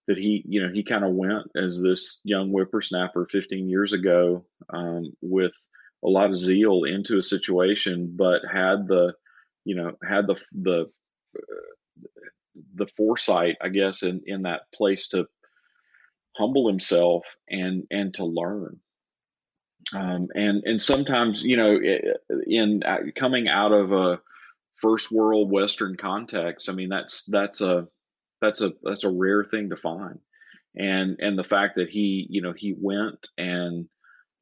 that 0.09 0.19
he, 0.19 0.45
you 0.47 0.63
know, 0.63 0.73
he 0.73 0.85
kind 0.85 1.05
of 1.05 1.13
went 1.15 1.47
as 1.57 1.81
this 1.81 2.21
young 2.25 2.51
whippersnapper 2.51 3.27
15 3.31 3.69
years 3.69 3.93
ago 3.93 4.45
um, 4.73 5.13
with 5.21 5.55
a 6.05 6.09
lot 6.09 6.31
of 6.31 6.39
zeal 6.39 6.85
into 6.85 7.19
a 7.19 7.25
situation, 7.25 8.15
but 8.17 8.43
had 8.53 8.87
the, 8.89 9.15
you 9.65 9.77
know, 9.77 9.95
had 10.09 10.29
the 10.29 10.37
the 10.53 10.87
the 12.75 12.87
foresight, 12.97 13.57
I 13.61 13.69
guess, 13.69 14.03
in 14.05 14.23
in 14.27 14.43
that 14.43 14.63
place 14.75 15.09
to 15.09 15.27
humble 16.37 16.69
himself 16.69 17.25
and 17.49 17.85
and 17.91 18.15
to 18.15 18.25
learn. 18.25 18.81
Um, 19.95 20.29
and 20.35 20.63
and 20.65 20.83
sometimes 20.83 21.43
you 21.43 21.57
know 21.57 21.79
in 22.47 22.83
uh, 22.85 22.99
coming 23.17 23.49
out 23.49 23.73
of 23.73 23.93
a 23.93 24.21
first 24.75 25.11
world 25.11 25.51
Western 25.51 25.97
context, 25.97 26.69
I 26.69 26.73
mean 26.73 26.89
that's 26.89 27.25
that's 27.25 27.61
a 27.61 27.89
that's 28.41 28.61
a 28.61 28.73
that's 28.83 29.05
a 29.05 29.11
rare 29.11 29.45
thing 29.45 29.71
to 29.71 29.77
find, 29.77 30.19
and 30.77 31.17
and 31.19 31.39
the 31.39 31.45
fact 31.45 31.77
that 31.77 31.89
he 31.89 32.27
you 32.31 32.43
know 32.43 32.53
he 32.57 32.75
went 32.79 33.29
and 33.37 33.89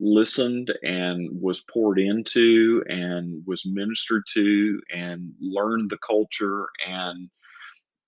listened 0.00 0.72
and 0.82 1.28
was 1.40 1.60
poured 1.60 1.98
into 1.98 2.84
and 2.88 3.42
was 3.46 3.66
ministered 3.66 4.22
to 4.32 4.80
and 4.94 5.32
learned 5.40 5.90
the 5.90 5.98
culture 5.98 6.66
and 6.86 7.28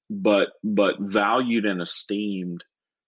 but 0.08 0.50
but 0.62 0.96
valued 1.00 1.66
and 1.66 1.82
esteemed 1.82 2.62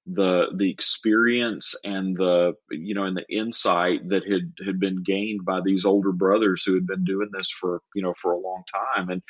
the 0.06 0.46
the 0.56 0.68
experience 0.68 1.74
and 1.84 2.16
the 2.16 2.52
you 2.70 2.94
know 2.94 3.04
and 3.04 3.16
the 3.16 3.26
insight 3.28 4.08
that 4.08 4.24
had 4.28 4.52
had 4.66 4.80
been 4.80 5.02
gained 5.04 5.44
by 5.44 5.60
these 5.60 5.84
older 5.84 6.12
brothers 6.12 6.64
who 6.64 6.74
had 6.74 6.86
been 6.86 7.04
doing 7.04 7.28
this 7.32 7.48
for 7.60 7.80
you 7.94 8.02
know 8.02 8.14
for 8.20 8.32
a 8.32 8.38
long 8.38 8.62
time 8.96 9.10
and 9.10 9.22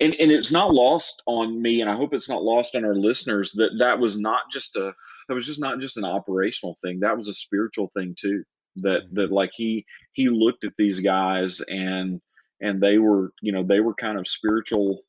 and 0.00 0.14
and 0.14 0.32
it's 0.32 0.50
not 0.50 0.72
lost 0.72 1.22
on 1.26 1.60
me 1.60 1.82
and 1.82 1.90
i 1.90 1.94
hope 1.94 2.14
it's 2.14 2.30
not 2.30 2.42
lost 2.42 2.74
on 2.74 2.84
our 2.84 2.94
listeners 2.94 3.52
that 3.52 3.72
that 3.78 3.98
was 3.98 4.18
not 4.18 4.40
just 4.50 4.74
a 4.76 4.92
that 5.28 5.34
was 5.34 5.46
just 5.46 5.60
not 5.60 5.80
just 5.80 5.98
an 5.98 6.04
operational 6.04 6.76
thing 6.80 6.98
that 7.00 7.16
was 7.16 7.28
a 7.28 7.34
spiritual 7.34 7.90
thing 7.94 8.14
too 8.18 8.42
that 8.76 9.02
mm-hmm. 9.04 9.16
that 9.16 9.30
like 9.30 9.50
he 9.54 9.84
he 10.14 10.30
looked 10.30 10.64
at 10.64 10.72
these 10.78 11.00
guys 11.00 11.60
and 11.68 12.22
and 12.60 12.80
they 12.80 12.96
were 12.96 13.32
you 13.42 13.52
know 13.52 13.62
they 13.62 13.80
were 13.80 13.94
kind 13.94 14.18
of 14.18 14.26
spiritual 14.26 15.02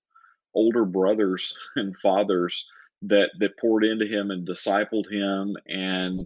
older 0.53 0.85
brothers 0.85 1.57
and 1.75 1.97
fathers 1.97 2.67
that 3.03 3.29
that 3.39 3.57
poured 3.59 3.83
into 3.83 4.05
him 4.05 4.31
and 4.31 4.47
discipled 4.47 5.11
him 5.11 5.55
and 5.67 6.25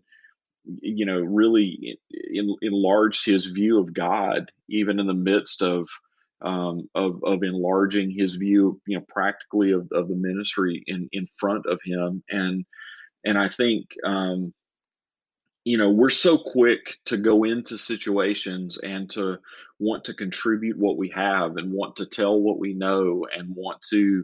you 0.65 1.05
know 1.05 1.19
really 1.19 1.99
in, 2.11 2.55
enlarged 2.61 3.25
his 3.25 3.45
view 3.45 3.79
of 3.79 3.93
God 3.93 4.51
even 4.69 4.99
in 4.99 5.07
the 5.07 5.13
midst 5.13 5.61
of 5.61 5.87
um, 6.41 6.89
of 6.95 7.23
of 7.23 7.43
enlarging 7.43 8.11
his 8.11 8.35
view 8.35 8.79
you 8.87 8.97
know 8.97 9.05
practically 9.09 9.71
of, 9.71 9.87
of 9.91 10.07
the 10.07 10.15
ministry 10.15 10.83
in 10.87 11.09
in 11.11 11.27
front 11.37 11.65
of 11.65 11.79
him. 11.83 12.23
And 12.29 12.65
and 13.25 13.37
I 13.37 13.49
think 13.49 13.87
um, 14.05 14.53
you 15.65 15.77
know 15.77 15.89
we're 15.89 16.09
so 16.09 16.37
quick 16.37 16.79
to 17.05 17.17
go 17.17 17.43
into 17.43 17.77
situations 17.77 18.77
and 18.81 19.09
to 19.11 19.37
want 19.79 20.05
to 20.05 20.13
contribute 20.13 20.77
what 20.77 20.97
we 20.97 21.09
have 21.09 21.57
and 21.57 21.73
want 21.73 21.97
to 21.97 22.05
tell 22.05 22.39
what 22.39 22.59
we 22.59 22.73
know 22.73 23.25
and 23.35 23.55
want 23.55 23.81
to 23.89 24.23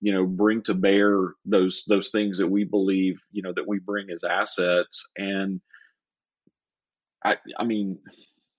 you 0.00 0.12
know 0.12 0.26
bring 0.26 0.62
to 0.62 0.74
bear 0.74 1.34
those 1.44 1.84
those 1.88 2.10
things 2.10 2.38
that 2.38 2.46
we 2.46 2.64
believe 2.64 3.18
you 3.32 3.42
know 3.42 3.52
that 3.52 3.66
we 3.66 3.78
bring 3.78 4.10
as 4.10 4.24
assets. 4.24 5.08
And 5.16 5.60
i 7.24 7.36
i 7.58 7.64
mean 7.64 7.98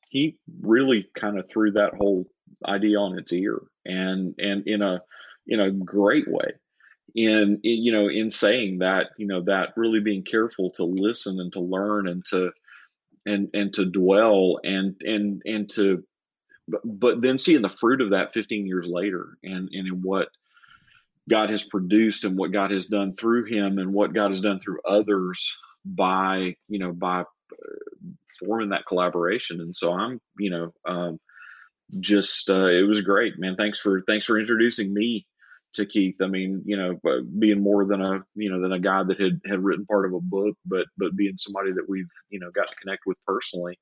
he 0.10 0.38
really 0.62 1.10
kind 1.15 1.38
of 1.38 1.50
threw 1.50 1.71
that 1.71 1.93
whole 1.95 2.26
idea 2.65 2.97
on 2.97 3.17
its 3.17 3.32
ear 3.34 3.62
and 3.86 4.34
and 4.39 4.67
in 4.67 4.82
a 4.82 5.02
in 5.47 5.60
a 5.60 5.71
great 5.71 6.28
way. 6.28 6.52
In, 7.15 7.60
in 7.63 7.84
you 7.84 7.91
know 7.91 8.10
in 8.10 8.30
saying 8.30 8.80
that 8.80 9.08
you 9.17 9.28
know 9.28 9.41
that 9.41 9.69
really 9.76 10.00
being 10.00 10.23
careful 10.23 10.69
to 10.71 10.84
listen 10.84 11.39
and 11.39 11.52
to 11.54 11.60
learn 11.60 12.08
and 12.08 12.23
to 12.26 12.52
and 13.26 13.50
and 13.54 13.73
to 13.73 13.86
dwell 13.86 14.60
and 14.63 14.95
and 15.02 15.41
and 15.45 15.69
to 15.71 16.04
but, 16.67 16.82
but 16.84 17.21
then 17.21 17.39
seeing 17.39 17.62
the 17.62 17.69
fruit 17.69 18.02
of 18.02 18.10
that 18.12 18.34
15 18.34 18.67
years 18.67 18.86
later 18.88 19.38
and 19.43 19.69
and 19.71 19.88
in 19.88 20.02
what 20.02 20.30
God 21.29 21.49
has 21.49 21.63
produced 21.63 22.23
and 22.23 22.37
what 22.37 22.51
God 22.51 22.71
has 22.71 22.87
done 22.87 23.13
through 23.13 23.45
him 23.45 23.79
and 23.79 23.93
what 23.93 24.13
God 24.13 24.31
has 24.31 24.41
done 24.41 24.59
through 24.59 24.79
others 24.87 25.55
by 25.85 26.55
you 26.67 26.79
know 26.79 26.91
by 26.91 27.21
uh, 27.21 27.25
forming 28.39 28.69
that 28.69 28.85
collaboration. 28.87 29.61
And 29.61 29.75
so 29.75 29.93
I'm 29.93 30.19
you 30.39 30.49
know 30.49 30.73
um, 30.85 31.19
just 31.99 32.49
uh, 32.49 32.67
it 32.67 32.87
was 32.87 33.01
great 33.01 33.39
man. 33.39 33.55
Thanks 33.55 33.79
for 33.79 34.03
thanks 34.07 34.25
for 34.25 34.39
introducing 34.39 34.93
me 34.93 35.25
to 35.73 35.85
Keith. 35.85 36.15
I 36.21 36.27
mean, 36.27 36.61
you 36.65 36.77
know, 36.77 36.99
being 37.39 37.61
more 37.61 37.85
than 37.85 38.01
a 38.01 38.23
you 38.35 38.49
know 38.49 38.61
than 38.61 38.73
a 38.73 38.79
guy 38.79 39.03
that 39.03 39.19
had 39.19 39.39
had 39.45 39.63
written 39.63 39.85
part 39.85 40.05
of 40.05 40.13
a 40.13 40.21
book, 40.21 40.55
but 40.65 40.85
but 40.97 41.15
being 41.15 41.37
somebody 41.37 41.71
that 41.73 41.87
we've 41.87 42.09
you 42.29 42.39
know 42.39 42.51
got 42.51 42.67
to 42.67 42.75
connect 42.81 43.03
with 43.05 43.17
personally, 43.25 43.79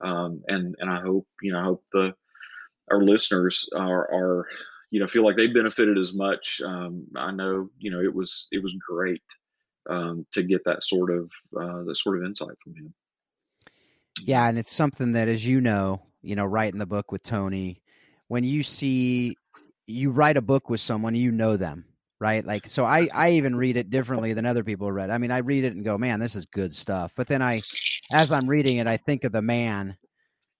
um, 0.00 0.42
and 0.48 0.74
and 0.78 0.90
I 0.90 1.00
hope 1.00 1.26
you 1.42 1.52
know 1.52 1.60
I 1.60 1.64
hope 1.64 1.84
the 1.92 2.12
our 2.90 3.02
listeners 3.02 3.68
are 3.74 4.12
are 4.12 4.46
you 4.90 5.00
know 5.00 5.06
feel 5.06 5.24
like 5.24 5.36
they 5.36 5.46
benefited 5.46 5.98
as 5.98 6.12
much. 6.12 6.60
Um, 6.64 7.06
I 7.16 7.30
know 7.30 7.70
you 7.78 7.90
know 7.90 8.00
it 8.00 8.14
was 8.14 8.46
it 8.52 8.62
was 8.62 8.74
great 8.88 9.22
um, 9.88 10.26
to 10.32 10.42
get 10.42 10.64
that 10.64 10.84
sort 10.84 11.10
of 11.10 11.30
uh, 11.58 11.82
that 11.84 11.96
sort 11.96 12.18
of 12.18 12.24
insight 12.24 12.56
from 12.62 12.74
him. 12.74 12.94
Yeah, 14.24 14.48
and 14.48 14.58
it's 14.58 14.74
something 14.74 15.12
that, 15.12 15.28
as 15.28 15.46
you 15.46 15.60
know, 15.60 16.02
you 16.22 16.36
know, 16.36 16.44
writing 16.44 16.78
the 16.78 16.86
book 16.86 17.12
with 17.12 17.22
Tony, 17.22 17.80
when 18.26 18.44
you 18.44 18.62
see 18.62 19.36
you 19.86 20.10
write 20.10 20.36
a 20.36 20.42
book 20.42 20.68
with 20.68 20.80
someone, 20.80 21.14
you 21.14 21.32
know 21.32 21.56
them, 21.56 21.84
right? 22.20 22.44
Like, 22.44 22.68
so 22.68 22.84
I, 22.84 23.08
I 23.14 23.30
even 23.32 23.56
read 23.56 23.76
it 23.78 23.88
differently 23.88 24.34
than 24.34 24.44
other 24.44 24.62
people 24.62 24.92
read. 24.92 25.08
I 25.10 25.16
mean, 25.16 25.30
I 25.30 25.38
read 25.38 25.64
it 25.64 25.74
and 25.74 25.84
go, 25.84 25.96
man, 25.96 26.20
this 26.20 26.36
is 26.36 26.44
good 26.44 26.74
stuff. 26.74 27.12
But 27.16 27.26
then 27.26 27.40
I, 27.40 27.62
as 28.12 28.30
I'm 28.30 28.46
reading 28.46 28.76
it, 28.76 28.86
I 28.86 28.98
think 28.98 29.24
of 29.24 29.32
the 29.32 29.40
man, 29.40 29.96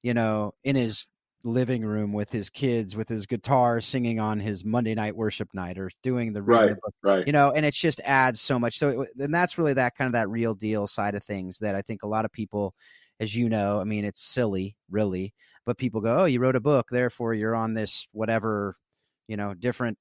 you 0.03 0.15
know, 0.15 0.55
in 0.65 0.77
his 0.77 1.07
living 1.45 1.85
room 1.85 2.13
with 2.13 2.31
his 2.31 2.51
kids, 2.51 2.97
with 2.97 3.09
his 3.09 3.27
guitar, 3.27 3.81
singing 3.81 4.21
on 4.21 4.41
his 4.41 4.65
Monday 4.65 4.95
night 4.95 5.17
worship 5.17 5.49
night 5.55 5.79
or 5.79 5.91
doing 6.03 6.33
the 6.33 6.43
right, 6.43 6.71
the 6.71 6.91
right. 7.03 7.27
You 7.27 7.33
know, 7.33 7.53
and 7.53 7.65
it 7.65 7.75
just 7.75 8.01
adds 8.05 8.41
so 8.41 8.59
much. 8.59 8.79
So, 8.79 9.03
it, 9.03 9.11
and 9.19 9.35
that's 9.35 9.59
really 9.59 9.75
that 9.75 9.95
kind 9.95 10.07
of 10.07 10.13
that 10.13 10.29
real 10.29 10.55
deal 10.55 10.87
side 10.87 11.15
of 11.15 11.23
things 11.23 11.59
that 11.59 11.75
I 11.75 11.83
think 11.83 12.03
a 12.03 12.09
lot 12.09 12.25
of 12.25 12.33
people, 12.33 12.75
as 13.21 13.35
you 13.35 13.49
know, 13.49 13.81
I 13.81 13.85
mean, 13.85 14.05
it's 14.05 14.23
silly, 14.23 14.77
really, 14.91 15.33
but 15.65 15.79
people 15.79 16.01
go, 16.01 16.23
oh, 16.23 16.25
you 16.25 16.41
wrote 16.41 16.57
a 16.57 16.61
book, 16.61 16.89
therefore 16.91 17.35
you're 17.35 17.55
on 17.55 17.75
this 17.75 18.07
whatever 18.13 18.77
you 19.29 19.37
know, 19.37 19.55
different 19.55 19.99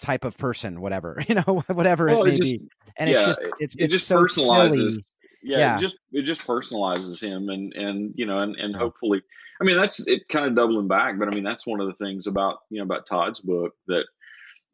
type 0.00 0.24
of 0.24 0.36
person, 0.36 0.80
whatever, 0.80 1.22
you 1.28 1.36
know, 1.36 1.62
whatever 1.68 2.06
well, 2.06 2.22
it 2.22 2.28
may 2.28 2.34
it 2.34 2.42
just, 2.42 2.58
be. 2.58 2.68
And 2.98 3.10
yeah, 3.10 3.18
it's 3.18 3.26
just 3.26 3.40
it's 3.60 3.74
it 3.76 3.82
it's 3.84 3.92
just 3.92 4.06
so 4.08 4.24
personalizes. 4.24 4.94
Silly. 4.94 5.04
Yeah, 5.46 5.58
yeah, 5.58 5.76
it 5.76 5.80
just 5.80 5.98
it 6.12 6.22
just 6.22 6.40
personalizes 6.40 7.22
him 7.22 7.48
and 7.48 7.72
and 7.74 8.12
you 8.16 8.26
know 8.26 8.38
and 8.40 8.56
and 8.56 8.74
hopefully 8.74 9.22
I 9.60 9.64
mean 9.64 9.76
that's 9.76 10.00
it 10.06 10.28
kind 10.28 10.46
of 10.46 10.56
doubling 10.56 10.88
back, 10.88 11.18
but 11.18 11.28
I 11.28 11.30
mean 11.30 11.44
that's 11.44 11.66
one 11.66 11.80
of 11.80 11.86
the 11.86 12.04
things 12.04 12.26
about 12.26 12.58
you 12.68 12.78
know 12.78 12.84
about 12.84 13.06
Todd's 13.06 13.40
book 13.40 13.72
that 13.86 14.04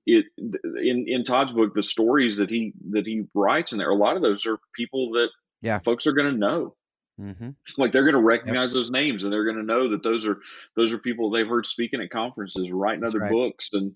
it 0.07 0.25
in 0.39 1.05
in 1.07 1.25
Todd's 1.25 1.53
book 1.53 1.75
the 1.75 1.83
stories 1.83 2.37
that 2.39 2.49
he 2.49 2.73
that 2.91 3.07
he 3.07 3.25
writes 3.35 3.73
in 3.73 3.79
there 3.79 3.91
a 3.91 3.95
lot 3.95 4.17
of 4.17 4.23
those 4.23 4.47
are 4.47 4.59
people 4.75 5.13
that 5.13 5.29
yeah 5.61 5.79
folks 5.79 6.07
are 6.07 6.13
going 6.13 6.33
to 6.33 6.39
know 6.39 6.75
Mm-hmm. 7.21 7.51
Like 7.77 7.93
they're 7.93 8.05
going 8.05 8.15
to 8.15 8.21
recognize 8.21 8.71
yep. 8.71 8.75
those 8.75 8.91
names, 8.91 9.25
and 9.25 9.33
they're 9.33 9.45
going 9.45 9.57
to 9.57 9.63
know 9.63 9.89
that 9.89 10.03
those 10.03 10.27
are 10.27 10.39
those 10.77 10.93
are 10.93 10.99
people 10.99 11.31
they've 11.31 11.47
heard 11.47 11.67
speaking 11.67 12.01
at 12.01 12.11
conferences, 12.11 12.73
writing 12.73 13.05
other 13.05 13.21
right. 13.21 13.31
books, 13.31 13.71
and 13.73 13.93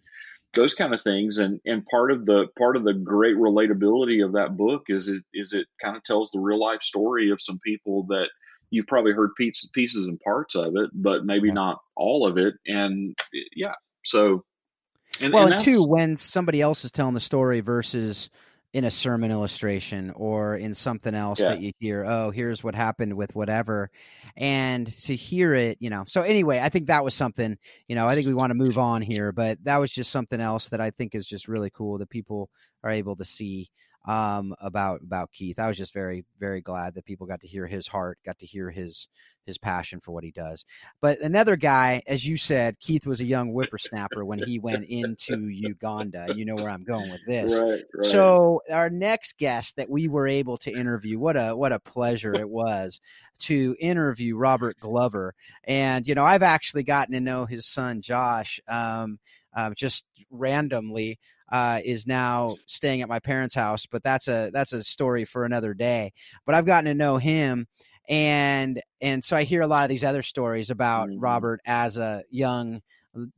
those 0.56 0.74
kind 0.74 0.92
of 0.92 1.02
things. 1.02 1.38
And 1.38 1.60
and 1.64 1.86
part 1.86 2.10
of 2.10 2.26
the 2.26 2.46
part 2.58 2.76
of 2.76 2.84
the 2.84 2.94
great 2.94 3.36
relatability 3.36 4.24
of 4.24 4.32
that 4.32 4.56
book 4.56 4.84
is 4.88 5.08
it 5.08 5.22
is 5.32 5.52
it 5.52 5.66
kind 5.80 5.96
of 5.96 6.02
tells 6.02 6.30
the 6.30 6.40
real 6.40 6.58
life 6.58 6.82
story 6.82 7.30
of 7.30 7.40
some 7.40 7.60
people 7.60 8.04
that 8.08 8.26
you've 8.70 8.86
probably 8.88 9.12
heard 9.12 9.30
pieces 9.36 9.70
pieces 9.72 10.06
and 10.06 10.18
parts 10.20 10.56
of 10.56 10.74
it, 10.76 10.90
but 10.92 11.24
maybe 11.24 11.48
yeah. 11.48 11.54
not 11.54 11.78
all 11.96 12.26
of 12.26 12.38
it. 12.38 12.54
And 12.66 13.16
yeah, 13.54 13.74
so 14.04 14.44
and, 15.20 15.32
well, 15.32 15.44
and, 15.44 15.54
and 15.54 15.64
two, 15.64 15.84
when 15.84 16.16
somebody 16.16 16.60
else 16.60 16.84
is 16.84 16.90
telling 16.90 17.14
the 17.14 17.20
story 17.20 17.60
versus 17.60 18.28
in 18.76 18.84
a 18.84 18.90
sermon 18.90 19.30
illustration 19.30 20.12
or 20.16 20.54
in 20.54 20.74
something 20.74 21.14
else 21.14 21.40
yeah. 21.40 21.48
that 21.48 21.62
you 21.62 21.72
hear 21.78 22.04
oh 22.06 22.30
here's 22.30 22.62
what 22.62 22.74
happened 22.74 23.14
with 23.16 23.34
whatever 23.34 23.90
and 24.36 24.86
to 24.86 25.16
hear 25.16 25.54
it 25.54 25.78
you 25.80 25.88
know 25.88 26.04
so 26.06 26.20
anyway 26.20 26.60
i 26.60 26.68
think 26.68 26.88
that 26.88 27.02
was 27.02 27.14
something 27.14 27.56
you 27.88 27.96
know 27.96 28.06
i 28.06 28.14
think 28.14 28.28
we 28.28 28.34
want 28.34 28.50
to 28.50 28.54
move 28.54 28.76
on 28.76 29.00
here 29.00 29.32
but 29.32 29.56
that 29.64 29.78
was 29.78 29.90
just 29.90 30.10
something 30.10 30.42
else 30.42 30.68
that 30.68 30.78
i 30.82 30.90
think 30.90 31.14
is 31.14 31.26
just 31.26 31.48
really 31.48 31.70
cool 31.70 31.96
that 31.96 32.10
people 32.10 32.50
are 32.84 32.90
able 32.90 33.16
to 33.16 33.24
see 33.24 33.70
um, 34.06 34.54
about 34.60 35.00
about 35.02 35.32
Keith. 35.32 35.58
I 35.58 35.68
was 35.68 35.76
just 35.76 35.92
very 35.92 36.24
very 36.38 36.60
glad 36.60 36.94
that 36.94 37.04
people 37.04 37.26
got 37.26 37.40
to 37.40 37.48
hear 37.48 37.66
his 37.66 37.88
heart, 37.88 38.18
got 38.24 38.38
to 38.38 38.46
hear 38.46 38.70
his 38.70 39.08
his 39.46 39.58
passion 39.58 40.00
for 40.00 40.12
what 40.12 40.24
he 40.24 40.32
does. 40.32 40.64
But 41.00 41.20
another 41.20 41.56
guy, 41.56 42.02
as 42.06 42.26
you 42.26 42.36
said, 42.36 42.78
Keith 42.80 43.06
was 43.06 43.20
a 43.20 43.24
young 43.24 43.50
whippersnapper 43.50 44.24
when 44.24 44.40
he 44.40 44.58
went 44.58 44.84
into 44.84 45.48
Uganda. 45.48 46.26
You 46.34 46.44
know 46.44 46.56
where 46.56 46.68
I'm 46.68 46.84
going 46.84 47.10
with 47.10 47.20
this. 47.26 47.54
Right, 47.54 47.82
right. 47.94 48.04
So 48.04 48.60
our 48.70 48.90
next 48.90 49.38
guest 49.38 49.76
that 49.76 49.88
we 49.88 50.08
were 50.08 50.28
able 50.28 50.56
to 50.58 50.72
interview, 50.72 51.18
what 51.18 51.36
a 51.36 51.56
what 51.56 51.72
a 51.72 51.80
pleasure 51.80 52.34
it 52.34 52.48
was 52.48 53.00
to 53.40 53.76
interview 53.80 54.36
Robert 54.36 54.76
Glover. 54.80 55.34
And 55.64 56.06
you 56.06 56.14
know, 56.14 56.24
I've 56.24 56.42
actually 56.42 56.82
gotten 56.82 57.14
to 57.14 57.20
know 57.20 57.46
his 57.46 57.66
son 57.66 58.02
Josh 58.02 58.60
um, 58.68 59.18
uh, 59.54 59.70
just 59.74 60.04
randomly 60.30 61.18
uh, 61.50 61.80
is 61.84 62.06
now 62.06 62.56
staying 62.66 63.02
at 63.02 63.08
my 63.08 63.18
parents' 63.18 63.54
house, 63.54 63.86
but 63.86 64.02
that's 64.02 64.28
a 64.28 64.50
that's 64.52 64.72
a 64.72 64.82
story 64.82 65.24
for 65.24 65.44
another 65.44 65.74
day. 65.74 66.12
But 66.44 66.54
I've 66.54 66.66
gotten 66.66 66.86
to 66.86 66.94
know 66.94 67.18
him, 67.18 67.66
and 68.08 68.80
and 69.00 69.22
so 69.22 69.36
I 69.36 69.44
hear 69.44 69.62
a 69.62 69.66
lot 69.66 69.84
of 69.84 69.90
these 69.90 70.04
other 70.04 70.22
stories 70.22 70.70
about 70.70 71.08
mm-hmm. 71.08 71.20
Robert 71.20 71.60
as 71.66 71.96
a 71.96 72.22
young 72.30 72.80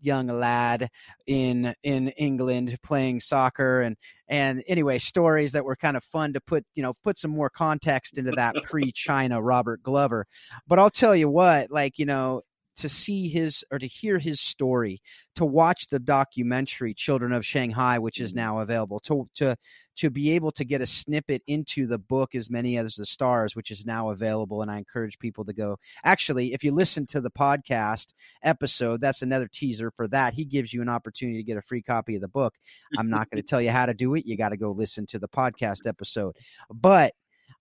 young 0.01 0.27
lad 0.27 0.91
in 1.27 1.75
in 1.83 2.09
England 2.11 2.77
playing 2.83 3.21
soccer 3.21 3.83
and 3.83 3.97
and 4.29 4.63
anyway 4.67 4.99
stories 4.99 5.53
that 5.53 5.65
were 5.65 5.77
kind 5.77 5.97
of 5.97 6.05
fun 6.05 6.33
to 6.33 6.41
put 6.41 6.65
you 6.75 6.83
know 6.83 6.95
put 7.05 7.19
some 7.19 7.31
more 7.31 7.51
context 7.51 8.19
into 8.19 8.33
that 8.33 8.55
pre-China 8.65 9.41
Robert 9.41 9.83
Glover 9.83 10.27
but 10.67 10.79
I'll 10.79 10.91
tell 10.91 11.15
you 11.15 11.29
what 11.29 11.71
like 11.71 11.99
you 11.99 12.07
know 12.07 12.43
to 12.79 12.89
see 12.89 13.29
his 13.29 13.65
or 13.71 13.79
to 13.79 13.87
hear 13.87 14.19
his 14.19 14.41
story, 14.41 15.01
to 15.37 15.45
watch 15.45 15.89
the 15.89 15.99
documentary 15.99 16.95
Children 16.95 17.33
of 17.33 17.45
Shanghai, 17.45 17.99
which 17.99 18.21
is 18.21 18.31
mm-hmm. 18.31 18.41
now 18.41 18.59
available, 18.61 19.01
to 19.01 19.27
to 19.37 19.57
to 19.97 20.11
be 20.11 20.31
able 20.31 20.53
to 20.53 20.65
get 20.65 20.81
a 20.81 20.87
snippet 20.87 21.43
into 21.49 21.87
the 21.87 21.99
book 21.99 22.35
as 22.37 22.51
many 22.51 22.79
as 22.79 22.95
the 22.95 23.05
stars, 23.05 23.57
which 23.57 23.73
is 23.73 23.85
now 23.85 24.11
available. 24.11 24.63
And 24.63 24.71
I 24.71 24.79
encourage 24.79 25.19
people 25.19 25.45
to 25.45 25.53
go. 25.53 25.77
Actually, 26.05 26.55
if 26.55 26.63
you 26.63 26.73
listen 26.73 27.05
to 27.09 27.21
the 27.21 27.33
podcast 27.33 28.15
episode, 28.45 29.01
that's 29.01 29.23
another 29.23 29.49
teaser 29.53 29.91
for 29.91 30.07
that. 30.09 30.35
He 30.35 30.45
gives 30.45 30.73
you 30.73 30.83
an 30.83 30.89
opportunity 30.89 31.39
to 31.39 31.47
get 31.47 31.57
a 31.57 31.63
free 31.63 31.83
copy 31.83 32.15
of 32.15 32.21
the 32.21 32.29
book. 32.29 32.55
I'm 32.97 33.11
not 33.11 33.29
going 33.31 33.43
to 33.43 33.49
tell 33.49 33.61
you 33.61 33.71
how 33.71 33.87
to 33.87 33.95
do 33.95 34.15
it. 34.15 34.25
You 34.25 34.37
got 34.37 34.51
to 34.51 34.57
go 34.57 34.71
listen 34.71 35.05
to 35.07 35.19
the 35.19 35.29
podcast 35.29 35.87
episode. 35.87 36.37
But 36.73 37.13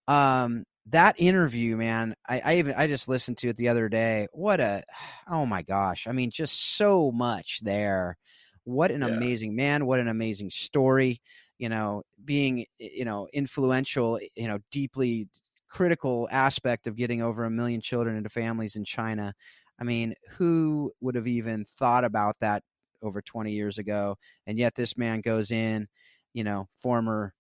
um 0.07 0.63
that 0.89 1.15
interview, 1.17 1.75
man, 1.75 2.15
I, 2.27 2.41
I 2.43 2.57
even 2.57 2.73
I 2.77 2.87
just 2.87 3.07
listened 3.07 3.37
to 3.39 3.49
it 3.49 3.57
the 3.57 3.67
other 3.69 3.89
day. 3.89 4.27
What 4.31 4.59
a 4.59 4.83
oh 5.29 5.45
my 5.45 5.61
gosh. 5.61 6.07
I 6.07 6.11
mean, 6.11 6.31
just 6.31 6.77
so 6.77 7.11
much 7.11 7.59
there. 7.61 8.17
What 8.63 8.91
an 8.91 9.01
yeah. 9.01 9.07
amazing 9.07 9.55
man, 9.55 9.85
what 9.85 9.99
an 9.99 10.07
amazing 10.07 10.49
story. 10.51 11.21
You 11.57 11.69
know, 11.69 12.03
being 12.23 12.65
you 12.77 13.05
know, 13.05 13.27
influential, 13.33 14.19
you 14.35 14.47
know, 14.47 14.59
deeply 14.71 15.27
critical 15.69 16.27
aspect 16.31 16.87
of 16.87 16.95
getting 16.95 17.21
over 17.21 17.45
a 17.45 17.49
million 17.49 17.81
children 17.81 18.15
into 18.15 18.29
families 18.29 18.75
in 18.75 18.85
China. 18.85 19.33
I 19.79 19.83
mean, 19.83 20.15
who 20.31 20.91
would 21.01 21.15
have 21.15 21.27
even 21.27 21.65
thought 21.77 22.03
about 22.03 22.35
that 22.41 22.63
over 23.01 23.21
20 23.21 23.51
years 23.51 23.77
ago? 23.77 24.17
And 24.45 24.57
yet 24.57 24.75
this 24.75 24.97
man 24.97 25.21
goes 25.21 25.51
in, 25.51 25.87
you 26.33 26.43
know, 26.43 26.67
former 26.81 27.33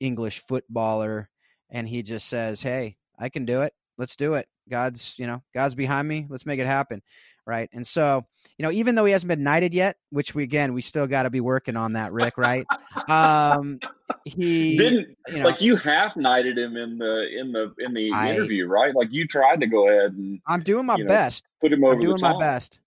English 0.00 0.42
footballer, 0.46 1.28
and 1.70 1.88
he 1.88 2.02
just 2.02 2.28
says, 2.28 2.60
"Hey, 2.62 2.96
I 3.18 3.28
can 3.28 3.44
do 3.44 3.62
it. 3.62 3.72
Let's 3.98 4.16
do 4.16 4.34
it. 4.34 4.48
God's, 4.68 5.14
you 5.18 5.26
know, 5.26 5.42
God's 5.54 5.74
behind 5.74 6.08
me. 6.08 6.26
Let's 6.28 6.46
make 6.46 6.60
it 6.60 6.66
happen." 6.66 7.02
Right. 7.46 7.68
And 7.72 7.86
so, 7.86 8.24
you 8.58 8.62
know, 8.62 8.70
even 8.70 8.94
though 8.94 9.04
he 9.04 9.12
hasn't 9.12 9.28
been 9.28 9.42
knighted 9.42 9.74
yet, 9.74 9.96
which 10.10 10.34
we 10.34 10.42
again 10.42 10.72
we 10.72 10.82
still 10.82 11.06
got 11.06 11.24
to 11.24 11.30
be 11.30 11.40
working 11.40 11.76
on 11.76 11.94
that, 11.94 12.12
Rick. 12.12 12.38
Right? 12.38 12.66
um, 13.08 13.80
he 14.24 14.76
didn't 14.76 15.16
you 15.28 15.38
know, 15.38 15.46
like 15.46 15.60
you 15.60 15.76
half 15.76 16.16
knighted 16.16 16.58
him 16.58 16.76
in 16.76 16.98
the 16.98 17.26
in 17.38 17.52
the 17.52 17.74
in 17.78 17.94
the 17.94 18.12
I, 18.12 18.32
interview, 18.32 18.66
right? 18.66 18.94
Like 18.94 19.08
you 19.10 19.26
tried 19.26 19.60
to 19.60 19.66
go 19.66 19.88
ahead 19.88 20.12
and 20.12 20.40
I'm 20.46 20.62
doing 20.62 20.86
my 20.86 20.96
you 20.96 21.04
know, 21.04 21.08
best. 21.08 21.44
Put 21.60 21.72
him 21.72 21.84
over. 21.84 21.94
I'm 21.94 22.00
doing 22.00 22.20
my 22.20 22.38
best. 22.38 22.78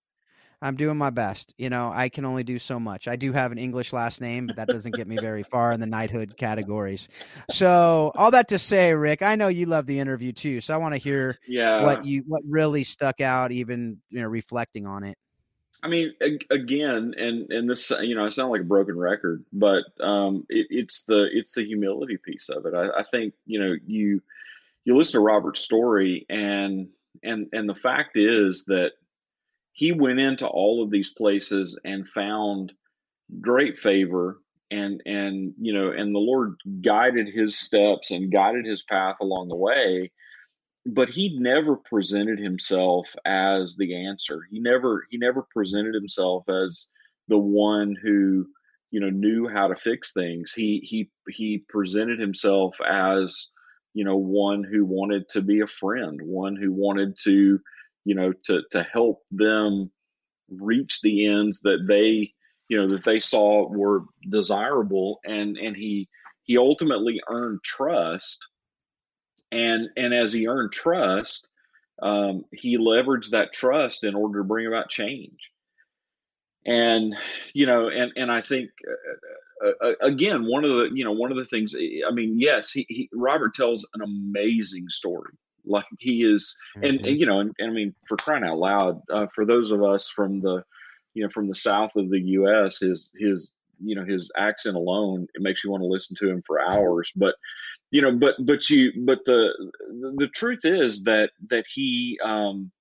I'm 0.63 0.77
doing 0.77 0.97
my 0.97 1.09
best. 1.09 1.53
You 1.57 1.69
know, 1.69 1.91
I 1.93 2.07
can 2.07 2.23
only 2.23 2.43
do 2.43 2.57
so 2.57 2.79
much. 2.79 3.09
I 3.09 3.17
do 3.17 3.33
have 3.33 3.51
an 3.51 3.57
English 3.57 3.91
last 3.91 4.21
name, 4.21 4.47
but 4.47 4.55
that 4.55 4.69
doesn't 4.69 4.95
get 4.95 5.07
me 5.07 5.17
very 5.17 5.43
far 5.43 5.73
in 5.73 5.81
the 5.81 5.85
knighthood 5.85 6.37
categories. 6.37 7.09
So, 7.51 8.13
all 8.15 8.31
that 8.31 8.47
to 8.47 8.57
say, 8.57 8.93
Rick, 8.93 9.21
I 9.21 9.35
know 9.35 9.49
you 9.49 9.65
love 9.65 9.87
the 9.87 9.99
interview 9.99 10.31
too. 10.31 10.61
So, 10.61 10.73
I 10.73 10.77
want 10.77 10.93
to 10.93 10.99
hear 10.99 11.37
yeah. 11.47 11.83
what 11.83 12.05
you 12.05 12.23
what 12.27 12.43
really 12.47 12.85
stuck 12.85 13.19
out, 13.19 13.51
even 13.51 13.97
you 14.09 14.21
know, 14.21 14.27
reflecting 14.29 14.87
on 14.87 15.03
it. 15.03 15.17
I 15.83 15.89
mean, 15.89 16.13
again, 16.49 17.13
and 17.17 17.51
and 17.51 17.69
this, 17.69 17.91
you 18.01 18.15
know, 18.15 18.25
I 18.25 18.29
sound 18.29 18.51
like 18.51 18.61
a 18.61 18.65
broken 18.65 18.97
record, 18.97 19.43
but 19.51 19.83
um, 19.99 20.45
it, 20.47 20.67
it's 20.69 21.03
the 21.03 21.27
it's 21.33 21.55
the 21.55 21.65
humility 21.65 22.17
piece 22.17 22.47
of 22.47 22.65
it. 22.65 22.73
I, 22.73 22.99
I 22.99 23.03
think 23.11 23.33
you 23.45 23.59
know 23.59 23.75
you 23.85 24.21
you 24.85 24.95
listen 24.95 25.13
to 25.13 25.19
Robert's 25.19 25.59
story, 25.59 26.25
and 26.29 26.87
and 27.21 27.49
and 27.51 27.67
the 27.67 27.75
fact 27.75 28.15
is 28.15 28.63
that 28.67 28.93
he 29.73 29.91
went 29.91 30.19
into 30.19 30.47
all 30.47 30.83
of 30.83 30.91
these 30.91 31.11
places 31.11 31.77
and 31.83 32.07
found 32.07 32.73
great 33.41 33.79
favor 33.79 34.39
and 34.71 35.01
and 35.05 35.53
you 35.59 35.73
know 35.73 35.91
and 35.91 36.13
the 36.13 36.19
lord 36.19 36.55
guided 36.81 37.27
his 37.27 37.57
steps 37.57 38.11
and 38.11 38.31
guided 38.31 38.65
his 38.65 38.83
path 38.83 39.15
along 39.21 39.47
the 39.47 39.55
way 39.55 40.11
but 40.85 41.09
he 41.09 41.37
never 41.39 41.77
presented 41.77 42.39
himself 42.39 43.07
as 43.25 43.75
the 43.77 44.05
answer. 44.05 44.41
He 44.49 44.59
never 44.59 45.05
he 45.09 45.17
never 45.17 45.45
presented 45.53 45.93
himself 45.93 46.43
as 46.49 46.87
the 47.27 47.37
one 47.37 47.95
who 48.01 48.45
you 48.91 48.99
know 48.99 49.09
knew 49.09 49.47
how 49.47 49.67
to 49.67 49.75
fix 49.75 50.11
things. 50.13 50.51
He 50.51 50.81
he 50.83 51.09
he 51.29 51.63
presented 51.69 52.19
himself 52.19 52.75
as 52.85 53.47
you 53.93 54.03
know 54.03 54.17
one 54.17 54.63
who 54.63 54.85
wanted 54.85 55.29
to 55.29 55.41
be 55.41 55.61
a 55.61 55.67
friend 55.67 56.19
one 56.21 56.55
who 56.55 56.71
wanted 56.73 57.17
to 57.23 57.59
you 58.05 58.15
know, 58.15 58.33
to 58.45 58.63
to 58.71 58.83
help 58.83 59.23
them 59.31 59.91
reach 60.49 61.01
the 61.01 61.27
ends 61.27 61.61
that 61.61 61.85
they, 61.87 62.33
you 62.67 62.77
know, 62.77 62.89
that 62.89 63.03
they 63.03 63.19
saw 63.19 63.67
were 63.67 64.03
desirable, 64.29 65.19
and 65.25 65.57
and 65.57 65.75
he 65.75 66.09
he 66.43 66.57
ultimately 66.57 67.21
earned 67.29 67.63
trust, 67.63 68.39
and 69.51 69.89
and 69.95 70.13
as 70.13 70.33
he 70.33 70.47
earned 70.47 70.71
trust, 70.71 71.47
um, 72.01 72.43
he 72.51 72.77
leveraged 72.77 73.31
that 73.31 73.53
trust 73.53 74.03
in 74.03 74.15
order 74.15 74.39
to 74.39 74.45
bring 74.45 74.67
about 74.67 74.89
change, 74.89 75.51
and 76.65 77.15
you 77.53 77.65
know, 77.65 77.89
and 77.89 78.11
and 78.15 78.31
I 78.31 78.41
think. 78.41 78.69
Uh, 78.87 78.93
uh, 79.63 79.71
uh 79.81 79.93
again, 80.01 80.45
one 80.45 80.65
of 80.65 80.71
the 80.71 80.89
you 80.93 81.05
know 81.05 81.13
one 81.13 81.31
of 81.31 81.37
the 81.37 81.45
things. 81.45 81.73
I 81.73 82.11
mean, 82.11 82.37
yes, 82.37 82.71
he, 82.71 82.85
he 82.89 83.09
Robert 83.13 83.55
tells 83.55 83.87
an 83.93 84.01
amazing 84.01 84.89
story 84.89 85.31
like 85.65 85.85
he 85.99 86.23
is, 86.23 86.55
mm-hmm. 86.77 86.85
and, 86.85 87.05
and, 87.05 87.19
you 87.19 87.25
know, 87.25 87.39
and, 87.39 87.51
and, 87.59 87.71
I 87.71 87.73
mean, 87.73 87.95
for 88.07 88.17
crying 88.17 88.43
out 88.43 88.57
loud, 88.57 89.01
uh, 89.11 89.27
for 89.33 89.45
those 89.45 89.71
of 89.71 89.83
us 89.83 90.09
from 90.09 90.41
the, 90.41 90.63
you 91.13 91.23
know, 91.23 91.29
from 91.29 91.47
the 91.47 91.55
south 91.55 91.95
of 91.95 92.09
the 92.09 92.19
U.S., 92.19 92.79
his 92.79 93.11
his 93.17 93.53
you 93.83 93.95
know 93.95 94.05
his 94.05 94.31
accent 94.37 94.75
alone 94.75 95.27
it 95.33 95.41
makes 95.41 95.63
you 95.63 95.71
want 95.71 95.81
to 95.81 95.87
listen 95.87 96.15
to 96.19 96.29
him 96.29 96.43
for 96.45 96.61
hours. 96.61 97.11
But 97.15 97.35
you 97.91 98.01
know, 98.01 98.11
but 98.11 98.35
but 98.39 98.69
you 98.69 98.91
but 99.05 99.19
the 99.25 99.49
the 100.17 100.29
truth 100.29 100.63
is 100.63 101.03
that 101.03 101.31
that 101.49 101.65
he 101.73 102.19
um 102.23 102.71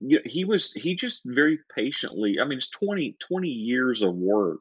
you 0.00 0.16
know, 0.16 0.22
he 0.24 0.44
was 0.44 0.72
he 0.72 0.94
just 0.94 1.22
very 1.24 1.58
patiently. 1.74 2.38
I 2.40 2.44
mean, 2.44 2.58
it's 2.58 2.68
20, 2.68 3.16
20 3.20 3.48
years 3.48 4.02
of 4.02 4.14
work 4.14 4.60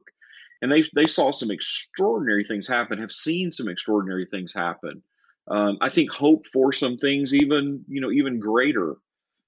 and 0.63 0.71
they 0.71 0.83
they 0.95 1.05
saw 1.05 1.31
some 1.31 1.51
extraordinary 1.51 2.45
things 2.45 2.67
happen, 2.67 2.97
have 2.97 3.11
seen 3.11 3.51
some 3.51 3.67
extraordinary 3.67 4.25
things 4.25 4.53
happen 4.53 5.03
um, 5.47 5.77
I 5.81 5.89
think 5.89 6.11
hope 6.11 6.45
for 6.51 6.71
some 6.71 6.97
things 6.97 7.33
even 7.33 7.83
you 7.87 8.01
know 8.01 8.11
even 8.11 8.39
greater 8.39 8.95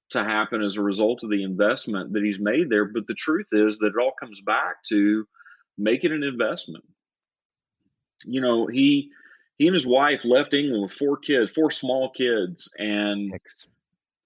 to 0.09 0.23
happen 0.23 0.61
as 0.61 0.77
a 0.77 0.81
result 0.81 1.23
of 1.23 1.29
the 1.29 1.43
investment 1.43 2.13
that 2.13 2.23
he's 2.23 2.39
made 2.39 2.69
there. 2.69 2.85
But 2.85 3.07
the 3.07 3.13
truth 3.15 3.47
is 3.51 3.79
that 3.79 3.87
it 3.87 4.01
all 4.01 4.13
comes 4.19 4.41
back 4.41 4.83
to 4.89 5.27
making 5.77 6.11
an 6.11 6.23
investment. 6.23 6.83
You 8.23 8.41
know, 8.41 8.67
he 8.67 9.11
he 9.57 9.67
and 9.67 9.73
his 9.73 9.87
wife 9.87 10.25
left 10.25 10.53
England 10.53 10.83
with 10.83 10.93
four 10.93 11.17
kids, 11.17 11.51
four 11.51 11.71
small 11.71 12.09
kids, 12.11 12.69
and 12.77 13.31
six. 13.31 13.67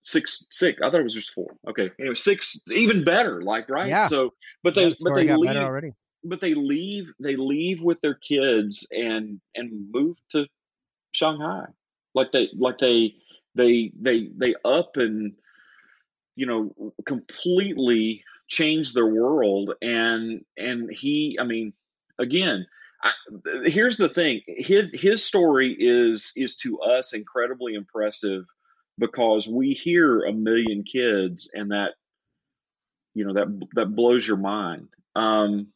Six, 0.04 0.46
six. 0.50 0.82
I 0.82 0.90
thought 0.90 1.02
it 1.02 1.04
was 1.04 1.14
just 1.14 1.34
four. 1.34 1.56
Okay, 1.68 1.92
anyway, 2.00 2.16
six, 2.16 2.60
even 2.74 3.04
better. 3.04 3.44
Like 3.44 3.70
right. 3.70 3.90
Yeah. 3.90 4.08
So, 4.08 4.34
but 4.64 4.74
they, 4.74 4.88
yeah, 4.88 4.94
but 5.02 5.16
they 5.16 5.36
leave 5.36 5.56
already. 5.58 5.94
But 6.24 6.42
they 6.42 6.56
leave. 6.56 7.12
They 7.20 7.36
leave 7.36 7.82
with 7.82 8.00
their 8.02 8.16
kids 8.16 8.88
and 8.92 9.40
and 9.56 9.92
move 9.92 10.18
to 10.32 10.48
Shanghai. 11.12 11.66
Like 12.16 12.32
they 12.32 12.50
like 12.58 12.80
they 12.80 13.16
they 13.56 13.92
they 14.00 14.30
they 14.36 14.56
up 14.66 14.98
and 14.98 15.34
you 16.36 16.46
know 16.46 16.94
completely 17.06 18.24
changed 18.48 18.96
their 18.96 19.08
world 19.08 19.74
and 19.82 20.44
and 20.58 20.90
he 20.92 21.38
I 21.40 21.44
mean 21.44 21.74
again 22.18 22.66
I, 23.04 23.12
here's 23.66 23.98
the 23.98 24.10
thing 24.10 24.42
his 24.48 24.90
his 24.94 25.24
story 25.24 25.76
is 25.80 26.32
is 26.36 26.56
to 26.58 26.80
us 26.80 27.14
incredibly 27.14 27.76
impressive 27.76 28.46
because 28.98 29.48
we 29.48 29.74
hear 29.74 30.24
a 30.24 30.34
million 30.34 30.84
kids 30.84 31.50
and 31.54 31.72
that 31.72 31.92
you 33.14 33.26
know 33.26 33.34
that 33.34 33.68
that 33.76 33.96
blows 33.96 34.28
your 34.28 34.38
mind 34.38 34.88
um 35.16 35.68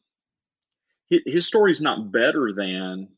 his, 1.08 1.20
his 1.26 1.46
story 1.46 1.72
is 1.72 1.80
not 1.80 2.10
better 2.10 2.52
than 2.52 3.08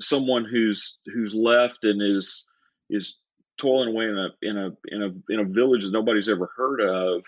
someone 0.00 0.44
who's 0.44 0.98
who's 1.06 1.34
left 1.34 1.84
and 1.84 2.00
is 2.02 2.44
is 2.90 3.16
toiling 3.58 3.88
away 3.88 4.04
in 4.04 4.18
a 4.18 4.28
in 4.42 4.56
a 4.56 4.70
in 4.94 5.02
a 5.02 5.32
in 5.32 5.40
a 5.40 5.48
village 5.48 5.84
that 5.84 5.92
nobody's 5.92 6.28
ever 6.28 6.50
heard 6.56 6.80
of, 6.80 7.22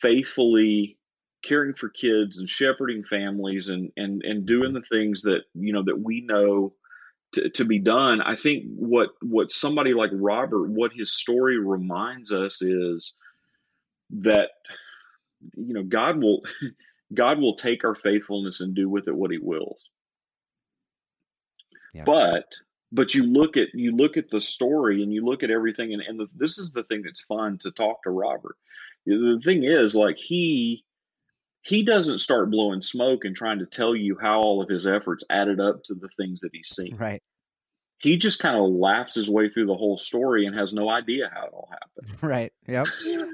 faithfully 0.00 0.98
caring 1.44 1.74
for 1.74 1.90
kids 1.90 2.38
and 2.38 2.48
shepherding 2.48 3.04
families 3.04 3.68
and 3.68 3.90
and 3.96 4.22
and 4.22 4.46
doing 4.46 4.72
the 4.72 4.82
things 4.90 5.22
that 5.22 5.42
you 5.54 5.72
know 5.72 5.82
that 5.84 6.00
we 6.00 6.22
know 6.22 6.72
to, 7.32 7.50
to 7.50 7.64
be 7.64 7.78
done. 7.78 8.20
I 8.20 8.36
think 8.36 8.64
what 8.76 9.10
what 9.22 9.52
somebody 9.52 9.94
like 9.94 10.10
Robert, 10.12 10.68
what 10.68 10.92
his 10.94 11.12
story 11.12 11.58
reminds 11.58 12.32
us 12.32 12.62
is 12.62 13.12
that 14.10 14.48
you 15.56 15.74
know 15.74 15.82
God 15.82 16.22
will 16.22 16.42
God 17.14 17.38
will 17.38 17.54
take 17.54 17.84
our 17.84 17.94
faithfulness 17.94 18.60
and 18.60 18.74
do 18.74 18.88
with 18.88 19.08
it 19.08 19.14
what 19.14 19.30
He 19.30 19.38
wills. 19.38 19.84
But 22.04 22.46
but 22.94 23.14
you 23.14 23.24
look 23.24 23.56
at 23.56 23.68
you 23.74 23.94
look 23.94 24.16
at 24.16 24.30
the 24.30 24.40
story 24.40 25.02
and 25.02 25.12
you 25.12 25.24
look 25.24 25.42
at 25.42 25.50
everything 25.50 25.92
and, 25.92 26.02
and 26.02 26.18
the, 26.18 26.26
this 26.34 26.58
is 26.58 26.72
the 26.72 26.84
thing 26.84 27.02
that's 27.04 27.22
fun 27.22 27.58
to 27.58 27.70
talk 27.72 28.02
to 28.04 28.10
robert. 28.10 28.56
The 29.06 29.40
thing 29.44 29.64
is 29.64 29.94
like 29.94 30.16
he 30.16 30.84
he 31.62 31.82
doesn't 31.82 32.18
start 32.18 32.50
blowing 32.50 32.80
smoke 32.80 33.24
and 33.24 33.34
trying 33.34 33.58
to 33.58 33.66
tell 33.66 33.96
you 33.96 34.16
how 34.20 34.40
all 34.40 34.62
of 34.62 34.68
his 34.68 34.86
efforts 34.86 35.24
added 35.30 35.60
up 35.60 35.82
to 35.84 35.94
the 35.94 36.08
things 36.16 36.40
that 36.40 36.50
he's 36.52 36.68
seen. 36.68 36.96
Right. 36.96 37.22
He 37.98 38.18
just 38.18 38.38
kind 38.38 38.56
of 38.56 38.68
laughs 38.68 39.14
his 39.14 39.30
way 39.30 39.48
through 39.48 39.66
the 39.66 39.76
whole 39.76 39.96
story 39.96 40.46
and 40.46 40.54
has 40.54 40.74
no 40.74 40.90
idea 40.90 41.30
how 41.32 41.46
it 41.46 41.52
all 41.52 41.70
happened. 41.70 42.18
Right 42.22 42.52
yep. 42.66 42.86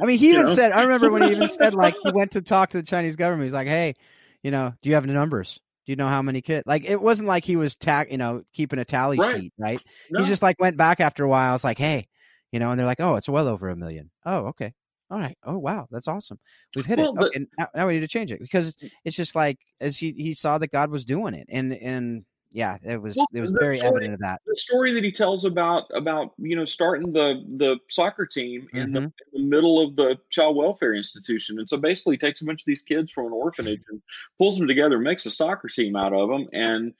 I 0.02 0.06
mean 0.06 0.18
he 0.18 0.30
even 0.30 0.46
know? 0.46 0.54
said 0.54 0.72
i 0.72 0.82
remember 0.82 1.10
when 1.10 1.22
he 1.22 1.30
even 1.32 1.50
said 1.50 1.74
like 1.74 1.94
he 2.02 2.10
went 2.12 2.32
to 2.32 2.40
talk 2.40 2.70
to 2.70 2.78
the 2.78 2.86
chinese 2.86 3.16
government. 3.16 3.44
He's 3.44 3.52
like 3.52 3.68
hey 3.68 3.94
you 4.42 4.50
know 4.50 4.74
do 4.80 4.88
you 4.88 4.94
have 4.94 5.06
the 5.06 5.12
numbers 5.12 5.60
do 5.90 5.92
you 5.92 5.96
know 5.96 6.06
how 6.06 6.22
many 6.22 6.40
kids? 6.40 6.62
Like 6.66 6.84
it 6.84 7.02
wasn't 7.02 7.28
like 7.28 7.44
he 7.44 7.56
was 7.56 7.74
tack, 7.74 8.12
you 8.12 8.16
know, 8.16 8.44
keeping 8.54 8.78
a 8.78 8.84
tally 8.84 9.18
Right. 9.18 9.40
sheet, 9.40 9.52
right? 9.58 9.80
No. 10.08 10.22
He 10.22 10.28
just 10.28 10.40
like 10.40 10.54
went 10.60 10.76
back 10.76 11.00
after 11.00 11.24
a 11.24 11.28
while. 11.28 11.56
It's 11.56 11.64
like, 11.64 11.78
hey, 11.78 12.06
you 12.52 12.60
know, 12.60 12.70
and 12.70 12.78
they're 12.78 12.86
like, 12.86 13.00
oh, 13.00 13.16
it's 13.16 13.28
well 13.28 13.48
over 13.48 13.68
a 13.68 13.74
million. 13.74 14.08
Oh, 14.24 14.46
okay, 14.46 14.72
all 15.10 15.18
right. 15.18 15.36
Oh, 15.42 15.58
wow, 15.58 15.88
that's 15.90 16.06
awesome. 16.06 16.38
We've 16.76 16.86
hit 16.86 16.98
Well, 16.98 17.10
it. 17.10 17.16
but- 17.16 17.26
Okay, 17.26 17.44
now, 17.58 17.66
now 17.74 17.86
we 17.88 17.94
need 17.94 18.00
to 18.00 18.08
change 18.08 18.30
it 18.30 18.38
because 18.38 18.76
mm. 18.76 18.88
it's 19.04 19.16
just 19.16 19.34
like 19.34 19.58
as 19.80 19.96
he 19.96 20.12
he 20.12 20.32
saw 20.32 20.58
that 20.58 20.70
God 20.70 20.92
was 20.92 21.04
doing 21.04 21.34
it, 21.34 21.48
and 21.50 21.72
and 21.72 22.24
yeah, 22.52 22.78
it 22.82 23.00
was 23.00 23.16
Well, 23.16 23.26
it 23.32 23.40
was 23.40 23.52
very 23.52 23.78
story- 23.78 23.88
evident 23.88 24.14
of 24.14 24.20
that. 24.20 24.40
the 24.46 24.56
story 24.56 24.92
that 24.92 25.04
he 25.04 25.12
tells 25.12 25.44
about 25.44 25.84
about 25.94 26.32
you 26.38 26.56
know 26.56 26.64
starting 26.64 27.12
the 27.12 27.44
the 27.56 27.78
soccer 27.88 28.26
team 28.26 28.68
in, 28.72 28.92
the, 28.92 29.00
Mhm. 29.00 29.12
in 29.34 29.42
the 29.42 29.48
middle 29.56 29.80
of 29.80 29.96
the 29.96 30.16
child 30.30 30.56
welfare 30.56 30.94
institution 30.94 31.58
and 31.58 31.68
so 31.68 31.76
basically 31.76 32.14
he 32.14 32.18
takes 32.18 32.40
a 32.40 32.44
bunch 32.44 32.60
of 32.62 32.66
these 32.66 32.82
kids 32.82 33.12
from 33.12 33.26
an 33.26 33.32
orphanage 33.32 33.80
and 33.90 34.02
pulls 34.38 34.58
them 34.58 34.66
together 34.66 34.98
makes 34.98 35.26
a 35.26 35.30
soccer 35.30 35.68
team 35.68 35.94
out 35.96 36.12
of 36.12 36.28
them 36.28 36.48
and 36.52 36.92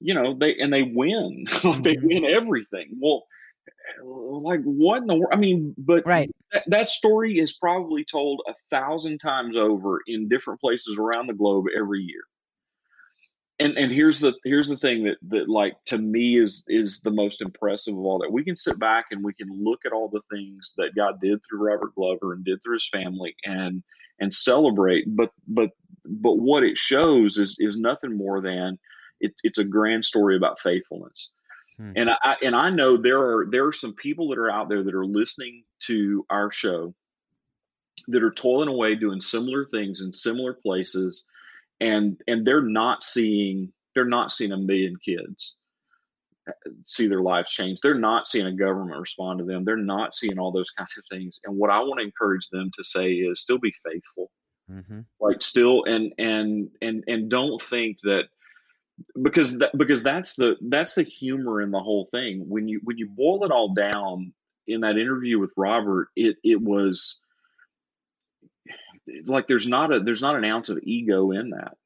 you 0.00 0.12
know 0.14 0.34
they 0.34 0.56
and 0.58 0.72
they 0.72 0.82
win 0.82 1.44
they 1.84 1.96
Mhm. 1.96 2.02
win 2.02 2.24
everything 2.26 2.90
well 3.00 3.26
like 4.02 4.60
what 4.64 4.98
in 4.98 5.06
the 5.06 5.14
world 5.14 5.30
i 5.32 5.36
mean 5.36 5.74
but 5.78 6.04
Right. 6.06 6.30
that, 6.52 6.64
that 6.66 6.88
story 6.90 7.38
is 7.38 7.52
probably 7.56 8.04
told 8.04 8.42
a 8.48 8.54
thousand 8.70 9.18
times 9.18 9.56
over 9.56 10.00
in 10.06 10.28
different 10.28 10.60
places 10.60 10.96
around 10.98 11.26
the 11.28 11.34
globe 11.34 11.66
every 11.76 12.02
year 12.02 12.22
and 13.60 13.76
and 13.76 13.92
here's 13.92 14.20
the 14.20 14.34
here's 14.44 14.68
the 14.68 14.76
thing 14.78 15.04
that 15.04 15.16
that 15.28 15.48
like 15.48 15.74
to 15.86 15.98
me 15.98 16.38
is 16.38 16.64
is 16.68 17.00
the 17.00 17.10
most 17.10 17.40
impressive 17.40 17.94
of 17.94 18.00
all 18.00 18.18
that 18.18 18.32
we 18.32 18.44
can 18.44 18.56
sit 18.56 18.78
back 18.78 19.06
and 19.10 19.22
we 19.22 19.34
can 19.34 19.48
look 19.50 19.80
at 19.86 19.92
all 19.92 20.08
the 20.08 20.22
things 20.30 20.74
that 20.76 20.96
God 20.96 21.20
did 21.20 21.40
through 21.44 21.66
Robert 21.66 21.94
Glover 21.94 22.32
and 22.32 22.44
did 22.44 22.62
through 22.62 22.74
his 22.74 22.88
family 22.88 23.34
and 23.44 23.82
and 24.18 24.34
celebrate 24.34 25.04
but 25.08 25.30
but 25.46 25.70
but 26.06 26.38
what 26.38 26.64
it 26.64 26.76
shows 26.76 27.38
is 27.38 27.56
is 27.58 27.76
nothing 27.76 28.16
more 28.16 28.40
than 28.40 28.78
it, 29.20 29.32
it's 29.44 29.58
a 29.58 29.64
grand 29.64 30.04
story 30.04 30.36
about 30.36 30.58
faithfulness 30.58 31.30
Hmm. 31.80 31.92
and 31.96 32.10
I 32.10 32.36
and 32.42 32.54
I 32.54 32.68
know 32.68 32.98
there 32.98 33.18
are 33.18 33.46
there 33.48 33.66
are 33.66 33.72
some 33.72 33.94
people 33.94 34.28
that 34.28 34.38
are 34.38 34.50
out 34.50 34.68
there 34.68 34.82
that 34.82 34.94
are 34.94 35.06
listening 35.06 35.64
to 35.84 36.26
our 36.28 36.52
show 36.52 36.94
that 38.08 38.22
are 38.22 38.32
toiling 38.32 38.68
away 38.68 38.94
doing 38.94 39.20
similar 39.22 39.64
things 39.64 40.02
in 40.02 40.12
similar 40.12 40.52
places 40.52 41.24
and 41.80 42.20
and 42.26 42.46
they're 42.46 42.62
not 42.62 43.02
seeing 43.02 43.72
they're 43.94 44.04
not 44.04 44.32
seeing 44.32 44.52
a 44.52 44.56
million 44.56 44.96
kids 45.04 45.54
see 46.86 47.06
their 47.06 47.20
lives 47.20 47.50
change. 47.52 47.78
They're 47.80 47.94
not 47.94 48.26
seeing 48.26 48.46
a 48.46 48.52
government 48.52 48.98
respond 48.98 49.38
to 49.38 49.44
them. 49.44 49.64
They're 49.64 49.76
not 49.76 50.16
seeing 50.16 50.38
all 50.38 50.50
those 50.50 50.70
kinds 50.70 50.96
of 50.98 51.04
things. 51.10 51.38
And 51.44 51.56
what 51.56 51.70
i 51.70 51.78
want 51.78 52.00
to 52.00 52.04
encourage 52.04 52.48
them 52.48 52.70
to 52.76 52.82
say 52.82 53.12
is 53.12 53.40
still 53.40 53.58
be 53.58 53.74
faithful. 53.84 54.30
Hmm 54.68 55.00
like 55.20 55.42
still 55.42 55.84
and 55.84 56.12
and 56.18 56.68
and 56.82 57.04
and 57.06 57.30
don't 57.30 57.60
think 57.62 57.98
that 58.02 58.24
because 59.22 59.58
that 59.58 59.76
because 59.76 60.02
that's 60.02 60.34
the 60.34 60.56
that's 60.68 60.94
the 60.94 61.02
humor 61.02 61.60
in 61.60 61.70
the 61.70 61.80
whole 61.80 62.08
thing. 62.10 62.44
When 62.48 62.68
you 62.68 62.80
when 62.84 62.98
you 62.98 63.08
boil 63.08 63.44
it 63.44 63.50
all 63.50 63.74
down 63.74 64.32
in 64.66 64.80
that 64.80 64.98
interview 64.98 65.38
with 65.38 65.50
robert 65.56 66.08
it 66.16 66.36
it 66.44 66.60
was 66.60 67.18
like 69.26 69.46
there's 69.46 69.66
not 69.66 69.92
a 69.92 70.00
there's 70.00 70.22
not 70.22 70.36
an 70.36 70.44
ounce 70.44 70.68
of 70.68 70.78
ego 70.82 71.30
in 71.30 71.50
that 71.50 71.76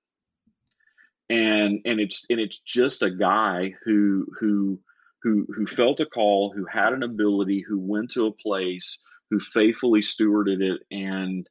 and 1.31 1.81
and 1.85 2.01
it's 2.01 2.25
and 2.29 2.41
it's 2.41 2.59
just 2.59 3.03
a 3.03 3.11
guy 3.11 3.75
who 3.85 4.27
who 4.39 4.79
who 5.23 5.47
who 5.55 5.67
felt 5.67 6.01
a 6.01 6.07
call 6.07 6.53
who 6.55 6.67
had 6.67 6.93
an 6.93 7.03
ability 7.03 7.65
who 7.67 7.79
went 7.79 8.11
to 8.11 8.27
a 8.27 8.33
place 8.33 8.99
who 9.31 9.41
faithfully 9.41 10.01
stewarded 10.01 10.61
it 10.61 10.83
and 10.91 11.49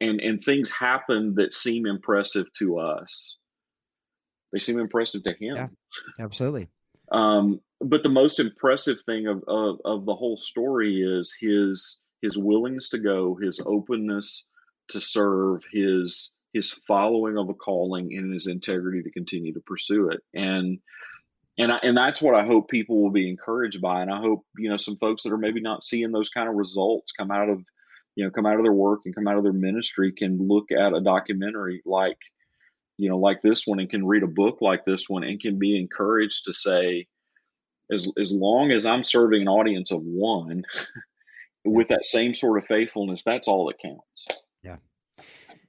and 0.00 0.20
and 0.20 0.42
things 0.42 0.70
happened 0.70 1.36
that 1.36 1.54
seem 1.54 1.86
impressive 1.86 2.46
to 2.58 2.78
us 2.78 3.36
they 4.52 4.58
seem 4.58 4.78
impressive 4.78 5.22
to 5.22 5.32
him 5.32 5.56
Yeah. 5.56 5.68
Absolutely. 6.18 6.68
um, 7.12 7.60
but 7.80 8.02
the 8.02 8.08
most 8.08 8.40
impressive 8.40 9.00
thing 9.02 9.26
of, 9.26 9.44
of 9.46 9.80
of 9.84 10.06
the 10.06 10.14
whole 10.14 10.36
story 10.36 11.00
is 11.02 11.34
his 11.40 11.98
his 12.22 12.38
willingness 12.38 12.88
to 12.88 12.98
go, 12.98 13.38
his 13.40 13.60
openness 13.64 14.44
to 14.88 15.00
serve, 15.00 15.62
his 15.72 16.32
his 16.52 16.72
following 16.86 17.36
of 17.36 17.48
a 17.48 17.54
calling, 17.54 18.16
and 18.16 18.32
his 18.32 18.46
integrity 18.46 19.02
to 19.02 19.10
continue 19.10 19.52
to 19.52 19.60
pursue 19.60 20.10
it. 20.10 20.20
And 20.34 20.78
and 21.58 21.72
I, 21.72 21.78
and 21.82 21.96
that's 21.96 22.20
what 22.20 22.34
I 22.34 22.44
hope 22.44 22.68
people 22.68 23.02
will 23.02 23.10
be 23.10 23.28
encouraged 23.28 23.80
by. 23.80 24.02
And 24.02 24.10
I 24.10 24.18
hope 24.18 24.44
you 24.58 24.68
know 24.68 24.76
some 24.76 24.96
folks 24.96 25.22
that 25.22 25.32
are 25.32 25.38
maybe 25.38 25.60
not 25.60 25.84
seeing 25.84 26.12
those 26.12 26.30
kind 26.30 26.48
of 26.48 26.54
results 26.54 27.12
come 27.12 27.30
out 27.30 27.48
of 27.48 27.62
you 28.14 28.24
know 28.24 28.30
come 28.30 28.46
out 28.46 28.56
of 28.56 28.62
their 28.62 28.72
work 28.72 29.00
and 29.04 29.14
come 29.14 29.28
out 29.28 29.36
of 29.36 29.44
their 29.44 29.52
ministry 29.52 30.12
can 30.12 30.38
look 30.48 30.70
at 30.72 30.94
a 30.94 31.00
documentary 31.00 31.82
like 31.84 32.18
you 32.98 33.08
know 33.08 33.18
like 33.18 33.42
this 33.42 33.66
one 33.66 33.78
and 33.78 33.90
can 33.90 34.06
read 34.06 34.22
a 34.22 34.28
book 34.28 34.58
like 34.60 34.84
this 34.84 35.08
one 35.08 35.22
and 35.22 35.40
can 35.40 35.58
be 35.58 35.78
encouraged 35.78 36.44
to 36.44 36.52
say 36.52 37.06
as 37.92 38.08
as 38.18 38.32
long 38.32 38.72
as 38.72 38.86
I'm 38.86 39.04
serving 39.04 39.42
an 39.42 39.48
audience 39.48 39.90
of 39.90 40.02
one 40.02 40.64
with 41.64 41.88
that 41.88 42.06
same 42.06 42.34
sort 42.34 42.58
of 42.58 42.66
faithfulness, 42.66 43.22
that's 43.24 43.48
all 43.48 43.66
that 43.66 43.78
counts. 43.78 44.26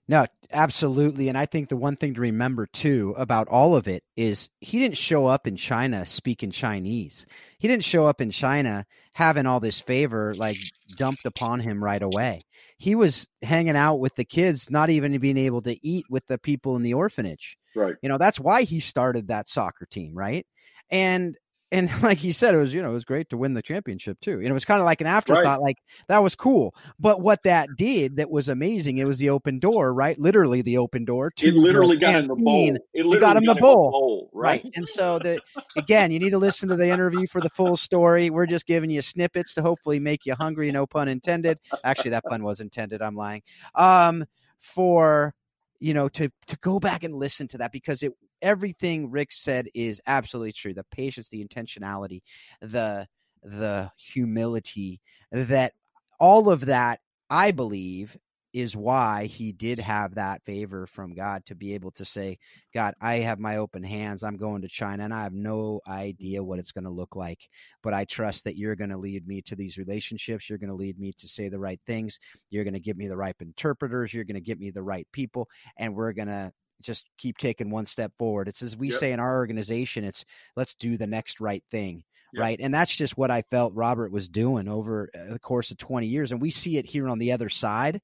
No, 0.08 0.26
absolutely. 0.52 1.28
And 1.28 1.38
I 1.38 1.46
think 1.46 1.68
the 1.68 1.76
one 1.76 1.98
thing 1.98 2.14
to 2.14 2.22
remember 2.22 2.66
too 2.66 3.14
about 3.18 3.50
all 3.50 3.76
of 3.76 3.88
it 3.88 4.04
is 4.16 4.50
he 4.62 4.80
didn't 4.80 4.98
show 4.98 5.26
up 5.26 5.48
in 5.48 5.58
China 5.58 6.06
speaking 6.06 6.52
Chinese. 6.52 7.26
He 7.60 7.68
didn't 7.68 7.84
show 7.84 8.06
up 8.06 8.22
in 8.22 8.32
China 8.32 8.86
having 9.14 9.46
all 9.46 9.60
this 9.60 9.82
favor 9.82 10.34
like 10.36 10.58
dumped 10.96 11.26
upon 11.26 11.60
him 11.60 11.84
right 11.84 12.02
away. 12.02 12.46
He 12.78 12.96
was 12.96 13.28
hanging 13.42 13.76
out 13.76 13.96
with 13.96 14.16
the 14.16 14.24
kids, 14.24 14.70
not 14.70 14.90
even 14.90 15.18
being 15.18 15.38
able 15.38 15.62
to 15.64 15.86
eat 15.86 16.06
with 16.10 16.26
the 16.28 16.38
people 16.38 16.76
in 16.78 16.84
the 16.84 16.94
orphanage. 16.94 17.58
Right. 17.76 17.96
You 18.02 18.10
know, 18.10 18.18
that's 18.18 18.40
why 18.40 18.64
he 18.64 18.80
started 18.80 19.28
that 19.28 19.50
soccer 19.50 19.86
team, 19.86 20.14
right? 20.16 20.46
And 20.90 21.36
and 21.72 21.90
like 22.04 22.18
he 22.18 22.32
said, 22.32 22.56
it 22.56 22.58
was 22.58 22.74
you 22.74 22.82
know 22.82 22.90
it 22.90 22.94
was 22.94 23.04
great 23.04 23.30
to 23.30 23.38
win 23.38 23.54
the 23.54 23.62
championship 23.62 24.20
too. 24.22 24.40
You 24.40 24.48
know, 24.48 24.52
it 24.52 24.54
was 24.54 24.66
kind 24.66 24.80
of 24.80 24.86
like 24.86 25.02
an 25.02 25.08
afterthought, 25.08 25.62
like 25.62 25.78
that 26.08 26.24
was 26.24 26.36
cool. 26.36 26.74
But 27.00 27.22
what 27.22 27.44
that 27.44 27.70
did 27.78 28.18
that 28.18 28.30
was 28.30 28.50
amazing, 28.50 28.98
it 28.98 29.06
was 29.06 29.18
the 29.18 29.30
open 29.30 29.60
door, 29.60 29.94
right? 29.94 30.18
Literally 30.18 30.62
the 30.62 30.78
open 30.78 31.06
door. 31.06 31.32
To 31.32 31.48
It 31.48 31.56
literally 31.56 31.98
got 31.98 32.16
him 32.16 32.28
the 32.28 32.36
bowl. 32.36 32.76
It 32.94 33.06
literally 33.06 33.20
got 33.20 33.38
him 33.38 33.46
the 33.46 33.54
a 33.54 33.62
bowl. 33.62 34.30
right? 34.34 34.64
Right. 34.64 34.74
And 34.76 34.88
so 34.88 35.20
the 35.20 35.40
again, 35.76 36.12
you 36.12 36.20
need 36.20 36.32
to 36.32 36.38
listen 36.38 36.70
to 36.70 36.76
the 36.76 36.90
interview 36.90 37.28
for 37.28 37.42
the 37.42 37.50
full 37.50 37.78
story. 37.78 38.30
We're 38.30 38.48
just 38.48 38.66
giving 38.66 38.90
you 38.90 39.02
snippets 39.02 39.54
to 39.56 39.62
hopefully 39.62 40.00
make 40.00 40.26
you 40.26 40.36
hungry, 40.36 40.72
no 40.72 40.86
pun 40.88 41.08
intended. 41.08 41.60
Actually, 41.84 42.12
that 42.12 42.24
pun 42.26 42.44
was 42.44 42.60
intended. 42.60 43.02
I'm 43.02 43.16
lying. 43.16 43.42
Um, 43.76 44.26
for 44.60 45.34
you 45.80 45.94
know, 45.94 46.10
to 46.10 46.30
to 46.48 46.58
go 46.58 46.80
back 46.80 47.04
and 47.04 47.14
listen 47.14 47.48
to 47.50 47.60
that 47.60 47.72
because 47.72 48.02
it 48.04 48.14
everything 48.42 49.10
Rick 49.12 49.32
said 49.32 49.68
is 49.74 50.02
absolutely 50.08 50.54
true. 50.54 50.74
The 50.74 50.86
patience, 50.92 51.30
the 51.30 51.46
intentionality, 51.46 52.22
the 52.62 53.08
the 53.44 53.92
humility, 53.98 55.00
that 55.32 55.74
all 56.20 56.50
of 56.50 56.66
that, 56.66 57.00
I 57.30 57.52
believe, 57.52 58.18
is 58.54 58.76
why 58.76 59.26
he 59.26 59.52
did 59.52 59.78
have 59.78 60.16
that 60.16 60.44
favor 60.44 60.88
from 60.88 61.14
God 61.14 61.46
to 61.46 61.54
be 61.56 61.76
able 61.76 61.92
to 61.92 62.04
say, 62.06 62.40
God, 62.74 62.96
I 63.00 63.16
have 63.16 63.40
my 63.40 63.58
open 63.58 63.84
hands. 63.84 64.24
I'm 64.24 64.38
going 64.38 64.62
to 64.64 64.68
China 64.68 65.04
and 65.04 65.14
I 65.14 65.24
have 65.24 65.34
no 65.34 65.80
idea 65.88 66.44
what 66.44 66.58
it's 66.58 66.72
going 66.72 66.86
to 66.86 66.90
look 66.90 67.16
like. 67.16 67.48
But 67.84 67.94
I 67.94 68.06
trust 68.06 68.46
that 68.46 68.58
you're 68.58 68.76
going 68.76 68.90
to 68.90 68.98
lead 68.98 69.28
me 69.28 69.42
to 69.44 69.56
these 69.56 69.78
relationships. 69.78 70.50
You're 70.50 70.58
going 70.58 70.70
to 70.70 70.76
lead 70.76 70.98
me 70.98 71.14
to 71.18 71.28
say 71.28 71.50
the 71.50 71.60
right 71.60 71.80
things. 71.86 72.20
You're 72.50 72.64
going 72.64 72.74
to 72.74 72.80
give 72.80 72.98
me 72.98 73.08
the 73.08 73.18
right 73.18 73.36
interpreters. 73.40 74.14
You're 74.14 74.24
going 74.24 74.36
to 74.36 74.42
get 74.42 74.60
me 74.60 74.72
the 74.72 74.84
right 74.84 75.08
people. 75.12 75.48
And 75.78 75.94
we're 75.94 76.14
going 76.14 76.30
to 76.30 76.52
just 76.82 77.06
keep 77.18 77.38
taking 77.38 77.70
one 77.70 77.86
step 77.86 78.12
forward. 78.18 78.48
It's 78.48 78.62
as 78.62 78.78
we 78.78 78.90
Yep. 78.90 79.00
say 79.00 79.12
in 79.12 79.20
our 79.20 79.38
organization, 79.38 80.04
it's 80.04 80.26
let's 80.56 80.76
do 80.76 80.98
the 80.98 81.08
next 81.08 81.40
right 81.40 81.64
thing. 81.72 82.04
Yep. 82.34 82.42
Right. 82.42 82.60
And 82.62 82.74
that's 82.74 82.96
just 82.96 83.18
what 83.18 83.32
I 83.32 83.42
felt 83.44 83.74
Robert 83.74 84.12
was 84.12 84.28
doing 84.28 84.68
over 84.68 85.10
uh, 85.16 85.32
the 85.34 85.40
course 85.40 85.72
of 85.72 85.78
20 85.78 86.08
years. 86.08 86.32
And 86.32 86.42
we 86.42 86.52
see 86.52 86.78
it 86.78 86.86
here 86.86 87.08
on 87.08 87.20
the 87.20 87.32
other 87.32 87.50
side. 87.50 88.02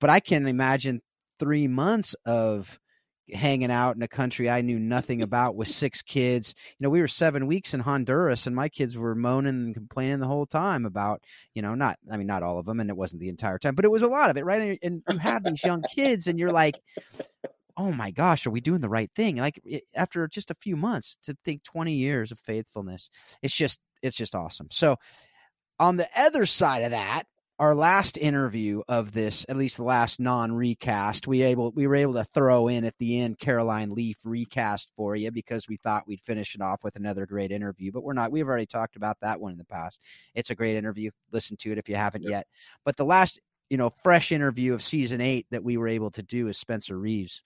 But 0.00 0.10
I 0.10 0.18
can 0.20 0.46
imagine 0.46 1.02
three 1.38 1.68
months 1.68 2.16
of 2.26 2.78
hanging 3.32 3.70
out 3.70 3.94
in 3.94 4.02
a 4.02 4.08
country 4.08 4.50
I 4.50 4.60
knew 4.60 4.78
nothing 4.80 5.22
about 5.22 5.54
with 5.54 5.68
six 5.68 6.02
kids. 6.02 6.52
You 6.78 6.84
know, 6.84 6.90
we 6.90 7.00
were 7.00 7.06
seven 7.08 7.46
weeks 7.46 7.72
in 7.72 7.80
Honduras 7.80 8.46
and 8.46 8.56
my 8.56 8.68
kids 8.68 8.98
were 8.98 9.14
moaning 9.14 9.54
and 9.54 9.74
complaining 9.74 10.18
the 10.18 10.26
whole 10.26 10.46
time 10.46 10.84
about, 10.84 11.22
you 11.54 11.62
know, 11.62 11.76
not, 11.76 11.96
I 12.10 12.16
mean, 12.16 12.26
not 12.26 12.42
all 12.42 12.58
of 12.58 12.66
them, 12.66 12.80
and 12.80 12.90
it 12.90 12.96
wasn't 12.96 13.20
the 13.20 13.28
entire 13.28 13.58
time, 13.58 13.76
but 13.76 13.84
it 13.84 13.90
was 13.90 14.02
a 14.02 14.08
lot 14.08 14.30
of 14.30 14.36
it, 14.36 14.44
right? 14.44 14.60
And, 14.60 14.78
and 14.82 15.02
you 15.08 15.18
have 15.18 15.44
these 15.44 15.62
young 15.62 15.82
kids 15.82 16.26
and 16.26 16.40
you're 16.40 16.50
like, 16.50 16.74
oh 17.76 17.92
my 17.92 18.10
gosh, 18.10 18.46
are 18.46 18.50
we 18.50 18.60
doing 18.60 18.80
the 18.80 18.88
right 18.88 19.10
thing? 19.14 19.36
Like 19.36 19.60
it, 19.64 19.84
after 19.94 20.26
just 20.28 20.50
a 20.50 20.56
few 20.60 20.76
months 20.76 21.16
to 21.24 21.36
think 21.44 21.62
20 21.64 21.92
years 21.92 22.32
of 22.32 22.38
faithfulness, 22.38 23.10
it's 23.42 23.54
just 23.54 23.80
it's 24.02 24.16
just 24.16 24.34
awesome. 24.34 24.68
So 24.70 24.96
on 25.78 25.96
the 25.96 26.08
other 26.16 26.46
side 26.46 26.82
of 26.82 26.90
that, 26.92 27.24
our 27.60 27.74
last 27.74 28.16
interview 28.16 28.80
of 28.88 29.12
this, 29.12 29.44
at 29.50 29.56
least 29.56 29.76
the 29.76 29.84
last 29.84 30.18
non-recast, 30.18 31.26
we 31.26 31.42
able 31.42 31.70
we 31.72 31.86
were 31.86 31.94
able 31.94 32.14
to 32.14 32.24
throw 32.24 32.68
in 32.68 32.86
at 32.86 32.96
the 32.98 33.20
end 33.20 33.38
Caroline 33.38 33.90
Leaf 33.90 34.16
recast 34.24 34.90
for 34.96 35.14
you 35.14 35.30
because 35.30 35.68
we 35.68 35.76
thought 35.76 36.06
we'd 36.06 36.22
finish 36.22 36.54
it 36.54 36.62
off 36.62 36.82
with 36.82 36.96
another 36.96 37.26
great 37.26 37.52
interview, 37.52 37.92
but 37.92 38.02
we're 38.02 38.14
not. 38.14 38.32
We've 38.32 38.48
already 38.48 38.64
talked 38.64 38.96
about 38.96 39.18
that 39.20 39.38
one 39.38 39.52
in 39.52 39.58
the 39.58 39.64
past. 39.66 40.00
It's 40.34 40.48
a 40.48 40.54
great 40.54 40.76
interview. 40.76 41.10
Listen 41.32 41.58
to 41.58 41.70
it 41.70 41.76
if 41.76 41.86
you 41.86 41.96
haven't 41.96 42.22
yep. 42.22 42.30
yet. 42.30 42.46
But 42.86 42.96
the 42.96 43.04
last, 43.04 43.38
you 43.68 43.76
know, 43.76 43.92
fresh 44.02 44.32
interview 44.32 44.72
of 44.72 44.82
season 44.82 45.20
eight 45.20 45.46
that 45.50 45.62
we 45.62 45.76
were 45.76 45.88
able 45.88 46.10
to 46.12 46.22
do 46.22 46.48
is 46.48 46.56
Spencer 46.56 46.98
Reeves. 46.98 47.42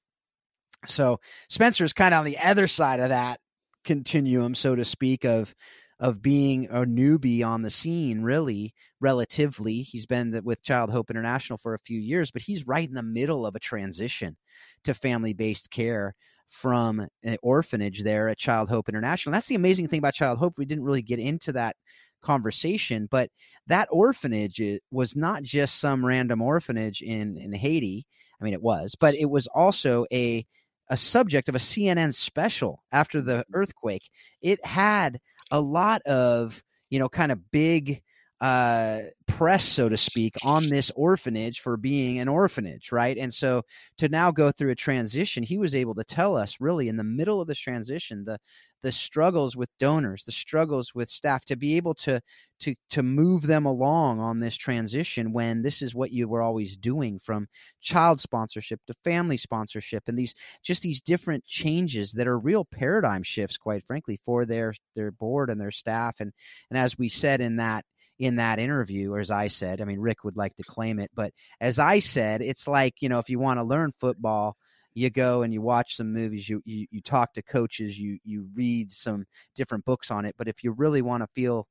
So 0.86 1.20
Spencer's 1.48 1.92
kind 1.92 2.14
of 2.14 2.20
on 2.20 2.24
the 2.24 2.38
other 2.38 2.66
side 2.66 3.00
of 3.00 3.10
that 3.10 3.40
continuum, 3.84 4.54
so 4.54 4.74
to 4.74 4.84
speak, 4.84 5.24
of 5.24 5.54
of 6.00 6.20
being 6.20 6.66
a 6.66 6.84
newbie 6.84 7.46
on 7.46 7.62
the 7.62 7.70
scene, 7.70 8.22
really, 8.22 8.74
relatively. 9.00 9.82
He's 9.82 10.06
been 10.06 10.38
with 10.44 10.62
Child 10.62 10.90
Hope 10.90 11.08
International 11.08 11.56
for 11.56 11.74
a 11.74 11.78
few 11.78 12.00
years, 12.00 12.30
but 12.30 12.42
he's 12.42 12.66
right 12.66 12.86
in 12.86 12.94
the 12.94 13.02
middle 13.02 13.46
of 13.46 13.54
a 13.54 13.60
transition 13.60 14.36
to 14.82 14.92
family 14.92 15.32
based 15.32 15.70
care 15.70 16.14
from 16.48 17.06
an 17.22 17.36
orphanage 17.42 18.02
there 18.02 18.28
at 18.28 18.38
Child 18.38 18.68
Hope 18.68 18.88
International. 18.88 19.32
That's 19.32 19.46
the 19.46 19.54
amazing 19.54 19.88
thing 19.88 19.98
about 19.98 20.14
Child 20.14 20.38
Hope. 20.38 20.54
We 20.58 20.64
didn't 20.64 20.84
really 20.84 21.02
get 21.02 21.18
into 21.18 21.52
that 21.52 21.76
conversation, 22.22 23.08
but 23.10 23.30
that 23.66 23.88
orphanage 23.90 24.60
eh, 24.60 24.78
was 24.90 25.14
not 25.14 25.42
just 25.42 25.80
some 25.80 26.04
random 26.04 26.42
orphanage 26.42 27.02
in, 27.02 27.36
in 27.38 27.52
Haiti. 27.52 28.06
I 28.40 28.44
mean, 28.44 28.54
it 28.54 28.62
was, 28.62 28.96
but 28.98 29.14
it 29.14 29.30
was 29.30 29.46
also 29.54 30.06
a 30.12 30.44
a 30.88 30.96
subject 30.96 31.48
of 31.48 31.54
a 31.54 31.58
CNN 31.58 32.14
special 32.14 32.82
after 32.92 33.20
the 33.20 33.44
earthquake. 33.52 34.08
It 34.42 34.64
had 34.64 35.18
a 35.50 35.60
lot 35.60 36.02
of 36.02 36.62
you 36.90 36.98
know 36.98 37.08
kind 37.08 37.32
of 37.32 37.50
big 37.50 38.02
uh, 38.40 39.00
press, 39.26 39.64
so 39.64 39.88
to 39.88 39.96
speak, 39.96 40.36
on 40.42 40.68
this 40.68 40.90
orphanage 40.96 41.60
for 41.60 41.76
being 41.76 42.18
an 42.18 42.28
orphanage, 42.28 42.92
right? 42.92 43.16
And 43.16 43.32
so 43.32 43.62
to 43.98 44.08
now 44.08 44.30
go 44.30 44.50
through 44.50 44.70
a 44.70 44.76
transition, 44.76 45.42
he 45.42 45.58
was 45.58 45.74
able 45.74 45.94
to 45.94 46.04
tell 46.04 46.36
us 46.36 46.56
really 46.60 46.88
in 46.88 46.96
the 46.96 47.04
middle 47.04 47.40
of 47.40 47.48
this 47.48 47.58
transition 47.58 48.24
the 48.24 48.38
the 48.84 48.92
struggles 48.92 49.56
with 49.56 49.70
donors, 49.80 50.24
the 50.24 50.30
struggles 50.30 50.94
with 50.94 51.08
staff, 51.08 51.42
to 51.46 51.56
be 51.56 51.74
able 51.76 51.94
to 51.94 52.20
to 52.60 52.74
to 52.90 53.02
move 53.02 53.46
them 53.46 53.64
along 53.64 54.20
on 54.20 54.40
this 54.40 54.56
transition 54.56 55.32
when 55.32 55.62
this 55.62 55.80
is 55.80 55.94
what 55.94 56.12
you 56.12 56.28
were 56.28 56.42
always 56.42 56.76
doing 56.76 57.18
from 57.18 57.48
child 57.80 58.20
sponsorship 58.20 58.78
to 58.86 58.94
family 59.02 59.38
sponsorship 59.38 60.02
and 60.06 60.18
these 60.18 60.34
just 60.62 60.82
these 60.82 61.00
different 61.00 61.44
changes 61.46 62.12
that 62.12 62.28
are 62.28 62.38
real 62.38 62.64
paradigm 62.66 63.22
shifts, 63.22 63.56
quite 63.56 63.82
frankly, 63.86 64.20
for 64.22 64.44
their 64.44 64.74
their 64.94 65.10
board 65.10 65.48
and 65.48 65.58
their 65.58 65.70
staff. 65.70 66.16
And 66.20 66.32
and 66.70 66.78
as 66.78 66.98
we 66.98 67.08
said 67.08 67.40
in 67.40 67.56
that 67.56 67.86
in 68.18 68.36
that 68.36 68.58
interview, 68.58 69.12
or 69.12 69.18
as 69.18 69.30
I 69.30 69.48
said, 69.48 69.80
I 69.80 69.84
mean, 69.84 69.98
Rick 69.98 70.24
would 70.24 70.36
like 70.36 70.54
to 70.56 70.64
claim 70.64 70.98
it, 70.98 71.10
but 71.14 71.32
as 71.60 71.78
I 71.78 71.98
said, 71.98 72.42
it's 72.42 72.68
like, 72.68 72.94
you 73.00 73.08
know, 73.08 73.18
if 73.18 73.28
you 73.28 73.38
want 73.38 73.58
to 73.58 73.64
learn 73.64 73.92
football, 73.98 74.56
you 74.94 75.10
go 75.10 75.42
and 75.42 75.52
you 75.52 75.60
watch 75.60 75.96
some 75.96 76.12
movies, 76.12 76.48
you, 76.48 76.62
you, 76.64 76.86
you 76.90 77.00
talk 77.00 77.32
to 77.34 77.42
coaches, 77.42 77.98
you, 77.98 78.18
you 78.24 78.48
read 78.54 78.92
some 78.92 79.26
different 79.56 79.84
books 79.84 80.10
on 80.10 80.24
it. 80.24 80.36
But 80.38 80.46
if 80.46 80.62
you 80.62 80.70
really 80.70 81.02
want 81.02 81.22
to 81.22 81.28
feel 81.34 81.66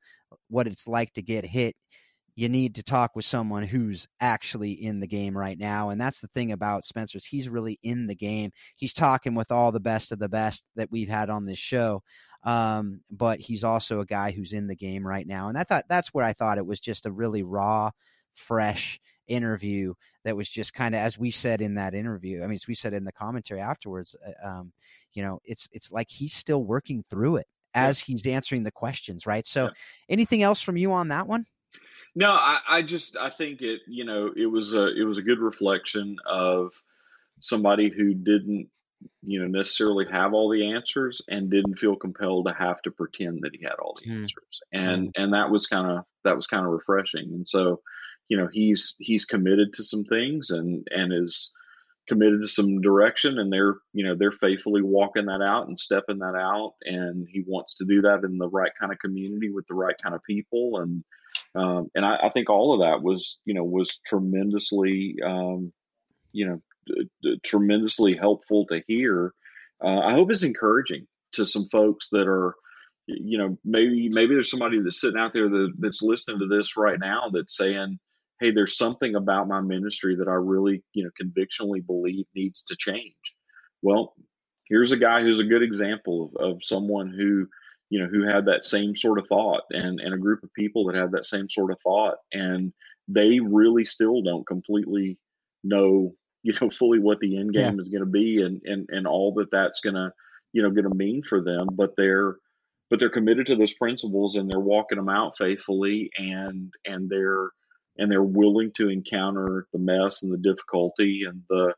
what 0.49 0.67
it's 0.67 0.87
like 0.87 1.13
to 1.13 1.21
get 1.21 1.45
hit, 1.45 1.75
you 2.35 2.49
need 2.49 2.75
to 2.75 2.83
talk 2.83 3.15
with 3.15 3.25
someone 3.25 3.63
who's 3.63 4.07
actually 4.19 4.71
in 4.71 4.99
the 4.99 5.07
game 5.07 5.37
right 5.37 5.57
now. 5.57 5.89
And 5.89 6.01
that's 6.01 6.19
the 6.19 6.29
thing 6.29 6.51
about 6.51 6.85
Spencer's. 6.85 7.25
He's 7.25 7.49
really 7.49 7.79
in 7.83 8.07
the 8.07 8.15
game. 8.15 8.51
He's 8.75 8.93
talking 8.93 9.35
with 9.35 9.51
all 9.51 9.71
the 9.71 9.79
best 9.79 10.11
of 10.11 10.19
the 10.19 10.29
best 10.29 10.63
that 10.75 10.91
we've 10.91 11.09
had 11.09 11.29
on 11.29 11.45
this 11.45 11.59
show. 11.59 12.01
Um, 12.43 13.01
but 13.11 13.39
he's 13.39 13.63
also 13.63 13.99
a 13.99 14.05
guy 14.05 14.31
who's 14.31 14.53
in 14.53 14.67
the 14.67 14.75
game 14.75 15.05
right 15.05 15.27
now. 15.27 15.47
And 15.49 15.57
I 15.57 15.63
thought 15.63 15.85
that's 15.87 16.09
where 16.09 16.25
I 16.25 16.33
thought 16.33 16.57
it 16.57 16.65
was 16.65 16.79
just 16.79 17.05
a 17.05 17.11
really 17.11 17.43
raw, 17.43 17.91
fresh 18.33 18.99
interview 19.27 19.93
that 20.25 20.35
was 20.35 20.49
just 20.49 20.73
kind 20.73 20.93
of 20.93 20.99
as 20.99 21.17
we 21.17 21.31
said 21.31 21.61
in 21.61 21.75
that 21.75 21.93
interview. 21.93 22.43
I 22.43 22.47
mean, 22.47 22.55
as 22.55 22.67
we 22.67 22.75
said 22.75 22.93
in 22.93 23.05
the 23.05 23.11
commentary 23.11 23.61
afterwards, 23.61 24.15
uh, 24.25 24.47
um, 24.47 24.73
you 25.13 25.23
know, 25.23 25.39
it's 25.45 25.69
it's 25.71 25.91
like 25.91 26.07
he's 26.09 26.33
still 26.33 26.63
working 26.63 27.03
through 27.09 27.37
it 27.37 27.47
as 27.73 27.99
he's 27.99 28.25
answering 28.27 28.63
the 28.63 28.71
questions, 28.71 29.25
right? 29.25 29.45
So, 29.45 29.65
yeah. 29.65 29.71
anything 30.09 30.43
else 30.43 30.61
from 30.61 30.77
you 30.77 30.91
on 30.93 31.07
that 31.09 31.27
one? 31.27 31.45
No, 32.15 32.31
I, 32.31 32.59
I 32.69 32.81
just 32.81 33.17
I 33.17 33.29
think 33.29 33.61
it 33.61 33.81
you 33.87 34.05
know 34.05 34.31
it 34.35 34.45
was 34.45 34.73
a 34.73 34.87
it 34.99 35.03
was 35.03 35.17
a 35.17 35.23
good 35.23 35.39
reflection 35.39 36.17
of 36.25 36.71
somebody 37.39 37.89
who 37.89 38.13
didn't 38.13 38.69
you 39.21 39.39
know 39.39 39.47
necessarily 39.47 40.05
have 40.11 40.33
all 40.33 40.49
the 40.49 40.71
answers 40.71 41.21
and 41.27 41.49
didn't 41.49 41.79
feel 41.79 41.95
compelled 41.95 42.45
to 42.47 42.53
have 42.53 42.81
to 42.83 42.91
pretend 42.91 43.39
that 43.41 43.51
he 43.53 43.63
had 43.63 43.75
all 43.79 43.97
the 44.01 44.09
mm. 44.09 44.21
answers 44.21 44.61
and 44.71 45.07
mm. 45.07 45.11
and 45.15 45.33
that 45.33 45.49
was 45.49 45.67
kind 45.67 45.89
of 45.89 46.05
that 46.23 46.35
was 46.35 46.47
kind 46.47 46.65
of 46.65 46.71
refreshing 46.71 47.29
and 47.33 47.47
so 47.47 47.81
you 48.29 48.37
know 48.37 48.47
he's 48.51 48.95
he's 48.99 49.25
committed 49.25 49.73
to 49.73 49.83
some 49.83 50.05
things 50.05 50.51
and 50.51 50.87
and 50.91 51.11
is 51.11 51.51
committed 52.07 52.41
to 52.41 52.47
some 52.47 52.81
direction 52.81 53.39
and 53.39 53.51
they're 53.51 53.77
you 53.93 54.05
know 54.05 54.15
they're 54.15 54.31
faithfully 54.31 54.81
walking 54.81 55.25
that 55.25 55.41
out 55.41 55.67
and 55.67 55.79
stepping 55.79 56.19
that 56.19 56.35
out 56.35 56.73
and 56.83 57.27
he 57.29 57.43
wants 57.47 57.75
to 57.75 57.85
do 57.85 58.01
that 58.01 58.23
in 58.23 58.37
the 58.37 58.49
right 58.49 58.71
kind 58.79 58.91
of 58.91 58.99
community 58.99 59.49
with 59.49 59.65
the 59.67 59.73
right 59.73 59.95
kind 60.01 60.15
of 60.15 60.23
people 60.23 60.79
and 60.79 61.03
um, 61.55 61.89
and 61.95 62.05
I, 62.05 62.17
I, 62.23 62.29
think 62.29 62.49
all 62.49 62.73
of 62.73 62.79
that 62.79 63.03
was 63.03 63.39
you 63.45 63.53
know 63.53 63.63
was 63.63 63.99
tremendously 64.05 65.17
um, 65.25 65.71
you 66.31 66.47
know 66.47 66.61
tremendously 67.43 68.15
helpful 68.15 68.65
to 68.67 68.81
hear. 68.87 69.33
Uh, 69.83 69.99
I 69.99 70.13
hope 70.13 70.31
it's 70.31 70.43
encouraging 70.43 71.07
to 71.33 71.45
some 71.45 71.67
folks 71.71 72.09
that 72.11 72.27
are, 72.27 72.55
you 73.07 73.37
know, 73.37 73.57
maybe 73.65 74.09
maybe 74.09 74.33
there's 74.33 74.51
somebody 74.51 74.79
that's 74.81 75.01
sitting 75.01 75.19
out 75.19 75.33
there 75.33 75.49
that, 75.49 75.73
that's 75.79 76.01
listening 76.01 76.39
to 76.39 76.47
this 76.47 76.77
right 76.77 76.99
now 76.99 77.29
that's 77.31 77.57
saying, 77.57 77.99
"Hey, 78.39 78.51
there's 78.51 78.77
something 78.77 79.15
about 79.15 79.47
my 79.47 79.61
ministry 79.61 80.15
that 80.15 80.27
I 80.27 80.33
really, 80.33 80.83
you 80.93 81.03
know, 81.03 81.11
convictionally 81.17 81.81
believe 81.81 82.25
needs 82.35 82.63
to 82.63 82.75
change." 82.77 83.15
Well, 83.81 84.15
here's 84.65 84.93
a 84.93 84.97
guy 84.97 85.21
who's 85.21 85.39
a 85.39 85.45
good 85.45 85.63
example 85.63 86.31
of, 86.39 86.53
of 86.53 86.63
someone 86.63 87.09
who 87.09 87.47
you 87.93 87.99
know 87.99 88.07
who 88.07 88.25
had 88.25 88.45
that 88.45 88.65
same 88.65 88.95
sort 88.95 89.19
of 89.19 89.27
thought 89.27 89.61
and 89.69 89.99
and 89.99 90.15
a 90.15 90.17
group 90.17 90.41
of 90.41 90.51
people 90.55 90.85
that 90.85 90.95
have 90.95 91.11
that 91.11 91.27
same 91.27 91.47
sort 91.47 91.71
of 91.71 91.77
thought 91.83 92.15
and 92.31 92.73
they 93.07 93.39
really 93.39 93.85
still 93.85 94.23
don't 94.23 94.47
completely 94.47 95.19
know 95.63 96.11
you 96.41 96.53
know 96.59 96.69
fully 96.79 96.97
what 96.97 97.19
the 97.19 97.37
end 97.37 97.53
game 97.53 97.75
yeah. 97.75 97.81
is 97.83 97.89
going 97.89 98.03
to 98.03 98.09
be 98.09 98.41
and 98.41 98.63
and 98.65 98.89
and 98.89 99.05
all 99.05 99.31
that 99.35 99.51
that's 99.51 99.79
going 99.81 99.93
to 99.93 100.11
you 100.53 100.63
know 100.63 100.71
going 100.71 100.89
to 100.89 100.95
mean 100.95 101.21
for 101.21 101.43
them 101.43 101.67
but 101.73 101.91
they're 101.95 102.37
but 102.89 102.99
they're 102.99 103.11
committed 103.11 103.45
to 103.45 103.55
those 103.55 103.75
principles 103.75 104.37
and 104.37 104.49
they're 104.49 104.59
walking 104.59 104.97
them 104.97 105.09
out 105.09 105.37
faithfully 105.37 106.09
and 106.17 106.73
and 106.85 107.07
they're 107.11 107.51
and 107.99 108.11
they're 108.11 108.23
willing 108.23 108.71
to 108.75 108.89
encounter 108.89 109.67
the 109.71 109.77
mess 109.77 110.23
and 110.23 110.33
the 110.33 110.37
difficulty 110.37 111.25
and 111.27 111.43
the 111.47 111.75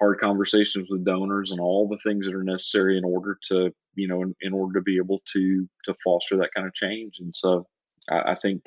hard 0.00 0.18
conversations 0.18 0.88
with 0.90 1.04
donors 1.04 1.50
and 1.50 1.60
all 1.60 1.86
the 1.88 1.98
things 1.98 2.26
that 2.26 2.34
are 2.34 2.42
necessary 2.42 2.96
in 2.96 3.04
order 3.04 3.38
to 3.42 3.72
you 3.94 4.08
know 4.08 4.22
in, 4.22 4.34
in 4.40 4.52
order 4.52 4.78
to 4.78 4.82
be 4.82 4.96
able 4.96 5.20
to 5.32 5.68
to 5.84 5.94
foster 6.02 6.36
that 6.36 6.50
kind 6.54 6.66
of 6.66 6.74
change 6.74 7.16
and 7.20 7.34
so 7.36 7.66
i, 8.10 8.32
I 8.32 8.36
think 8.40 8.62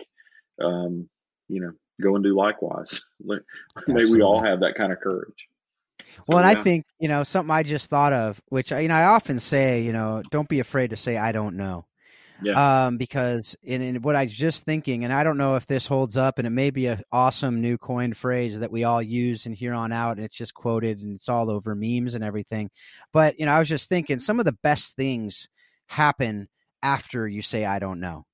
um 0.62 1.10
you 1.50 1.62
know 1.62 1.72
go 2.02 2.16
and 2.16 2.24
do 2.24 2.36
likewise. 2.36 3.04
May 3.88 4.06
we 4.06 4.22
all 4.22 4.44
have 4.44 4.60
that 4.62 4.76
kind 4.76 4.92
of 4.92 5.00
courage. 5.00 5.48
Well, 6.28 6.40
and 6.40 6.52
yeah. 6.52 6.60
I 6.60 6.64
think 6.64 6.86
you 7.00 7.08
know 7.08 7.24
something 7.24 7.52
I 7.52 7.64
just 7.64 7.90
thought 7.90 8.14
of, 8.14 8.42
which 8.50 8.72
I, 8.72 8.82
you 8.82 8.88
know 8.88 8.96
I 8.96 9.06
often 9.06 9.40
say, 9.40 9.82
you 9.82 9.94
know, 9.94 10.22
don't 10.32 10.50
be 10.50 10.60
afraid 10.60 10.92
to 10.92 10.98
say 10.98 11.18
I 11.18 11.32
don't 11.32 11.56
know. 11.56 11.86
Yeah. 12.42 12.86
Um, 12.86 12.98
because 12.98 13.56
in, 13.64 13.82
in 13.82 14.02
what 14.02 14.16
I 14.16 14.24
was 14.24 14.34
just 14.34 14.64
thinking, 14.66 15.04
and 15.04 15.14
I 15.14 15.24
don't 15.24 15.38
know 15.38 15.56
if 15.56 15.66
this 15.68 15.86
holds 15.86 16.18
up, 16.18 16.40
and 16.40 16.48
it 16.48 16.52
may 16.52 16.72
be 16.72 16.88
an 16.88 17.02
awesome 17.12 17.62
new 17.62 17.78
coined 17.78 18.18
phrase 18.18 18.60
that 18.60 18.72
we 18.72 18.84
all 18.84 19.02
use 19.02 19.46
and 19.46 19.56
here 19.56 19.74
on 19.74 19.92
out, 19.92 20.18
and 20.18 20.26
it's 20.26 20.36
just 20.36 20.54
quoted 20.54 21.02
and 21.02 21.16
it's 21.16 21.30
all 21.30 21.50
over 21.50 21.76
memes 21.76 22.16
and 22.16 22.24
everything. 22.24 22.70
But 23.14 23.40
you 23.40 23.46
know, 23.46 23.54
I 23.54 23.60
was 23.60 23.70
just 23.70 23.90
thinking 23.90 24.20
some 24.20 24.40
of 24.40 24.46
the 24.46 24.58
best 24.64 24.96
things 24.96 25.48
happen 25.88 26.48
after 26.82 27.28
you 27.28 27.42
say 27.42 27.66
I 27.66 27.80
don't 27.80 28.00
know, 28.00 28.26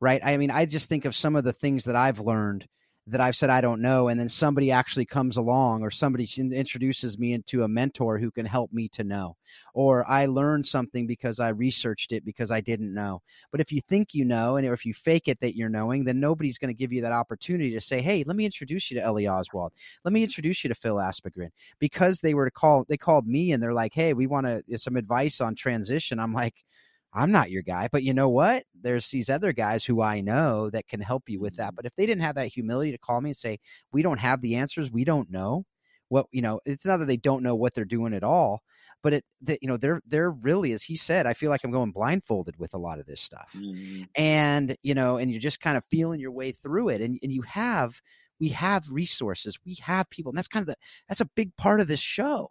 right? 0.00 0.20
I 0.24 0.36
mean, 0.36 0.50
I 0.50 0.64
just 0.66 0.88
think 0.88 1.04
of 1.04 1.14
some 1.14 1.36
of 1.36 1.44
the 1.44 1.52
things 1.52 1.84
that 1.84 1.96
I've 1.96 2.20
learned 2.20 2.66
that 3.10 3.20
I've 3.20 3.36
said 3.36 3.50
I 3.50 3.60
don't 3.60 3.80
know, 3.80 4.08
and 4.08 4.20
then 4.20 4.28
somebody 4.28 4.70
actually 4.70 5.06
comes 5.06 5.36
along 5.36 5.82
or 5.82 5.90
somebody 5.90 6.28
introduces 6.36 7.18
me 7.18 7.32
into 7.32 7.62
a 7.62 7.68
mentor 7.68 8.18
who 8.18 8.30
can 8.30 8.44
help 8.44 8.72
me 8.72 8.88
to 8.90 9.04
know, 9.04 9.36
or 9.74 10.08
I 10.08 10.26
learned 10.26 10.66
something 10.66 11.06
because 11.06 11.40
I 11.40 11.48
researched 11.48 12.12
it 12.12 12.24
because 12.24 12.50
I 12.50 12.60
didn't 12.60 12.92
know. 12.92 13.22
But 13.50 13.60
if 13.60 13.72
you 13.72 13.80
think 13.80 14.12
you 14.12 14.24
know, 14.24 14.56
and 14.56 14.66
if 14.66 14.84
you 14.84 14.92
fake 14.92 15.28
it 15.28 15.40
that 15.40 15.56
you're 15.56 15.68
knowing, 15.68 16.04
then 16.04 16.20
nobody's 16.20 16.58
going 16.58 16.72
to 16.72 16.78
give 16.78 16.92
you 16.92 17.00
that 17.02 17.12
opportunity 17.12 17.72
to 17.72 17.80
say, 17.80 18.00
"Hey, 18.00 18.24
let 18.26 18.36
me 18.36 18.44
introduce 18.44 18.90
you 18.90 18.98
to 18.98 19.04
Ellie 19.04 19.28
Oswald. 19.28 19.72
Let 20.04 20.12
me 20.12 20.22
introduce 20.22 20.62
you 20.62 20.68
to 20.68 20.74
Phil 20.74 20.96
Aspegren." 20.96 21.50
Because 21.78 22.20
they 22.20 22.34
were 22.34 22.44
to 22.44 22.50
call, 22.50 22.84
they 22.88 22.96
called 22.96 23.26
me 23.26 23.52
and 23.52 23.62
they're 23.62 23.72
like, 23.72 23.94
"Hey, 23.94 24.12
we 24.12 24.26
want 24.26 24.46
to 24.46 24.62
uh, 24.72 24.76
some 24.76 24.96
advice 24.96 25.40
on 25.40 25.54
transition." 25.54 26.18
I'm 26.18 26.34
like 26.34 26.64
I'm 27.12 27.32
not 27.32 27.50
your 27.50 27.62
guy. 27.62 27.88
But 27.90 28.02
you 28.02 28.12
know 28.12 28.28
what? 28.28 28.64
There's 28.80 29.08
these 29.08 29.30
other 29.30 29.52
guys 29.52 29.84
who 29.84 30.02
I 30.02 30.20
know 30.20 30.70
that 30.70 30.88
can 30.88 31.00
help 31.00 31.28
you 31.28 31.40
with 31.40 31.56
that. 31.56 31.68
Mm-hmm. 31.68 31.76
But 31.76 31.86
if 31.86 31.96
they 31.96 32.06
didn't 32.06 32.22
have 32.22 32.34
that 32.36 32.48
humility 32.48 32.92
to 32.92 32.98
call 32.98 33.20
me 33.20 33.30
and 33.30 33.36
say, 33.36 33.58
we 33.92 34.02
don't 34.02 34.20
have 34.20 34.40
the 34.40 34.56
answers, 34.56 34.90
we 34.90 35.04
don't 35.04 35.30
know, 35.30 35.64
what 36.08 36.26
you 36.32 36.42
know 36.42 36.60
it's 36.64 36.84
not 36.84 36.98
that 36.98 37.06
they 37.06 37.16
don't 37.16 37.42
know 37.42 37.54
what 37.54 37.74
they're 37.74 37.84
doing 37.84 38.14
at 38.14 38.24
all 38.24 38.62
but 39.02 39.12
it 39.12 39.24
that 39.42 39.62
you 39.62 39.68
know 39.68 39.76
they're 39.76 40.00
they're 40.06 40.30
really 40.30 40.72
as 40.72 40.82
he 40.82 40.96
said 40.96 41.26
i 41.26 41.34
feel 41.34 41.50
like 41.50 41.60
i'm 41.64 41.70
going 41.70 41.92
blindfolded 41.92 42.56
with 42.58 42.74
a 42.74 42.78
lot 42.78 42.98
of 42.98 43.06
this 43.06 43.20
stuff 43.20 43.52
mm-hmm. 43.56 44.02
and 44.14 44.76
you 44.82 44.94
know 44.94 45.16
and 45.16 45.30
you're 45.30 45.40
just 45.40 45.60
kind 45.60 45.76
of 45.76 45.84
feeling 45.90 46.20
your 46.20 46.32
way 46.32 46.52
through 46.52 46.88
it 46.88 47.00
and, 47.00 47.18
and 47.22 47.32
you 47.32 47.42
have 47.42 48.00
we 48.40 48.48
have 48.48 48.90
resources 48.90 49.58
we 49.64 49.76
have 49.80 50.08
people 50.10 50.30
and 50.30 50.38
that's 50.38 50.48
kind 50.48 50.62
of 50.62 50.68
the 50.68 50.76
that's 51.08 51.20
a 51.20 51.30
big 51.36 51.54
part 51.56 51.80
of 51.80 51.88
this 51.88 52.00
show 52.00 52.48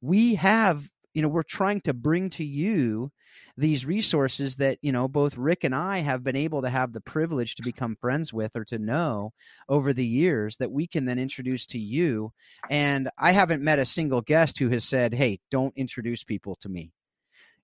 we 0.00 0.34
have 0.34 0.88
you 1.16 1.22
know 1.22 1.28
we're 1.28 1.42
trying 1.42 1.80
to 1.80 1.94
bring 1.94 2.28
to 2.28 2.44
you 2.44 3.10
these 3.56 3.86
resources 3.86 4.56
that 4.56 4.76
you 4.82 4.92
know 4.92 5.08
both 5.08 5.34
rick 5.38 5.64
and 5.64 5.74
i 5.74 5.98
have 5.98 6.22
been 6.22 6.36
able 6.36 6.60
to 6.60 6.68
have 6.68 6.92
the 6.92 7.00
privilege 7.00 7.54
to 7.54 7.62
become 7.62 7.96
friends 7.96 8.34
with 8.34 8.54
or 8.54 8.66
to 8.66 8.78
know 8.78 9.32
over 9.70 9.94
the 9.94 10.04
years 10.04 10.58
that 10.58 10.70
we 10.70 10.86
can 10.86 11.06
then 11.06 11.18
introduce 11.18 11.64
to 11.66 11.78
you. 11.78 12.30
And 12.68 13.08
i 13.18 13.32
haven't 13.32 13.62
met 13.62 13.78
a 13.78 13.86
single 13.86 14.20
guest 14.20 14.58
who 14.58 14.68
has 14.68 14.84
said 14.84 15.14
hey 15.14 15.40
don't 15.50 15.72
introduce 15.74 16.22
people 16.22 16.56
to 16.60 16.68
me. 16.68 16.92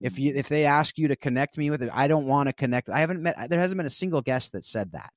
If 0.01 0.19
you 0.19 0.33
if 0.35 0.49
they 0.49 0.65
ask 0.65 0.97
you 0.97 1.09
to 1.09 1.17
connect 1.17 1.59
me 1.59 1.69
with 1.69 1.83
it 1.83 1.91
i 1.93 2.09
don't 2.09 2.27
want 2.27 2.49
to 2.49 2.55
connect 2.55 2.89
i 2.89 3.01
haven't 3.01 3.23
met 3.23 3.51
there 3.51 3.61
hasn't 3.61 3.77
been 3.77 3.87
a 3.87 3.91
single 3.91 4.23
guest 4.23 4.53
that 4.53 4.65
said 4.65 4.93
that. 4.93 5.13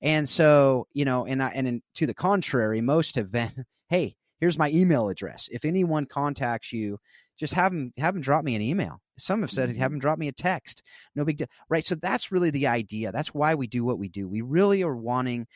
And 0.00 0.28
so 0.28 0.86
you 0.92 1.04
know 1.04 1.26
and 1.26 1.42
I, 1.42 1.48
and 1.48 1.66
in, 1.66 1.82
to 1.96 2.06
the 2.06 2.14
contrary 2.14 2.80
most 2.80 3.16
have 3.16 3.32
been 3.32 3.66
hey 3.88 4.14
here's 4.42 4.58
my 4.58 4.68
email 4.70 5.08
address 5.08 5.48
if 5.52 5.64
anyone 5.64 6.04
contacts 6.04 6.72
you 6.72 6.98
just 7.38 7.54
have 7.54 7.70
them 7.70 7.92
have 7.96 8.12
them 8.12 8.20
drop 8.20 8.44
me 8.44 8.56
an 8.56 8.62
email. 8.62 9.00
Some 9.16 9.40
have 9.40 9.50
said 9.50 9.68
have 9.68 9.76
mm-hmm. 9.76 9.94
them 9.94 9.98
drop 10.00 10.18
me 10.18 10.28
a 10.28 10.32
text. 10.32 10.82
No 11.14 11.24
big 11.24 11.38
deal, 11.38 11.46
right? 11.68 11.84
So 11.84 11.94
that's 11.94 12.32
really 12.32 12.50
the 12.50 12.66
idea. 12.66 13.12
That's 13.12 13.32
why 13.32 13.54
we 13.54 13.68
do 13.68 13.84
what 13.84 13.98
we 13.98 14.08
do. 14.08 14.28
We 14.28 14.40
really 14.40 14.82
are 14.82 14.96
wanting, 14.96 15.46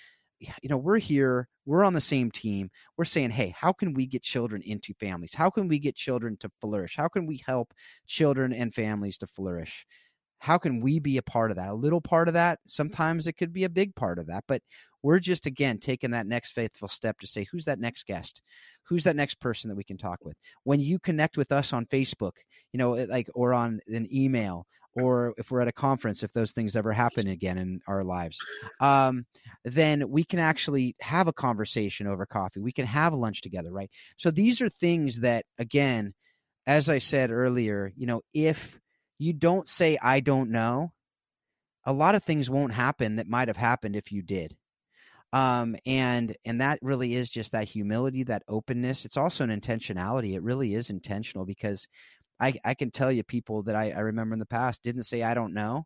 you 0.40 0.68
know, 0.68 0.76
we're 0.76 0.98
here. 0.98 1.48
We're 1.64 1.84
on 1.84 1.94
the 1.94 2.00
same 2.00 2.30
team. 2.30 2.70
We're 2.96 3.04
saying, 3.04 3.30
hey, 3.30 3.54
how 3.58 3.72
can 3.72 3.92
we 3.92 4.06
get 4.06 4.22
children 4.22 4.62
into 4.62 4.94
families? 4.94 5.34
How 5.34 5.50
can 5.50 5.66
we 5.68 5.78
get 5.78 5.96
children 5.96 6.36
to 6.38 6.50
flourish? 6.60 6.96
How 6.96 7.08
can 7.08 7.26
we 7.26 7.42
help 7.44 7.74
children 8.06 8.52
and 8.52 8.72
families 8.72 9.18
to 9.18 9.26
flourish? 9.26 9.84
How 10.38 10.58
can 10.58 10.80
we 10.80 11.00
be 11.00 11.18
a 11.18 11.22
part 11.22 11.50
of 11.50 11.56
that? 11.56 11.70
A 11.70 11.74
little 11.74 12.00
part 12.00 12.28
of 12.28 12.34
that. 12.34 12.60
Sometimes 12.66 13.26
it 13.26 13.34
could 13.34 13.52
be 13.52 13.64
a 13.64 13.68
big 13.68 13.94
part 13.96 14.18
of 14.18 14.28
that, 14.28 14.44
but 14.46 14.62
we're 15.06 15.20
just 15.20 15.46
again 15.46 15.78
taking 15.78 16.10
that 16.10 16.26
next 16.26 16.50
faithful 16.50 16.88
step 16.88 17.16
to 17.20 17.28
say, 17.28 17.46
who's 17.52 17.66
that 17.66 17.78
next 17.78 18.08
guest? 18.08 18.42
Who's 18.88 19.04
that 19.04 19.14
next 19.14 19.38
person 19.38 19.70
that 19.70 19.76
we 19.76 19.84
can 19.84 19.96
talk 19.96 20.18
with? 20.24 20.36
When 20.64 20.80
you 20.80 20.98
connect 20.98 21.36
with 21.36 21.52
us 21.52 21.72
on 21.72 21.86
Facebook, 21.86 22.32
you 22.72 22.78
know, 22.78 22.90
like 22.90 23.30
or 23.32 23.54
on 23.54 23.78
an 23.86 24.08
email, 24.12 24.66
or 24.96 25.32
if 25.38 25.52
we're 25.52 25.60
at 25.60 25.68
a 25.68 25.72
conference, 25.72 26.24
if 26.24 26.32
those 26.32 26.50
things 26.50 26.74
ever 26.74 26.92
happen 26.92 27.28
again 27.28 27.56
in 27.56 27.78
our 27.86 28.02
lives, 28.02 28.36
um, 28.80 29.26
then 29.64 30.10
we 30.10 30.24
can 30.24 30.40
actually 30.40 30.96
have 31.00 31.28
a 31.28 31.32
conversation 31.32 32.08
over 32.08 32.26
coffee. 32.26 32.58
We 32.58 32.72
can 32.72 32.86
have 32.86 33.14
lunch 33.14 33.42
together, 33.42 33.70
right? 33.70 33.90
So 34.16 34.32
these 34.32 34.60
are 34.60 34.68
things 34.68 35.20
that, 35.20 35.44
again, 35.56 36.14
as 36.66 36.88
I 36.88 36.98
said 36.98 37.30
earlier, 37.30 37.92
you 37.96 38.06
know, 38.06 38.22
if 38.34 38.76
you 39.20 39.34
don't 39.34 39.68
say, 39.68 39.98
I 40.02 40.18
don't 40.18 40.50
know, 40.50 40.90
a 41.84 41.92
lot 41.92 42.16
of 42.16 42.24
things 42.24 42.50
won't 42.50 42.72
happen 42.72 43.16
that 43.16 43.28
might 43.28 43.46
have 43.46 43.56
happened 43.56 43.94
if 43.94 44.10
you 44.10 44.22
did 44.22 44.56
um, 45.32 45.76
and 45.84 46.36
and 46.44 46.60
that 46.60 46.78
really 46.82 47.14
is 47.14 47.28
just 47.28 47.52
that 47.52 47.68
humility 47.68 48.24
that 48.24 48.42
openness. 48.48 49.04
It's 49.04 49.16
also 49.16 49.44
an 49.44 49.60
intentionality. 49.60 50.34
It 50.34 50.42
really 50.42 50.74
is 50.74 50.90
intentional 50.90 51.44
because 51.44 51.86
i 52.40 52.54
i 52.64 52.74
can 52.74 52.90
tell 52.90 53.10
you 53.10 53.22
people 53.24 53.62
that 53.62 53.76
i, 53.76 53.90
I 53.90 54.00
remember 54.00 54.34
in 54.34 54.38
the 54.38 54.46
past 54.46 54.82
didn't 54.82 55.04
say 55.04 55.22
i 55.22 55.34
don't 55.34 55.54
know. 55.54 55.84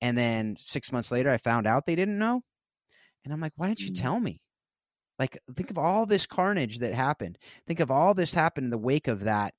And 0.00 0.18
then 0.18 0.56
six 0.58 0.92
months 0.92 1.10
later 1.12 1.30
i 1.30 1.38
found 1.38 1.66
out 1.66 1.86
they 1.86 1.96
didn't 1.96 2.18
know. 2.18 2.42
And 3.24 3.32
i'm 3.32 3.40
like 3.40 3.52
why 3.56 3.68
didn't 3.68 3.80
you 3.80 3.92
mm. 3.92 4.00
tell 4.00 4.18
me? 4.18 4.40
Like 5.18 5.38
think 5.56 5.70
of 5.70 5.78
all 5.78 6.06
this 6.06 6.26
carnage 6.26 6.80
that 6.80 6.92
happened. 6.94 7.38
Think 7.66 7.80
of 7.80 7.90
all 7.90 8.14
this 8.14 8.34
happened 8.34 8.64
in 8.64 8.70
the 8.70 8.78
wake 8.78 9.08
of 9.08 9.24
that 9.24 9.54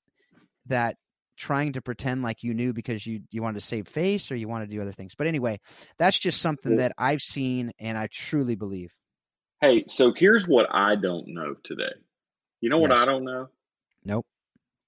that 0.66 0.96
trying 1.38 1.72
to 1.72 1.82
pretend 1.82 2.22
like 2.22 2.42
you 2.42 2.54
knew 2.54 2.72
because 2.72 3.06
you 3.06 3.20
you 3.30 3.42
wanted 3.42 3.60
to 3.60 3.66
save 3.66 3.88
face 3.88 4.30
or 4.30 4.36
you 4.36 4.48
want 4.48 4.68
to 4.68 4.74
do 4.74 4.82
other 4.82 4.92
things. 4.92 5.14
But 5.16 5.26
anyway 5.26 5.60
that's 5.98 6.18
just 6.18 6.40
something 6.42 6.76
that 6.76 6.92
i've 6.98 7.22
seen 7.22 7.72
and 7.78 7.96
i 7.96 8.08
truly 8.10 8.54
believe 8.54 8.92
Hey, 9.60 9.84
so 9.88 10.12
here's 10.12 10.46
what 10.46 10.66
I 10.70 10.96
don't 10.96 11.28
know 11.28 11.54
today. 11.64 11.94
You 12.60 12.68
know 12.68 12.78
what 12.78 12.92
I 12.92 13.04
don't 13.04 13.24
know? 13.24 13.48
Nope. 14.04 14.26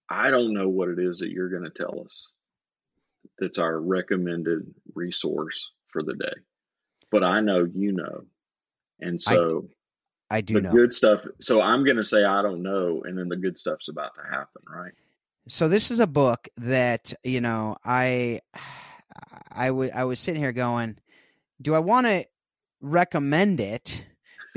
I 0.08 0.30
don't 0.30 0.52
know 0.52 0.68
what 0.68 0.88
it 0.88 0.98
is 0.98 1.18
that 1.18 1.30
you're 1.30 1.48
going 1.48 1.64
to 1.64 1.70
tell 1.70 2.02
us 2.04 2.30
that's 3.38 3.58
our 3.58 3.78
recommended 3.78 4.74
resource 4.94 5.70
for 5.88 6.02
the 6.02 6.14
day. 6.14 6.32
But 7.10 7.24
I 7.24 7.40
know 7.40 7.66
you 7.72 7.92
know. 7.92 8.24
And 9.00 9.20
so 9.20 9.68
I 10.30 10.40
do 10.40 10.54
the 10.54 10.60
know. 10.62 10.72
good 10.72 10.92
stuff. 10.92 11.20
So 11.40 11.60
I'm 11.60 11.84
going 11.84 11.96
to 11.96 12.04
say 12.04 12.24
I 12.24 12.42
don't 12.42 12.62
know 12.62 13.02
and 13.04 13.16
then 13.16 13.28
the 13.28 13.36
good 13.36 13.56
stuff's 13.56 13.88
about 13.88 14.14
to 14.16 14.22
happen, 14.22 14.62
right? 14.68 14.92
So 15.46 15.68
this 15.68 15.90
is 15.90 16.00
a 16.00 16.06
book 16.06 16.48
that, 16.58 17.14
you 17.24 17.40
know, 17.40 17.76
I 17.84 18.40
I 19.50 19.68
I 19.68 20.04
was 20.04 20.20
sitting 20.20 20.42
here 20.42 20.52
going, 20.52 20.98
do 21.60 21.74
I 21.74 21.78
want 21.78 22.06
to 22.06 22.26
recommend 22.80 23.60
it 23.60 24.04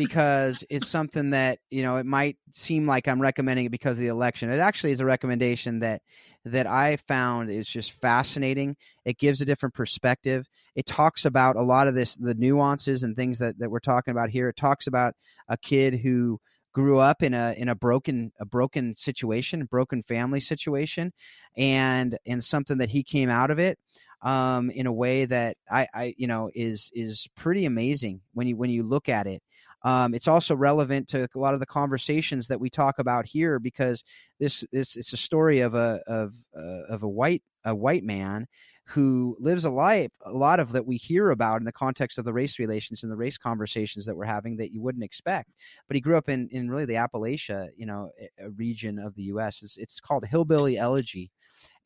because 0.06 0.64
it's 0.70 0.88
something 0.88 1.30
that 1.30 1.60
you 1.70 1.84
know 1.84 1.98
it 1.98 2.06
might 2.08 2.38
seem 2.54 2.88
like 2.88 3.08
I'm 3.08 3.22
recommending 3.22 3.66
it 3.66 3.72
because 3.72 3.98
of 3.98 4.00
the 4.00 4.08
election. 4.08 4.50
It 4.50 4.58
actually 4.58 4.94
is 4.94 5.00
a 5.00 5.06
recommendation 5.06 5.80
that 5.80 6.02
that 6.46 6.66
I 6.66 6.98
found 7.08 7.52
is 7.52 7.68
just 7.68 7.92
fascinating. 7.92 8.76
It 9.06 9.20
gives 9.20 9.42
a 9.42 9.46
different 9.46 9.76
perspective. 9.76 10.48
It 10.76 10.88
talks 10.88 11.26
about 11.26 11.56
a 11.56 11.62
lot 11.62 11.88
of 11.88 11.94
this, 11.94 12.16
the 12.16 12.34
nuances 12.34 13.04
and 13.04 13.16
things 13.16 13.38
that, 13.40 13.60
that 13.60 13.70
we're 13.70 13.80
talking 13.80 14.12
about 14.12 14.32
here. 14.32 14.50
It 14.50 14.56
talks 14.56 14.88
about 14.88 15.14
a 15.48 15.58
kid 15.58 16.00
who 16.00 16.40
grew 16.74 16.98
up 16.98 17.22
in 17.22 17.36
a 17.36 17.54
in 17.58 17.70
a 17.70 17.76
broken 17.76 18.32
a 18.40 18.46
broken 18.46 18.96
situation, 18.96 19.66
broken 19.66 20.02
family 20.02 20.40
situation, 20.40 21.14
and 21.56 22.18
and 22.26 22.44
something 22.44 22.80
that 22.80 22.90
he 22.90 23.04
came 23.04 23.30
out 23.30 23.52
of 23.52 23.60
it 23.60 23.78
um, 24.24 24.72
in 24.72 24.88
a 24.88 24.94
way 24.94 25.26
that 25.26 25.58
I, 25.70 25.88
I 25.94 26.14
you 26.18 26.28
know 26.28 26.50
is 26.56 26.90
is 26.94 27.28
pretty 27.36 27.66
amazing 27.66 28.22
when 28.34 28.48
you 28.48 28.56
when 28.58 28.72
you 28.72 28.82
look 28.84 29.10
at 29.10 29.28
it. 29.28 29.44
Um, 29.84 30.14
it's 30.14 30.28
also 30.28 30.56
relevant 30.56 31.08
to 31.10 31.28
a 31.34 31.40
lot 31.40 31.54
of 31.54 31.60
the 31.60 31.66
conversations 31.66 32.48
that 32.48 32.60
we 32.60 32.70
talk 32.70 33.00
about 33.00 33.26
here 33.26 33.60
because 33.60 34.04
this 34.40 34.64
this 34.72 34.96
it's 34.96 35.14
a 35.14 35.18
story 35.18 35.62
of 35.62 35.74
a 35.74 36.02
of 36.08 36.34
uh, 36.56 36.84
of 36.90 37.04
a 37.04 37.10
white 37.10 37.44
a 37.66 37.74
white 37.74 38.04
man 38.04 38.48
who 38.86 39.38
lives 39.40 39.64
a 39.64 39.70
life 39.70 40.12
a 40.26 40.32
lot 40.32 40.60
of 40.60 40.72
that 40.74 40.86
we 40.86 40.98
hear 40.98 41.30
about 41.32 41.62
in 41.62 41.66
the 41.66 41.72
context 41.72 42.18
of 42.18 42.26
the 42.26 42.34
race 42.34 42.60
relations 42.60 43.04
and 43.04 43.12
the 43.12 43.18
race 43.18 43.38
conversations 43.38 44.06
that 44.06 44.16
we're 44.16 44.26
having 44.26 44.58
that 44.58 44.72
you 44.72 44.82
wouldn't 44.82 45.04
expect. 45.04 45.50
But 45.88 45.96
he 45.96 46.02
grew 46.02 46.18
up 46.18 46.30
in 46.30 46.48
in 46.52 46.70
really 46.70 46.86
the 46.86 46.96
appalachia 46.96 47.70
you 47.76 47.86
know 47.88 48.12
region 48.56 49.00
of 49.00 49.16
the 49.16 49.24
us 49.24 49.64
it's, 49.64 49.78
it's 49.78 50.00
called 50.00 50.26
hillbilly 50.26 50.78
elegy 50.78 51.32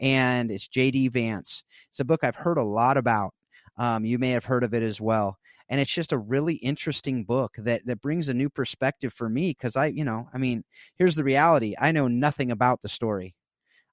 and 0.02 0.52
it's 0.52 0.68
jd 0.68 1.12
vance. 1.12 1.64
It's 1.89 2.02
a 2.02 2.06
book 2.06 2.24
i've 2.24 2.36
heard 2.36 2.58
a 2.58 2.64
lot 2.64 2.98
about. 2.98 3.34
Um, 3.78 4.06
you 4.06 4.18
may 4.20 4.30
have 4.32 4.46
heard 4.46 4.64
of 4.64 4.74
it 4.74 4.84
as 4.84 5.02
well 5.02 5.38
and 5.70 5.82
it's 5.82 5.91
just 5.91 6.11
a 6.11 6.18
really 6.18 6.55
interesting 6.55 7.24
book 7.24 7.55
that 7.57 7.86
that 7.86 8.01
brings 8.01 8.30
a 8.30 8.34
new 8.34 8.49
perspective 8.49 9.13
for 9.13 9.30
me 9.30 9.51
because 9.51 9.76
I, 9.76 9.88
you 9.88 10.03
know, 10.03 10.28
I 10.34 10.38
mean, 10.38 10.63
here's 10.97 11.16
the 11.16 11.24
reality: 11.24 11.76
I 11.80 11.91
know 11.91 12.07
nothing 12.07 12.51
about 12.51 12.82
the 12.82 12.89
story. 12.89 13.36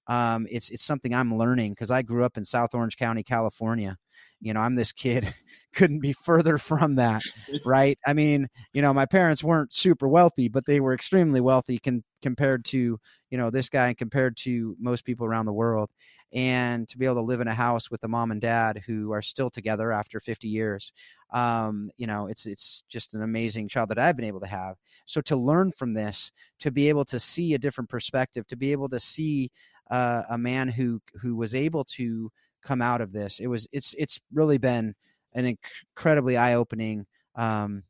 Um, 0.08 0.46
it's 0.50 0.70
it's 0.70 0.84
something 0.84 1.14
I'm 1.14 1.36
learning 1.36 1.72
because 1.72 1.90
I 1.90 2.02
grew 2.02 2.24
up 2.24 2.36
in 2.36 2.44
South 2.44 2.74
Orange 2.74 2.96
County, 2.96 3.22
California. 3.22 3.96
You 4.40 4.52
know, 4.52 4.60
I'm 4.60 4.74
this 4.74 4.92
kid, 4.92 5.32
couldn't 5.74 6.00
be 6.00 6.12
further 6.12 6.58
from 6.58 6.96
that, 6.96 7.22
right? 7.64 7.98
I 8.06 8.12
mean, 8.12 8.48
you 8.72 8.82
know, 8.82 8.92
my 8.92 9.06
parents 9.06 9.44
weren't 9.44 9.72
super 9.72 10.08
wealthy, 10.08 10.48
but 10.48 10.66
they 10.66 10.80
were 10.80 10.94
extremely 10.94 11.40
wealthy 11.40 11.78
con- 11.78 12.04
compared 12.20 12.64
to 12.66 12.98
you 13.30 13.38
know 13.38 13.50
this 13.50 13.68
guy 13.68 13.88
and 13.88 13.96
compared 13.98 14.36
to 14.38 14.76
most 14.80 15.04
people 15.04 15.26
around 15.26 15.46
the 15.46 15.52
world 15.52 15.90
and 16.32 16.88
to 16.88 16.96
be 16.96 17.04
able 17.04 17.16
to 17.16 17.20
live 17.20 17.40
in 17.40 17.48
a 17.48 17.54
house 17.54 17.90
with 17.90 18.02
a 18.04 18.08
mom 18.08 18.30
and 18.30 18.40
dad 18.40 18.82
who 18.86 19.12
are 19.12 19.22
still 19.22 19.50
together 19.50 19.92
after 19.92 20.18
50 20.18 20.48
years 20.48 20.92
um, 21.32 21.90
you 21.96 22.06
know 22.06 22.26
it's 22.26 22.46
it's 22.46 22.82
just 22.88 23.14
an 23.14 23.22
amazing 23.22 23.68
child 23.68 23.88
that 23.88 23.98
i've 23.98 24.16
been 24.16 24.24
able 24.24 24.40
to 24.40 24.46
have. 24.46 24.76
So 25.06 25.20
to 25.22 25.36
learn 25.36 25.72
from 25.72 25.94
this 25.94 26.30
to 26.60 26.70
be 26.70 26.88
able 26.88 27.04
to 27.06 27.18
see 27.18 27.54
a 27.54 27.58
different 27.58 27.90
perspective 27.90 28.46
to 28.48 28.56
be 28.56 28.72
able 28.72 28.88
to 28.90 29.00
see 29.00 29.50
uh, 29.90 30.22
a 30.30 30.38
man 30.38 30.68
who 30.68 31.00
who 31.20 31.36
was 31.36 31.54
able 31.54 31.84
to 31.84 32.30
come 32.62 32.80
out 32.80 33.00
of 33.00 33.12
this 33.12 33.40
it 33.40 33.48
was 33.48 33.66
it's 33.72 33.94
it's 33.98 34.20
really 34.32 34.58
been 34.58 34.94
an 35.34 35.56
incredibly 35.94 36.36
eye-opening 36.36 37.04
um, 37.34 37.82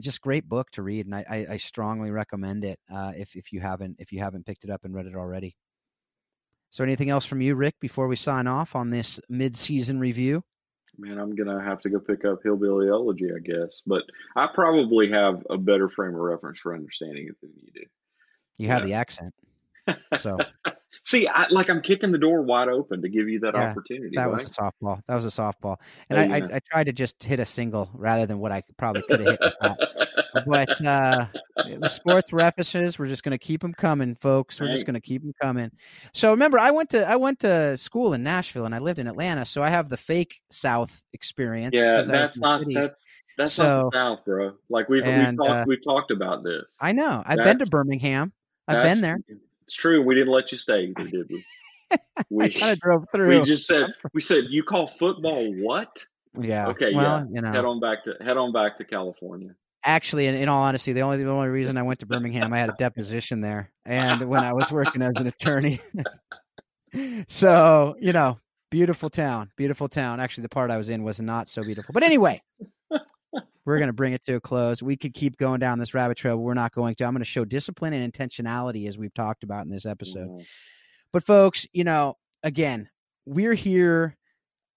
just 0.00 0.22
great 0.22 0.48
book 0.48 0.70
to 0.70 0.82
read 0.82 1.04
and 1.06 1.14
i, 1.14 1.46
I, 1.50 1.56
strongly 1.58 2.10
recommend 2.10 2.64
it 2.64 2.78
uh, 2.90 3.12
if, 3.14 3.36
if 3.36 3.52
you 3.52 3.60
haven't 3.60 3.96
if 3.98 4.10
you 4.10 4.20
haven't 4.20 4.46
picked 4.46 4.64
it 4.64 4.70
up 4.70 4.84
and 4.84 4.94
read 4.94 5.06
it 5.06 5.14
already 5.14 5.54
so, 6.72 6.82
anything 6.82 7.10
else 7.10 7.26
from 7.26 7.42
you, 7.42 7.54
Rick, 7.54 7.74
before 7.80 8.08
we 8.08 8.16
sign 8.16 8.46
off 8.46 8.74
on 8.74 8.88
this 8.88 9.20
mid-season 9.28 10.00
review? 10.00 10.42
Man, 10.96 11.18
I'm 11.18 11.36
gonna 11.36 11.62
have 11.62 11.82
to 11.82 11.90
go 11.90 11.98
pick 12.00 12.24
up 12.24 12.38
Hillbilly 12.42 12.88
Elegy, 12.88 13.26
I 13.26 13.40
guess. 13.40 13.82
But 13.86 14.04
I 14.36 14.46
probably 14.54 15.10
have 15.10 15.46
a 15.50 15.58
better 15.58 15.90
frame 15.90 16.14
of 16.14 16.20
reference 16.20 16.60
for 16.60 16.74
understanding 16.74 17.26
it 17.28 17.36
than 17.42 17.50
you 17.62 17.72
do. 17.74 17.86
You 18.56 18.68
have 18.68 18.84
the 18.84 18.94
accent, 18.94 19.34
so. 20.16 20.38
See, 21.04 21.28
I, 21.28 21.46
like 21.50 21.68
I'm 21.68 21.82
kicking 21.82 22.10
the 22.10 22.18
door 22.18 22.42
wide 22.42 22.68
open 22.68 23.02
to 23.02 23.08
give 23.08 23.28
you 23.28 23.40
that 23.40 23.54
yeah, 23.54 23.70
opportunity. 23.70 24.14
That 24.14 24.30
right? 24.30 24.32
was 24.32 24.44
a 24.44 24.50
softball. 24.50 25.02
That 25.08 25.16
was 25.16 25.26
a 25.26 25.28
softball, 25.28 25.76
and 26.08 26.18
I, 26.18 26.38
I, 26.38 26.56
I, 26.56 26.60
tried 26.70 26.84
to 26.84 26.92
just 26.92 27.22
hit 27.22 27.40
a 27.40 27.44
single 27.44 27.90
rather 27.92 28.24
than 28.24 28.38
what 28.38 28.52
I 28.52 28.62
probably 28.78 29.02
could 29.02 29.20
have 29.20 29.38
hit. 29.38 29.60
but 30.46 30.86
uh, 30.86 31.26
the 31.56 31.88
sports 31.88 32.32
references, 32.32 32.98
we're 32.98 33.06
just 33.06 33.22
going 33.22 33.32
to 33.32 33.38
keep 33.38 33.60
them 33.60 33.72
coming, 33.72 34.14
folks. 34.14 34.60
We're 34.60 34.72
just 34.72 34.86
going 34.86 34.94
to 34.94 35.00
keep 35.00 35.22
them 35.22 35.34
coming. 35.40 35.70
So 36.12 36.30
remember, 36.30 36.58
I 36.58 36.70
went 36.70 36.90
to 36.90 37.06
I 37.06 37.16
went 37.16 37.40
to 37.40 37.76
school 37.76 38.14
in 38.14 38.22
Nashville 38.22 38.66
and 38.66 38.74
I 38.74 38.78
lived 38.78 38.98
in 38.98 39.06
Atlanta, 39.06 39.44
so 39.44 39.62
I 39.62 39.68
have 39.68 39.88
the 39.88 39.96
fake 39.96 40.40
South 40.50 41.02
experience. 41.12 41.76
Yeah, 41.76 42.02
that's 42.02 42.38
not 42.38 42.62
that's 42.72 43.06
that's 43.38 43.54
so, 43.54 43.64
not 43.64 43.92
the 43.92 43.96
South, 43.96 44.24
bro. 44.24 44.52
Like 44.68 44.88
we've 44.88 45.04
and, 45.04 45.38
we've, 45.38 45.48
talked, 45.48 45.60
uh, 45.60 45.64
we've 45.66 45.84
talked 45.84 46.10
about 46.10 46.44
this. 46.44 46.64
I 46.80 46.92
know. 46.92 47.22
I've 47.24 47.38
that's, 47.38 47.48
been 47.48 47.58
to 47.58 47.66
Birmingham. 47.66 48.32
I've 48.68 48.82
been 48.82 49.00
there. 49.00 49.18
It's 49.64 49.74
true. 49.74 50.02
We 50.02 50.14
didn't 50.14 50.32
let 50.32 50.52
you 50.52 50.58
stay 50.58 50.84
either, 50.84 51.08
did 51.08 51.28
we? 51.28 51.44
We 52.30 52.48
kind 52.48 52.72
of 52.72 52.80
drove 52.80 53.04
through. 53.12 53.28
We 53.28 53.44
just 53.44 53.66
said 53.66 53.92
we 54.14 54.22
said 54.22 54.44
you 54.48 54.62
call 54.62 54.86
football 54.86 55.52
what? 55.56 56.04
Yeah. 56.38 56.68
Okay. 56.68 56.94
Well, 56.94 57.20
yeah. 57.20 57.34
You 57.34 57.42
know, 57.42 57.52
head 57.52 57.64
on 57.66 57.80
back 57.80 58.04
to 58.04 58.16
head 58.20 58.38
on 58.38 58.52
back 58.52 58.78
to 58.78 58.84
California. 58.84 59.54
Actually, 59.84 60.26
in, 60.26 60.34
in 60.34 60.48
all 60.48 60.62
honesty, 60.62 60.92
the 60.92 61.00
only 61.00 61.22
the 61.22 61.30
only 61.30 61.48
reason 61.48 61.76
I 61.76 61.82
went 61.82 62.00
to 62.00 62.06
Birmingham, 62.06 62.52
I 62.52 62.58
had 62.58 62.70
a 62.70 62.76
deposition 62.78 63.40
there, 63.40 63.72
and 63.84 64.28
when 64.28 64.44
I 64.44 64.52
was 64.52 64.70
working 64.70 65.02
as 65.02 65.12
an 65.16 65.26
attorney. 65.26 65.80
so 67.28 67.96
you 68.00 68.12
know, 68.12 68.38
beautiful 68.70 69.10
town, 69.10 69.50
beautiful 69.56 69.88
town. 69.88 70.20
Actually, 70.20 70.42
the 70.42 70.50
part 70.50 70.70
I 70.70 70.76
was 70.76 70.88
in 70.88 71.02
was 71.02 71.20
not 71.20 71.48
so 71.48 71.64
beautiful, 71.64 71.92
but 71.92 72.02
anyway. 72.02 72.40
we're 73.64 73.78
going 73.78 73.88
to 73.88 73.92
bring 73.92 74.12
it 74.12 74.24
to 74.24 74.34
a 74.34 74.40
close. 74.40 74.82
We 74.82 74.96
could 74.96 75.14
keep 75.14 75.36
going 75.36 75.60
down 75.60 75.78
this 75.78 75.94
rabbit 75.94 76.16
trail, 76.16 76.36
but 76.36 76.42
we're 76.42 76.54
not 76.54 76.72
going 76.72 76.94
to. 76.96 77.04
I'm 77.04 77.12
going 77.12 77.20
to 77.20 77.24
show 77.24 77.44
discipline 77.44 77.92
and 77.92 78.12
intentionality 78.12 78.88
as 78.88 78.98
we've 78.98 79.14
talked 79.14 79.44
about 79.44 79.64
in 79.64 79.70
this 79.70 79.86
episode. 79.86 80.28
Mm-hmm. 80.28 80.42
But 81.12 81.24
folks, 81.24 81.66
you 81.72 81.84
know, 81.84 82.16
again, 82.42 82.88
we're 83.26 83.54
here 83.54 84.16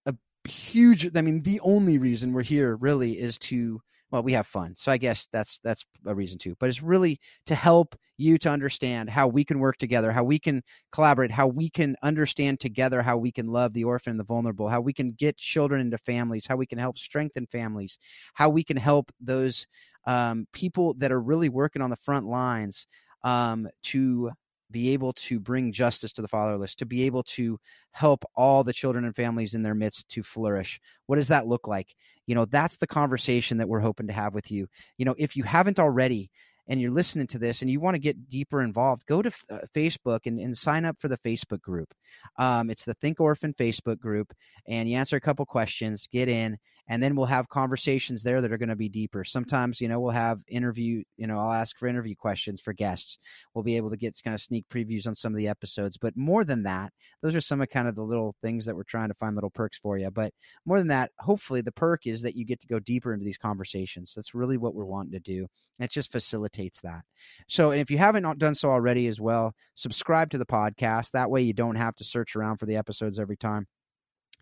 a 0.06 0.14
huge 0.47 1.10
I 1.16 1.22
mean, 1.22 1.41
the 1.41 1.60
only 1.62 1.97
reason 1.97 2.34
we're 2.34 2.43
here 2.43 2.76
really 2.76 3.14
is 3.14 3.38
to 3.39 3.82
well, 4.12 4.24
we 4.24 4.34
have 4.34 4.47
fun. 4.47 4.76
So 4.76 4.91
I 4.91 4.97
guess 4.97 5.28
that's 5.32 5.60
that's 5.64 5.86
a 6.06 6.16
reason 6.16 6.38
too. 6.38 6.56
But 6.60 6.70
it's 6.70 6.82
really 6.82 7.20
to 7.47 7.56
help 7.56 7.95
you 8.18 8.38
to 8.38 8.49
understand 8.49 9.10
how 9.10 9.28
we 9.28 9.43
can 9.43 9.60
work 9.60 9.78
together, 9.78 10.12
how 10.12 10.24
we 10.24 10.39
can 10.39 10.64
collaborate, 10.91 11.32
how 11.32 11.47
we 11.47 11.70
can 11.70 11.95
understand 12.01 12.60
together 12.60 13.01
how 13.01 13.18
we 13.18 13.32
can 13.32 13.47
love 13.47 13.74
the 13.74 13.84
orphan 13.84 14.12
and 14.12 14.20
the 14.20 14.24
vulnerable, 14.24 14.70
how 14.70 14.80
we 14.80 14.93
can 14.93 15.10
get 15.10 15.38
children 15.38 15.82
into 15.82 15.97
families, 15.97 16.45
how 16.47 16.56
we 16.56 16.66
can 16.66 16.78
help 16.78 16.97
strengthen 16.97 17.45
families, 17.47 17.97
how 18.34 18.49
we 18.49 18.64
can 18.64 18.78
help 18.78 19.12
those 19.20 19.66
um, 20.08 20.47
people 20.53 20.93
that 20.99 21.12
are 21.12 21.22
really 21.22 21.49
working 21.49 21.82
on 21.82 21.89
the 21.89 21.97
front 21.97 22.26
lines 22.28 22.88
um, 23.24 23.68
to 23.84 24.32
be 24.72 24.93
able 24.93 25.13
to 25.13 25.39
bring 25.39 25.72
justice 25.72 26.13
to 26.13 26.22
the 26.22 26.28
fatherless, 26.28 26.76
to 26.76 26.86
be 26.86 27.03
able 27.03 27.24
to 27.24 27.59
help 27.91 28.26
all 28.36 28.63
the 28.63 28.74
children 28.74 29.05
and 29.05 29.16
families 29.16 29.53
in 29.53 29.63
their 29.63 29.76
midst 29.76 30.09
to 30.09 30.24
flourish. 30.24 30.80
What 31.05 31.18
does 31.18 31.28
that 31.28 31.47
look 31.47 31.68
like? 31.68 31.95
You 32.26 32.36
know, 32.36 32.45
that's 32.45 32.78
the 32.78 32.88
conversation 32.88 33.57
that 33.57 33.70
we're 33.70 33.80
hoping 33.80 34.07
to 34.07 34.13
have 34.13 34.34
with 34.34 34.51
you. 34.51 34.68
You 34.97 35.05
know, 35.05 35.16
if 35.18 35.36
you 35.36 35.43
haven't 35.43 35.80
already, 35.80 36.32
and 36.68 36.82
you're 36.82 36.91
listening 36.91 37.28
to 37.28 37.38
this 37.38 37.61
and 37.61 37.70
you 37.70 37.80
want 37.80 37.95
to 37.95 37.99
get 37.99 38.28
deeper 38.28 38.61
involved, 38.61 39.05
go 39.05 39.22
to 39.22 39.32
uh, 39.49 39.59
Facebook 39.74 40.22
and, 40.26 40.39
and 40.39 40.57
sign 40.57 40.86
up 40.86 40.99
for 40.99 41.07
the 41.07 41.18
Facebook 41.18 41.61
group. 41.61 41.93
Um, 42.38 42.70
it's 42.70 42.86
the 42.86 42.95
Think 42.95 43.20
Orphan 43.20 43.53
Facebook 43.53 43.99
group, 43.99 44.34
and 44.68 44.89
you 44.89 44.97
answer 44.97 45.16
a 45.16 45.22
couple 45.22 45.45
questions, 45.45 46.07
get 46.11 46.28
in, 46.28 46.57
and 46.88 47.01
then 47.01 47.15
we'll 47.15 47.25
have 47.25 47.49
conversations 47.49 48.23
there 48.23 48.41
that 48.41 48.51
are 48.51 48.57
going 48.57 48.69
to 48.69 48.75
be 48.75 48.89
deeper. 48.89 49.23
Sometimes 49.23 49.81
you 49.81 49.88
know 49.88 49.99
we'll 49.99 50.11
have 50.11 50.41
interview 50.47 51.03
you 51.17 51.27
know 51.27 51.39
i'll 51.39 51.51
ask 51.51 51.77
for 51.77 51.88
interview 51.88 52.15
questions 52.15 52.61
for 52.61 52.73
guests. 52.73 53.19
We'll 53.53 53.63
be 53.63 53.77
able 53.77 53.89
to 53.89 53.97
get 53.97 54.15
kind 54.23 54.33
of 54.33 54.41
sneak 54.41 54.65
previews 54.69 55.07
on 55.07 55.15
some 55.15 55.33
of 55.33 55.38
the 55.38 55.47
episodes 55.47 55.97
but 55.97 56.15
more 56.15 56.43
than 56.43 56.63
that 56.63 56.91
those 57.21 57.36
are 57.36 57.41
some 57.41 57.61
of 57.61 57.69
kind 57.69 57.88
of 57.88 57.95
the 57.95 58.03
little 58.03 58.36
things 58.41 58.65
that 58.65 58.75
we're 58.75 58.83
trying 58.83 59.09
to 59.09 59.13
find 59.15 59.36
little 59.36 59.49
perks 59.49 59.77
for 59.77 59.97
you 59.97 60.09
but 60.11 60.33
more 60.65 60.77
than 60.77 60.88
that 60.88 61.11
hopefully 61.19 61.61
the 61.61 61.71
perk 61.71 62.07
is 62.07 62.21
that 62.21 62.36
you 62.36 62.45
get 62.45 62.59
to 62.61 62.67
go 62.67 62.79
deeper 62.79 63.13
into 63.13 63.25
these 63.25 63.38
conversations. 63.38 64.13
That's 64.15 64.33
really 64.33 64.57
what 64.57 64.75
we're 64.75 64.86
wanting 64.86 65.11
to 65.13 65.19
do 65.19 65.47
it 65.79 65.91
just 65.91 66.11
facilitates 66.11 66.79
that. 66.81 67.01
So 67.47 67.71
and 67.71 67.81
if 67.81 67.91
you 67.91 67.97
haven't 67.97 68.25
uh, 68.25 68.33
done 68.36 68.55
so 68.55 68.69
already 68.69 69.07
as 69.07 69.19
well 69.19 69.53
subscribe 69.75 70.29
to 70.31 70.38
the 70.38 70.45
podcast. 70.45 71.11
That 71.11 71.29
way 71.29 71.41
you 71.41 71.53
don't 71.53 71.75
have 71.75 71.95
to 71.97 72.03
search 72.03 72.36
around 72.36 72.57
for 72.57 72.65
the 72.65 72.77
episodes 72.77 73.19
every 73.19 73.38
time 73.38 73.67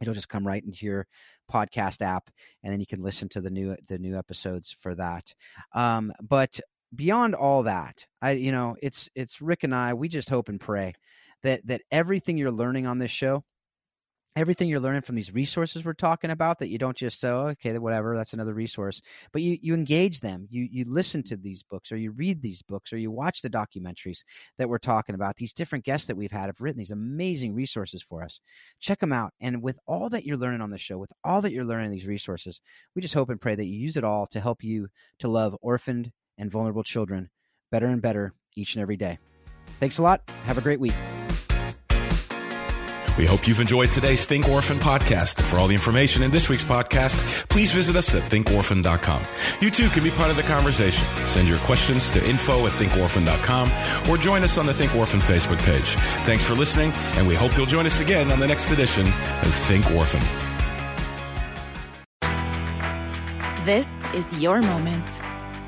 it'll 0.02 0.14
just 0.14 0.30
come 0.30 0.46
right 0.46 0.64
into 0.64 0.86
your 0.86 1.08
podcast 1.52 2.02
app 2.02 2.30
and 2.64 2.72
then 2.72 2.80
you 2.80 2.86
can 2.86 3.02
listen 3.02 3.30
to 3.30 3.42
the 3.42 3.50
new 3.50 3.76
the 3.88 3.98
new 4.00 4.18
episodes 4.18 4.76
for 4.80 4.96
that. 4.96 5.34
Um, 5.74 6.12
but 6.22 6.60
beyond 6.96 7.36
all 7.36 7.64
that 7.64 8.06
i 8.22 8.32
you 8.32 8.52
know 8.52 8.76
it's 8.82 9.10
it's 9.16 9.42
rick 9.42 9.64
and 9.64 9.74
i 9.74 9.94
we 9.94 10.08
just 10.08 10.30
hope 10.30 10.50
and 10.50 10.60
pray 10.60 10.94
that 11.42 11.66
that 11.66 11.82
everything 11.92 12.38
you're 12.38 12.52
learning 12.52 12.86
on 12.86 13.00
this 13.00 13.12
show 13.12 13.44
everything 14.36 14.68
you're 14.68 14.80
learning 14.80 15.02
from 15.02 15.16
these 15.16 15.34
resources 15.34 15.86
we're 15.86 15.94
talking 15.94 16.32
about 16.32 16.60
that 16.60 16.70
you 16.70 16.78
don't 16.78 16.98
just 16.98 17.20
say 17.20 17.30
oh, 17.30 17.48
okay 17.48 17.78
whatever 17.78 18.16
that's 18.16 18.34
another 18.34 18.54
resource 18.54 19.02
but 19.32 19.42
you 19.42 19.58
you 19.62 19.74
engage 19.74 20.20
them 20.20 20.48
you 20.50 20.68
you 20.72 20.86
listen 20.88 21.22
to 21.22 21.38
these 21.38 21.64
books 21.64 21.92
or 21.92 21.98
you 21.98 22.12
read 22.12 22.42
these 22.42 22.62
books 22.62 22.92
or 22.92 22.98
you 22.98 23.12
watch 23.12 23.42
the 23.42 23.50
documentaries 23.50 24.20
that 24.58 24.68
we're 24.68 24.78
talking 24.78 25.16
about 25.16 25.36
these 25.36 25.54
different 25.54 25.86
guests 25.86 26.08
that 26.08 26.18
we've 26.18 26.32
had 26.32 26.48
have 26.48 26.60
written 26.60 26.80
these 26.80 26.92
amazing 26.92 27.54
resources 27.54 28.02
for 28.02 28.24
us. 28.24 28.40
Check 28.80 29.00
them 29.00 29.14
out 29.14 29.34
and 29.40 29.62
with 29.62 29.80
all 29.86 30.10
that 30.10 30.26
you're 30.26 30.38
learning 30.38 30.62
on 30.62 30.72
the 30.72 30.78
show 30.78 30.98
with 30.98 31.12
all 31.24 31.42
that 31.42 31.52
you're 31.52 31.64
learning 31.64 31.92
these 31.92 32.08
resources 32.08 32.60
we 32.96 33.02
just 33.02 33.14
hope 33.14 33.30
and 33.30 33.42
pray 33.42 33.56
that 33.56 33.68
you 33.68 33.78
use 33.78 33.98
it 33.98 34.04
all 34.04 34.26
to 34.28 34.40
help 34.40 34.64
you 34.64 34.88
to 35.20 35.28
love 35.28 35.56
orphaned 35.62 36.12
and 36.38 36.50
vulnerable 36.50 36.84
children 36.84 37.30
better 37.72 37.88
and 37.88 38.02
better 38.02 38.34
each 38.56 38.76
and 38.76 38.82
every 38.82 38.98
day. 38.98 39.18
Thanks 39.80 39.98
a 39.98 40.02
lot. 40.02 40.22
Have 40.46 40.58
a 40.58 40.62
great 40.62 40.80
week 40.80 40.94
we 43.18 43.26
hope 43.26 43.48
you've 43.48 43.60
enjoyed 43.60 43.92
today's 43.92 44.26
Think 44.26 44.50
Orphan 44.50 44.80
podcast. 44.80 45.42
For 45.44 45.58
all 45.58 45.68
the 45.68 45.74
information 45.74 46.24
in 46.24 46.32
this 46.32 46.50
week's 46.50 46.64
podcast, 46.64 47.16
please 47.50 47.72
visit 47.72 47.96
us 47.96 48.16
at 48.16 48.24
thinkorphan.com. 48.32 49.22
You 49.62 49.70
too 49.70 49.90
can 49.90 50.04
be 50.04 50.12
part 50.12 50.30
of 50.30 50.36
the 50.36 50.44
conversation. 50.44 51.04
Send 51.28 51.48
your 51.48 51.60
questions 51.60 52.10
to 52.12 52.28
info 52.28 52.66
at 52.66 52.74
thinkorphan.com 52.74 53.72
or 54.10 54.18
join 54.18 54.44
us 54.44 54.58
on 54.58 54.66
the 54.66 54.74
Think 54.74 54.96
Orphan 54.96 55.20
Facebook 55.20 55.60
page. 55.60 55.90
Thanks 56.26 56.44
for 56.44 56.54
listening, 56.54 56.92
and 57.16 57.28
we 57.28 57.36
hope 57.36 57.56
you'll 57.56 57.66
join 57.66 57.86
us 57.86 58.00
again 58.00 58.32
on 58.32 58.40
the 58.40 58.48
next 58.48 58.72
edition 58.72 59.08
of 59.08 59.54
Think 59.68 59.90
Orphan. 59.92 60.22
This 63.66 63.90
is 64.14 64.42
your 64.42 64.62
moment. 64.62 65.22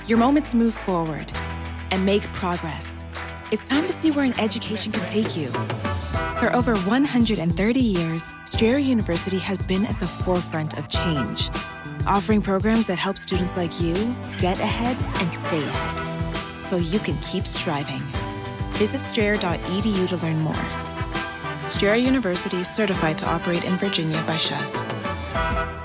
Your 0.08 0.18
moment 0.18 0.48
to 0.48 0.58
move 0.58 0.74
forward 0.74 1.32
and 1.92 2.06
make 2.06 2.24
progress. 2.34 3.06
It's 3.52 3.68
time 3.68 3.86
to 3.88 3.94
see 3.94 4.12
where 4.12 4.26
an 4.26 4.38
education 4.40 4.92
can 4.92 5.06
take 5.08 5.38
you. 5.38 5.52
For 6.40 6.54
over 6.56 6.76
130 6.76 7.80
years, 7.80 8.34
Strayer 8.46 8.78
University 8.78 9.40
has 9.40 9.62
been 9.62 9.86
at 9.86 10.00
the 10.00 10.08
forefront 10.08 10.78
of 10.78 10.90
change, 10.90 11.50
offering 12.06 12.42
programs 12.42 12.86
that 12.88 12.98
help 12.98 13.18
students 13.18 13.56
like 13.58 13.80
you 13.82 13.94
get 14.38 14.60
ahead 14.60 14.98
and 15.22 15.34
stay 15.34 15.64
ahead 15.64 16.64
so 16.64 16.78
you 16.78 17.00
can 17.00 17.18
keep 17.20 17.46
striving. 17.46 18.02
Visit 18.74 19.00
strayer.edu 19.00 20.08
to 20.10 20.18
learn 20.18 20.40
more. 20.40 20.66
Strayer 21.68 21.96
University 21.96 22.58
is 22.58 22.70
certified 22.70 23.18
to 23.20 23.28
operate 23.28 23.64
in 23.64 23.74
Virginia 23.74 24.22
by 24.28 24.36
SCHEV. 24.36 25.85